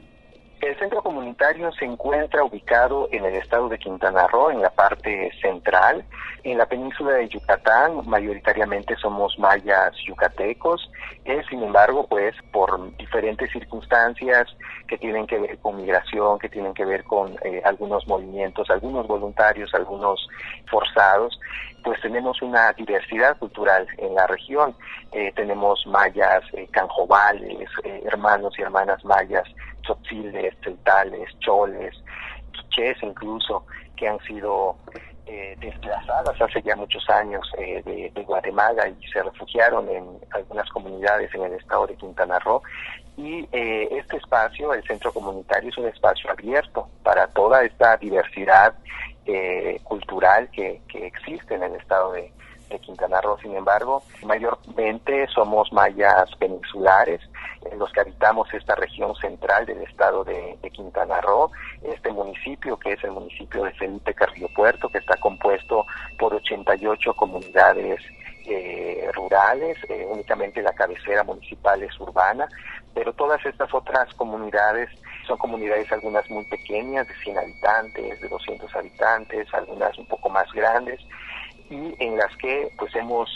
El 0.60 0.78
centro 0.78 1.02
comunitario 1.02 1.72
se 1.72 1.86
encuentra 1.86 2.44
ubicado 2.44 3.08
en 3.12 3.24
el 3.24 3.34
estado 3.36 3.70
de 3.70 3.78
Quintana 3.78 4.26
Roo, 4.26 4.50
en 4.50 4.60
la 4.60 4.68
parte 4.68 5.32
central. 5.40 6.04
En 6.44 6.58
la 6.58 6.66
península 6.66 7.12
de 7.12 7.28
Yucatán, 7.28 8.06
mayoritariamente 8.06 8.94
somos 8.96 9.38
mayas 9.38 9.92
yucatecos. 10.06 10.90
Eh, 11.24 11.42
sin 11.48 11.62
embargo, 11.62 12.06
pues 12.06 12.34
por 12.52 12.94
diferentes 12.98 13.50
circunstancias 13.50 14.48
que 14.86 14.98
tienen 14.98 15.26
que 15.26 15.38
ver 15.38 15.58
con 15.60 15.76
migración, 15.76 16.38
que 16.38 16.50
tienen 16.50 16.74
que 16.74 16.84
ver 16.84 17.04
con 17.04 17.38
eh, 17.42 17.62
algunos 17.64 18.06
movimientos, 18.06 18.68
algunos 18.68 19.06
voluntarios, 19.06 19.72
algunos 19.72 20.28
forzados, 20.70 21.40
pues 21.82 22.00
tenemos 22.00 22.40
una 22.42 22.72
diversidad 22.72 23.36
cultural 23.38 23.86
en 23.98 24.14
la 24.14 24.26
región. 24.26 24.74
Eh, 25.12 25.32
tenemos 25.34 25.86
mayas, 25.86 26.42
canjobales, 26.70 27.68
hermanos 28.04 28.54
y 28.58 28.62
hermanas 28.62 29.04
mayas 29.04 29.44
tzotziles, 29.82 30.54
celtales, 30.62 31.28
choles, 31.40 31.94
quichés 32.52 32.96
incluso, 33.02 33.64
que 33.96 34.08
han 34.08 34.18
sido 34.20 34.76
eh, 35.26 35.56
desplazadas 35.60 36.40
hace 36.40 36.60
ya 36.62 36.74
muchos 36.74 37.08
años 37.08 37.48
eh, 37.58 37.82
de, 37.84 38.22
Guatemala 38.24 38.88
y 38.88 39.06
se 39.12 39.22
refugiaron 39.22 39.88
en 39.88 40.04
algunas 40.30 40.68
comunidades 40.70 41.32
en 41.34 41.42
el 41.42 41.52
estado 41.54 41.86
de 41.86 41.96
Quintana 41.96 42.38
Roo. 42.40 42.62
Y 43.16 43.46
eh, 43.52 43.88
este 43.92 44.16
espacio, 44.16 44.72
el 44.72 44.82
centro 44.84 45.12
comunitario, 45.12 45.68
es 45.68 45.78
un 45.78 45.86
espacio 45.86 46.30
abierto 46.30 46.88
para 47.02 47.26
toda 47.28 47.64
esta 47.64 47.96
diversidad 47.96 48.74
cultural 49.84 50.50
que, 50.50 50.80
que 50.88 51.06
existe 51.06 51.54
en 51.54 51.62
el 51.62 51.74
estado 51.76 52.12
de, 52.12 52.32
Quintana 52.78 53.20
Roo. 53.20 53.38
Sin 53.40 53.54
embargo, 53.56 54.02
mayormente 54.24 55.26
somos 55.28 55.72
mayas 55.72 56.30
peninsulares, 56.38 57.20
los 57.76 57.90
que 57.92 58.00
habitamos 58.00 58.52
esta 58.54 58.74
región 58.74 59.14
central 59.16 59.66
del 59.66 59.82
estado 59.82 60.24
de, 60.24 60.56
Quintana 60.72 61.20
Roo, 61.20 61.50
este 61.82 62.10
municipio 62.12 62.78
que 62.78 62.92
es 62.92 63.04
el 63.04 63.10
municipio 63.10 63.64
de 63.64 63.72
Felipe 63.72 64.14
Carrillo 64.14 64.48
Puerto, 64.54 64.88
que 64.88 64.98
está 64.98 65.16
compuesto 65.16 65.84
por 66.18 66.32
88 66.32 67.12
comunidades 67.14 68.00
eh, 68.46 69.10
rurales, 69.14 69.76
eh, 69.88 70.06
únicamente 70.08 70.62
la 70.62 70.72
cabecera 70.72 71.24
municipal 71.24 71.82
es 71.82 71.98
urbana, 72.00 72.48
pero 72.94 73.12
todas 73.12 73.44
estas 73.44 73.72
otras 73.74 74.12
comunidades 74.14 74.88
son 75.30 75.38
comunidades 75.38 75.90
algunas 75.92 76.28
muy 76.28 76.44
pequeñas, 76.46 77.06
de 77.06 77.14
100 77.22 77.38
habitantes, 77.38 78.20
de 78.20 78.28
200 78.28 78.74
habitantes, 78.74 79.46
algunas 79.54 79.96
un 79.96 80.06
poco 80.06 80.28
más 80.28 80.50
grandes, 80.52 81.00
y 81.70 81.94
en 82.00 82.16
las 82.16 82.36
que 82.36 82.68
pues 82.76 82.92
hemos 82.96 83.30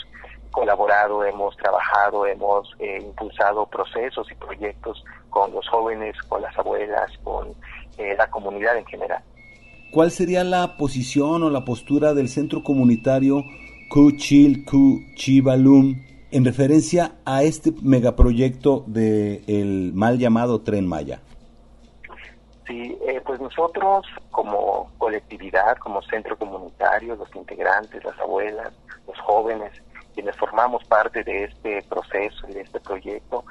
colaborado, 0.51 1.23
hemos 1.23 1.55
trabajado, 1.55 2.25
hemos 2.27 2.69
eh, 2.79 2.99
impulsado 3.01 3.65
procesos 3.67 4.29
y 4.29 4.35
proyectos 4.35 5.03
con 5.29 5.53
los 5.53 5.65
jóvenes, 5.69 6.21
con 6.27 6.41
las 6.41 6.57
abuelas, 6.57 7.09
con 7.23 7.53
eh, 7.97 8.13
la 8.17 8.29
comunidad 8.29 8.77
en 8.77 8.85
general. 8.85 9.23
¿Cuál 9.93 10.11
sería 10.11 10.43
la 10.43 10.75
posición 10.75 11.43
o 11.43 11.49
la 11.49 11.63
postura 11.63 12.13
del 12.13 12.27
centro 12.27 12.61
comunitario 12.61 13.41
Kuchil 13.89 14.65
Chivalum 15.15 15.95
en 16.31 16.43
referencia 16.43 17.15
a 17.23 17.43
este 17.43 17.71
megaproyecto 17.81 18.83
del 18.85 19.93
mal 19.93 20.17
llamado 20.19 20.61
Tren 20.61 20.85
Maya? 20.85 21.21
Sí, 22.67 22.97
eh, 23.07 23.21
pues 23.23 23.39
nosotros 23.39 24.07
como 24.31 24.91
colectividad, 24.97 25.77
como 25.77 26.01
centro 26.01 26.35
comunitario, 26.37 27.15
los 27.15 27.33
integrantes, 27.35 28.03
las 28.03 28.19
abuelas, 28.19 28.73
los 29.07 29.19
jóvenes, 29.19 29.71
quienes 30.15 30.35
formamos 30.37 30.83
parte 30.85 31.23
de 31.23 31.43
este 31.43 31.83
proceso 31.83 32.49
y 32.49 32.53
de 32.53 32.61
este 32.61 32.79
proyecto, 32.79 33.43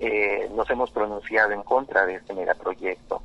eh, 0.00 0.48
nos 0.54 0.70
hemos 0.70 0.90
pronunciado 0.90 1.52
en 1.52 1.62
contra 1.62 2.06
de 2.06 2.14
este 2.14 2.32
megaproyecto. 2.32 3.22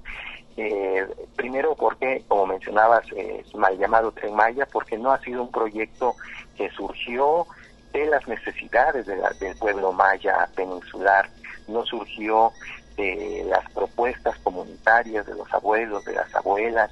Eh, 0.58 1.08
primero 1.36 1.76
porque, 1.76 2.24
como 2.28 2.48
mencionabas, 2.48 3.06
es 3.16 3.54
mal 3.56 3.78
llamado 3.78 4.12
Tren 4.12 4.36
Maya, 4.36 4.68
porque 4.72 4.98
no 4.98 5.12
ha 5.12 5.20
sido 5.20 5.44
un 5.44 5.52
proyecto 5.52 6.16
que 6.58 6.70
surgió 6.72 7.46
de 7.94 8.08
las 8.08 8.28
necesidades 8.28 9.06
del 9.06 9.56
pueblo 9.58 9.92
maya 9.94 10.50
peninsular, 10.56 11.30
no 11.68 11.86
surgió 11.86 12.52
de 12.98 13.46
las 13.48 13.72
propuestas 13.72 14.38
comunitarias 14.40 15.26
de 15.26 15.36
los 15.36 15.54
abuelos, 15.54 16.04
de 16.04 16.14
las 16.14 16.34
abuelas, 16.36 16.92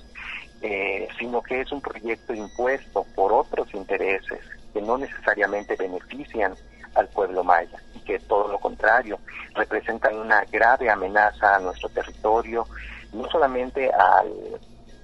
eh, 0.62 1.08
sino 1.20 1.42
que 1.42 1.62
es 1.62 1.72
un 1.72 1.82
proyecto 1.82 2.34
impuesto 2.34 3.06
por 3.16 3.34
otros 3.34 3.74
intereses 3.74 4.40
que 4.74 4.82
no 4.82 4.98
necesariamente 4.98 5.76
benefician 5.76 6.56
al 6.94 7.08
pueblo 7.10 7.44
maya 7.44 7.78
y 7.94 8.00
que 8.00 8.20
todo 8.20 8.48
lo 8.48 8.60
contrario 8.60 9.20
representan 9.54 10.16
una 10.16 10.46
grave 10.46 10.90
amenaza 10.90 11.56
a 11.56 11.60
nuestro 11.60 11.90
territorio, 11.90 12.66
no 13.12 13.30
solamente 13.30 13.92
al, 13.92 14.60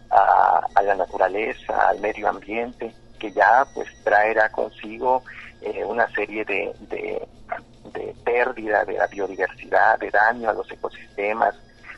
a, 0.09 0.81
la 0.83 0.95
naturaleza, 0.95 1.89
al 1.89 1.99
medio 1.99 2.29
ambiente, 2.29 2.93
que 3.19 3.31
ya 3.31 3.65
pues 3.73 3.87
traerá 4.03 4.49
consigo 4.49 5.23
eh, 5.61 5.83
una 5.85 6.07
serie 6.09 6.43
de, 6.45 6.73
de 6.89 7.27
de 7.93 8.15
pérdida 8.23 8.85
de 8.85 8.93
la 8.93 9.07
biodiversidad, 9.07 9.99
de 9.99 10.09
daño 10.09 10.49
a 10.49 10.53
los 10.53 10.69
ecosistemas 10.71 11.55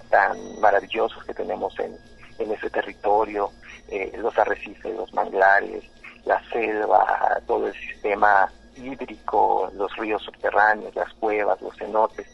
tan 0.10 0.60
maravillosos 0.60 1.24
que 1.26 1.34
tenemos 1.34 1.78
en, 1.80 1.98
en 2.40 2.52
ese 2.52 2.70
territorio, 2.70 3.52
eh, 3.90 4.12
los 4.18 4.38
arrecifes, 4.38 4.96
los 4.96 5.14
manglares, 5.14 5.84
la 6.26 6.42
selva, 6.50 7.42
todo 7.48 7.68
el 7.68 7.74
sistema 7.74 8.52
hídrico, 8.78 9.72
los 9.76 9.96
ríos 9.98 10.22
subterráneos, 10.24 10.96
las 10.96 11.12
cuevas, 11.16 11.62
los 11.62 11.76
cenotes. 11.78 12.28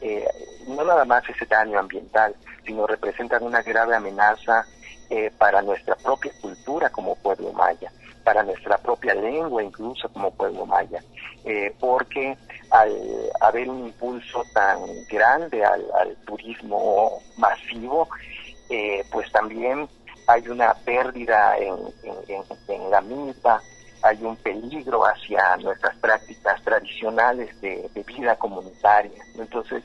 Eh, 0.00 0.26
no 0.68 0.84
nada 0.84 1.04
más 1.04 1.28
ese 1.28 1.46
daño 1.46 1.78
ambiental, 1.78 2.34
sino 2.66 2.86
representan 2.86 3.42
una 3.42 3.62
grave 3.62 3.96
amenaza 3.96 4.64
eh, 5.10 5.30
para 5.38 5.62
nuestra 5.62 5.94
propia 5.96 6.32
cultura 6.40 6.90
como 6.90 7.14
pueblo 7.16 7.52
maya 7.52 7.90
para 8.22 8.42
nuestra 8.42 8.78
propia 8.78 9.14
lengua, 9.14 9.62
incluso 9.62 10.08
como 10.10 10.30
pueblo 10.30 10.66
maya, 10.66 11.02
eh, 11.44 11.74
porque 11.78 12.36
al 12.72 12.96
haber 13.40 13.68
un 13.68 13.86
impulso 13.86 14.44
tan 14.54 14.80
grande 15.08 15.62
al, 15.64 16.16
turismo 16.24 17.20
masivo, 17.36 18.08
eh, 18.70 19.04
pues 19.12 19.30
también 19.30 19.86
hay 20.26 20.48
una 20.48 20.72
pérdida 20.74 21.56
en, 21.58 21.76
la 22.90 23.00
milpa, 23.02 23.60
hay 24.02 24.22
un 24.24 24.36
peligro 24.36 25.04
hacia 25.04 25.56
nuestras 25.58 25.96
prácticas 25.96 26.62
tradicionales 26.62 27.60
de, 27.60 27.88
vida 28.06 28.36
comunitaria. 28.36 29.22
Entonces, 29.36 29.82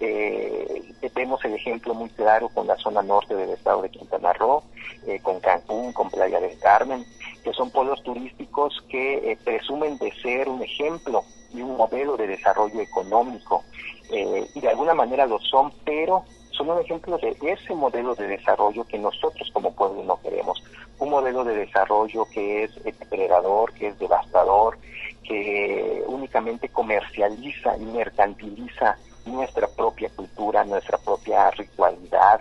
eh, 0.00 0.82
vemos 1.14 1.42
el 1.44 1.54
ejemplo 1.54 1.94
muy 1.94 2.10
claro 2.10 2.50
con 2.50 2.66
la 2.66 2.76
zona 2.76 3.02
norte 3.02 3.34
del 3.34 3.50
estado 3.50 3.80
de 3.82 3.88
Quintana 3.88 4.34
Roo, 4.34 4.62
eh, 5.06 5.20
con 5.20 5.40
Cancún, 5.40 5.92
con 5.94 6.10
Playa 6.10 6.40
del 6.40 6.58
Carmen, 6.58 7.04
que 7.42 7.52
son 7.54 7.70
pueblos 7.70 8.02
turísticos 8.02 8.84
que 8.88 9.32
eh, 9.32 9.38
presumen 9.42 9.96
de 9.98 10.12
ser 10.20 10.48
un 10.48 10.62
ejemplo 10.62 11.24
y 11.56 11.62
un 11.62 11.76
modelo 11.76 12.16
de 12.16 12.26
desarrollo 12.26 12.80
económico, 12.80 13.64
eh, 14.10 14.46
y 14.54 14.60
de 14.60 14.68
alguna 14.68 14.94
manera 14.94 15.26
lo 15.26 15.38
son, 15.40 15.72
pero 15.84 16.24
son 16.50 16.70
un 16.70 16.80
ejemplo 16.80 17.18
de 17.18 17.36
ese 17.42 17.74
modelo 17.74 18.14
de 18.14 18.28
desarrollo 18.28 18.84
que 18.84 18.98
nosotros 18.98 19.50
como 19.52 19.74
pueblo 19.74 20.02
no 20.04 20.20
queremos. 20.20 20.62
Un 20.98 21.10
modelo 21.10 21.44
de 21.44 21.54
desarrollo 21.54 22.24
que 22.32 22.64
es 22.64 22.82
depredador, 22.82 23.72
que 23.74 23.88
es 23.88 23.98
devastador, 23.98 24.78
que 25.22 26.02
únicamente 26.06 26.68
comercializa 26.68 27.76
y 27.76 27.84
mercantiliza 27.84 28.96
nuestra 29.26 29.66
propia 29.68 30.08
cultura, 30.10 30.64
nuestra 30.64 30.98
propia 30.98 31.50
ritualidad, 31.50 32.40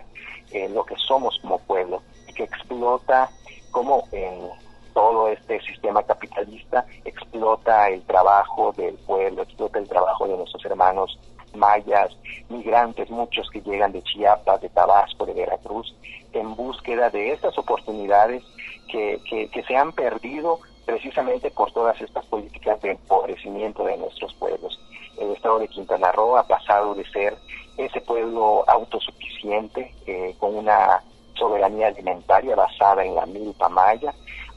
eh, 0.51 0.69
lo 0.69 0.85
que 0.85 0.95
somos 0.95 1.37
como 1.41 1.59
pueblo, 1.59 2.01
y 2.29 2.33
que 2.33 2.43
explota 2.43 3.29
como 3.71 4.07
en 4.11 4.49
todo 4.95 5.27
este 5.27 5.59
sistema 5.59 6.01
capitalista, 6.03 6.85
explota 7.03 7.89
el 7.89 8.01
trabajo 8.03 8.71
del 8.77 8.95
pueblo, 8.95 9.41
explota 9.41 9.77
el 9.77 9.89
trabajo 9.89 10.25
de 10.25 10.37
nuestros 10.37 10.63
hermanos 10.63 11.19
mayas, 11.53 12.15
migrantes, 12.47 13.09
muchos 13.09 13.49
que 13.49 13.61
llegan 13.61 13.91
de 13.91 14.01
Chiapas, 14.03 14.61
de 14.61 14.69
Tabasco, 14.69 15.25
de 15.25 15.33
Veracruz, 15.33 15.93
en 16.31 16.55
búsqueda 16.55 17.09
de 17.09 17.33
estas 17.33 17.57
oportunidades 17.57 18.41
que, 18.89 19.19
que, 19.51 19.63
se 19.63 19.75
han 19.75 19.91
perdido 19.91 20.59
precisamente 20.85 21.51
por 21.51 21.73
todas 21.73 21.99
estas 22.01 22.25
políticas 22.27 22.81
de 22.81 22.91
empobrecimiento 22.91 23.83
de 23.83 23.97
nuestros 23.97 24.33
pueblos. 24.35 24.79
El 25.19 25.31
estado 25.31 25.59
de 25.59 25.67
Quintana 25.67 26.13
Roo 26.13 26.37
ha 26.37 26.47
pasado 26.47 26.95
de 26.95 27.05
ser 27.09 27.35
ese 27.77 27.99
pueblo 27.99 28.63
autosuficiente 28.67 29.93
eh, 30.07 30.33
con 30.39 30.55
una 30.55 31.03
soberanía 31.33 31.87
alimentaria 31.87 32.55
basada 32.55 33.03
en 33.03 33.15
la 33.15 33.25
milpa 33.25 33.67
maya 33.67 34.13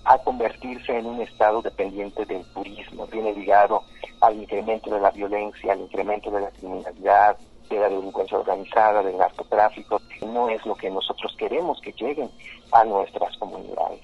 a 0.09 0.17
convertirse 0.17 0.97
en 0.97 1.05
un 1.05 1.21
estado 1.21 1.61
dependiente 1.61 2.25
del 2.25 2.43
turismo. 2.55 3.07
Viene 3.09 3.35
ligado 3.35 3.83
al 4.23 4.37
incremento 4.37 4.89
de 4.91 5.01
la 5.01 5.11
violencia, 5.11 5.75
al 5.75 5.81
incremento 5.81 6.31
de 6.31 6.41
la 6.41 6.51
criminalidad, 6.51 7.37
de 7.69 7.79
la 7.79 7.91
delincuencia 7.91 8.39
organizada, 8.39 9.03
del 9.03 9.19
narcotráfico. 9.19 10.01
No 10.27 10.49
es 10.49 10.65
lo 10.65 10.75
que 10.77 10.89
nosotros 10.89 11.37
queremos 11.37 11.79
que 11.83 11.93
lleguen 11.93 12.31
a 12.73 12.85
nuestras 12.85 13.37
comunidades. 13.37 14.01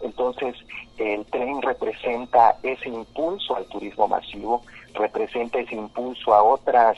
Entonces, 0.00 0.54
el 0.96 1.26
tren 1.26 1.60
representa 1.60 2.56
ese 2.62 2.88
impulso 2.88 3.56
al 3.56 3.66
turismo 3.66 4.06
masivo, 4.06 4.62
representa 4.94 5.58
ese 5.58 5.74
impulso 5.74 6.34
a 6.34 6.42
otras 6.44 6.96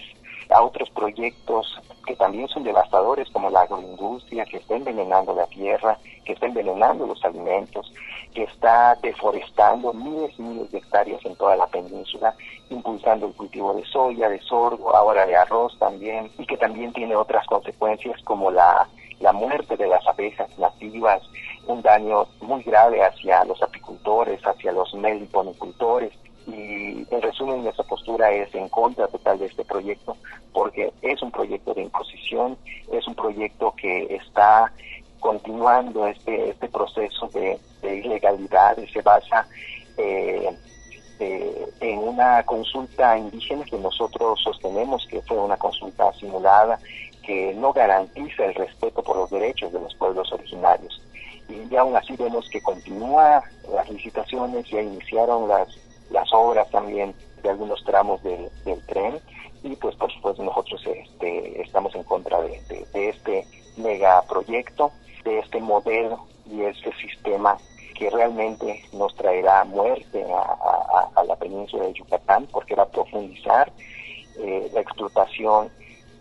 a 0.51 0.63
otros 0.63 0.91
proyectos 0.91 1.81
que 2.05 2.17
también 2.17 2.49
son 2.49 2.65
devastadores 2.65 3.31
como 3.31 3.51
la 3.51 3.63
agroindustria 3.63 4.45
que 4.45 4.57
está 4.57 4.75
envenenando 4.75 5.33
la 5.35 5.47
tierra, 5.47 5.97
que 6.25 6.33
está 6.33 6.47
envenenando 6.47 7.07
los 7.07 7.25
alimentos, 7.25 7.93
que 8.31 8.45
está 8.45 8.97
deforestando 9.03 9.93
miles 9.93 10.33
y 10.39 10.43
miles 10.43 10.71
de 10.71 10.79
hectáreas 10.79 11.25
en 11.25 11.37
toda 11.37 11.57
la 11.57 11.67
península, 11.67 12.35
impulsando 12.69 13.27
el 13.27 13.35
cultivo 13.35 13.75
de 13.75 13.85
soya, 13.85 14.29
de 14.29 14.41
sorgo, 14.41 14.95
ahora 14.95 15.27
de 15.27 15.37
arroz 15.37 15.77
también, 15.79 16.31
y 16.39 16.47
que 16.47 16.57
también 16.57 16.93
tiene 16.93 17.17
otras 17.17 17.47
consecuencias 17.47 18.21
como 18.23 18.51
la, 18.51 18.89
la 19.21 19.33
muerte 19.33 19.77
de 19.77 19.87
las 19.87 20.07
abejas 20.07 20.49
nativas, 20.59 21.23
un 21.67 21.83
daño 21.83 22.27
muy 22.41 22.63
grave 22.63 23.05
hacia 23.05 23.45
los 23.45 23.63
apicultores, 23.63 24.41
hacia 24.47 24.73
los 24.73 24.95
meliponicultores, 24.95 26.13
y 26.47 27.07
en 27.11 27.23
resumen 27.23 27.63
nuestra 27.63 27.85
postura 27.85 28.33
es 28.33 28.53
en 28.55 28.69
contra 28.71 29.07
total 29.09 29.39
de 29.39 29.47
este 29.47 29.65
proyecto 29.65 30.17
porque 30.53 30.93
es 31.03 31.23
un 31.23 31.31
proyecto 31.31 31.75
de 31.75 31.83
imposición, 31.83 32.57
es 32.93 33.07
un 33.07 33.15
proyecto 33.15 33.75
que 33.77 34.15
está 34.15 34.73
continuando 35.21 36.07
este, 36.07 36.51
este 36.51 36.69
proceso 36.69 37.29
de, 37.29 37.59
ilegalidad 37.83 38.77
y 38.79 38.87
se 38.89 39.03
basa 39.03 39.47
eh, 39.97 40.51
eh, 41.19 41.69
en 41.81 41.99
una 41.99 42.43
consulta 42.45 43.17
indígena 43.19 43.65
que 43.65 43.79
nosotros 43.79 44.41
sostenemos 44.43 45.07
que 45.09 45.21
fue 45.23 45.39
una 45.39 45.57
consulta 45.57 46.13
simulada 46.15 46.79
que 47.23 47.55
no 47.55 47.73
garantiza 47.73 48.47
el 48.47 48.55
respeto 48.55 49.03
por 49.03 49.17
los 49.17 49.31
derechos 49.31 49.73
de 49.73 49.81
los 49.81 49.95
pueblos 49.95 50.33
originarios. 50.33 51.01
Y 51.49 51.77
aún 51.77 51.97
así 51.97 52.17
vemos 52.17 52.49
que 52.51 52.63
continúa 52.63 53.43
las 53.73 53.91
licitaciones, 53.91 54.69
ya 54.69 54.81
iniciaron 54.81 55.49
las, 55.49 55.69
las 56.11 56.33
obras 56.33 56.71
también 56.71 57.15
de 57.43 57.51
algunos 57.51 57.83
tramos 57.85 58.23
del 58.23 58.87
tren 58.87 59.21
y 59.63 59.77
pues 59.77 59.95
por 59.97 60.13
supuesto 60.13 60.43
nosotros 60.43 60.83
este, 60.87 61.61
estamos 61.61 61.95
en 61.95 62.05
contra 62.05 62.41
de, 62.41 62.61
este 62.95 63.47
megaproyecto, 63.77 64.91
de 65.25 65.39
este 65.39 65.61
modelo 65.61 66.25
y 66.51 66.63
este 66.63 66.93
sistema 66.97 67.59
que 68.01 68.09
realmente 68.09 68.83
nos 68.95 69.15
traerá 69.15 69.63
muerte 69.65 70.25
a, 70.25 71.23
la 71.23 71.37
península 71.37 71.85
de 71.85 71.93
Yucatán 71.93 72.49
porque 72.51 72.75
va 72.75 72.85
a 72.85 72.89
profundizar 72.89 73.71
eh, 74.39 74.71
la 74.73 74.81
explotación 74.81 75.69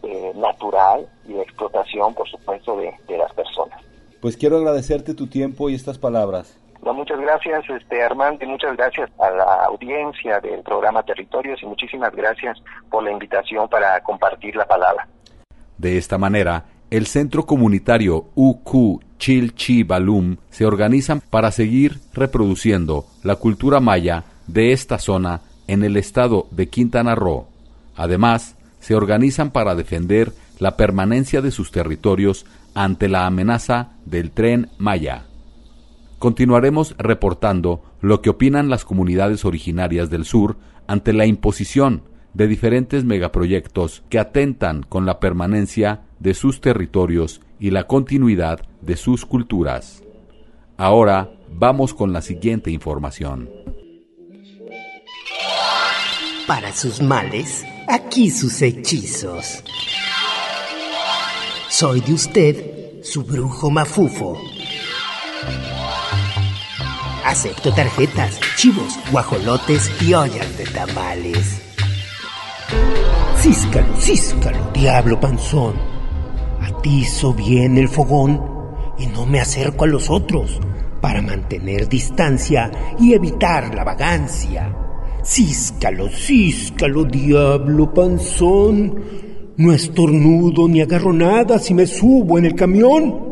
eh, 0.03 0.33
natural 0.35 1.07
y 1.25 1.33
la 1.33 1.41
explotación, 1.41 2.13
por 2.13 2.29
supuesto, 2.29 2.75
de, 2.77 2.93
de 3.07 3.17
las 3.17 3.33
personas. 3.33 3.81
Pues 4.21 4.35
quiero 4.35 4.57
agradecerte 4.57 5.13
tu 5.13 5.27
tiempo 5.27 5.69
y 5.69 5.75
estas 5.75 5.97
palabras 5.97 6.59
muchas 6.93 7.19
gracias, 7.19 7.81
este 7.81 8.03
Armando, 8.03 8.43
y 8.43 8.47
muchas 8.47 8.75
gracias 8.75 9.09
a 9.19 9.29
la 9.31 9.65
audiencia 9.65 10.39
del 10.39 10.61
programa 10.61 11.03
Territorios 11.03 11.61
y 11.63 11.65
muchísimas 11.65 12.13
gracias 12.15 12.57
por 12.89 13.03
la 13.03 13.11
invitación 13.11 13.67
para 13.69 14.01
compartir 14.01 14.55
la 14.55 14.65
palabra. 14.65 15.07
De 15.77 15.97
esta 15.97 16.17
manera, 16.17 16.65
el 16.89 17.07
Centro 17.07 17.45
Comunitario 17.45 18.29
UQ 18.35 19.01
Chilchi 19.17 19.83
Balum 19.83 20.37
se 20.49 20.65
organizan 20.65 21.21
para 21.21 21.51
seguir 21.51 21.99
reproduciendo 22.13 23.05
la 23.23 23.35
cultura 23.35 23.79
maya 23.79 24.23
de 24.47 24.71
esta 24.71 24.97
zona 24.97 25.41
en 25.67 25.83
el 25.83 25.97
estado 25.97 26.47
de 26.51 26.67
Quintana 26.67 27.15
Roo. 27.15 27.47
Además, 27.95 28.55
se 28.79 28.95
organizan 28.95 29.51
para 29.51 29.75
defender 29.75 30.33
la 30.57 30.77
permanencia 30.77 31.41
de 31.41 31.51
sus 31.51 31.71
territorios 31.71 32.45
ante 32.73 33.07
la 33.09 33.25
amenaza 33.25 33.91
del 34.05 34.31
tren 34.31 34.69
Maya 34.77 35.25
continuaremos 36.19 36.95
reportando 36.97 37.81
lo 38.01 38.21
que 38.21 38.29
opinan 38.29 38.69
las 38.69 38.85
comunidades 38.85 39.45
originarias 39.45 40.09
del 40.09 40.25
sur 40.25 40.57
ante 40.85 41.13
la 41.13 41.25
imposición 41.25 42.03
de 42.33 42.47
diferentes 42.47 43.05
megaproyectos 43.05 44.03
que 44.09 44.19
atentan 44.19 44.83
con 44.83 45.05
la 45.05 45.19
permanencia 45.19 46.01
de 46.19 46.33
sus 46.33 46.61
territorios 46.61 47.41
y 47.59 47.71
la 47.71 47.85
continuidad 47.87 48.61
de 48.81 48.97
sus 48.97 49.25
culturas. 49.25 50.03
Ahora 50.77 51.31
vamos 51.49 51.93
con 51.93 52.13
la 52.13 52.21
siguiente 52.21 52.71
información. 52.71 53.49
Para 56.47 56.73
sus 56.73 57.01
males, 57.01 57.63
aquí 57.87 58.31
sus 58.31 58.61
hechizos. 58.61 59.63
Soy 61.69 62.01
de 62.01 62.13
usted, 62.13 63.03
su 63.03 63.23
brujo 63.23 63.69
mafufo. 63.69 64.37
Acepto 67.23 67.71
tarjetas, 67.73 68.39
chivos, 68.55 68.97
guajolotes 69.11 69.91
y 70.01 70.13
ollas 70.13 70.57
de 70.57 70.65
tamales. 70.65 71.61
Císcalo, 73.37 73.95
císcalo, 73.97 74.71
diablo 74.73 75.19
panzón. 75.19 75.88
Atizo 76.79 77.33
bien 77.33 77.77
el 77.77 77.89
fogón 77.89 78.41
y 78.97 79.07
no 79.07 79.25
me 79.25 79.41
acerco 79.41 79.83
a 79.83 79.87
los 79.87 80.09
otros 80.09 80.61
para 81.01 81.21
mantener 81.21 81.89
distancia 81.89 82.71
y 82.97 83.11
evitar 83.11 83.75
la 83.75 83.83
vagancia. 83.83 84.73
Císcalo, 85.21 86.07
císcalo, 86.07 87.03
diablo 87.03 87.93
panzón. 87.93 88.95
No 89.57 89.73
estornudo 89.73 90.69
ni 90.69 90.79
agarro 90.79 91.11
nada 91.11 91.59
si 91.59 91.73
me 91.73 91.85
subo 91.85 92.37
en 92.37 92.45
el 92.45 92.55
camión 92.55 93.27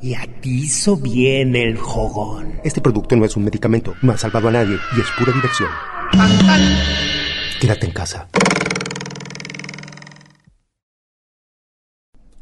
y 0.00 0.14
atizo 0.14 0.96
bien 0.96 1.54
el 1.56 1.76
jogón. 1.76 2.60
Este 2.64 2.80
producto 2.80 3.14
no 3.14 3.26
es 3.26 3.36
un 3.36 3.44
medicamento, 3.44 3.92
no 4.00 4.12
ha 4.12 4.16
salvado 4.16 4.48
a 4.48 4.52
nadie 4.52 4.78
y 4.96 5.00
es 5.02 5.06
pura 5.18 5.32
diversión. 5.32 5.68
Quédate 7.60 7.84
en 7.88 7.92
casa. 7.92 8.26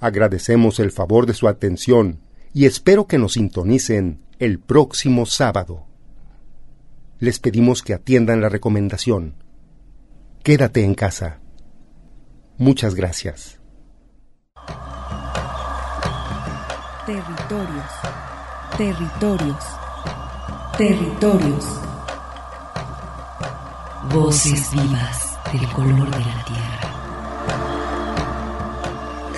Agradecemos 0.02 0.80
el 0.80 0.90
favor 0.90 1.26
de 1.26 1.32
su 1.32 1.46
atención 1.46 2.18
y 2.52 2.66
espero 2.66 3.06
que 3.06 3.18
nos 3.18 3.34
sintonicen 3.34 4.20
el 4.40 4.58
próximo 4.58 5.26
sábado. 5.26 5.86
Les 7.20 7.38
pedimos 7.38 7.82
que 7.82 7.94
atiendan 7.94 8.40
la 8.40 8.48
recomendación. 8.48 9.36
Quédate 10.42 10.84
en 10.84 10.96
casa. 10.96 11.38
Muchas 12.58 12.96
gracias. 12.96 13.60
Territorios. 17.06 17.92
Territorios. 18.76 19.64
Territorios. 20.78 21.80
Voces 24.12 24.68
vivas 24.72 25.38
del 25.52 25.72
color 25.72 26.10
de 26.10 26.24
la 26.24 26.44
tierra. 26.44 26.91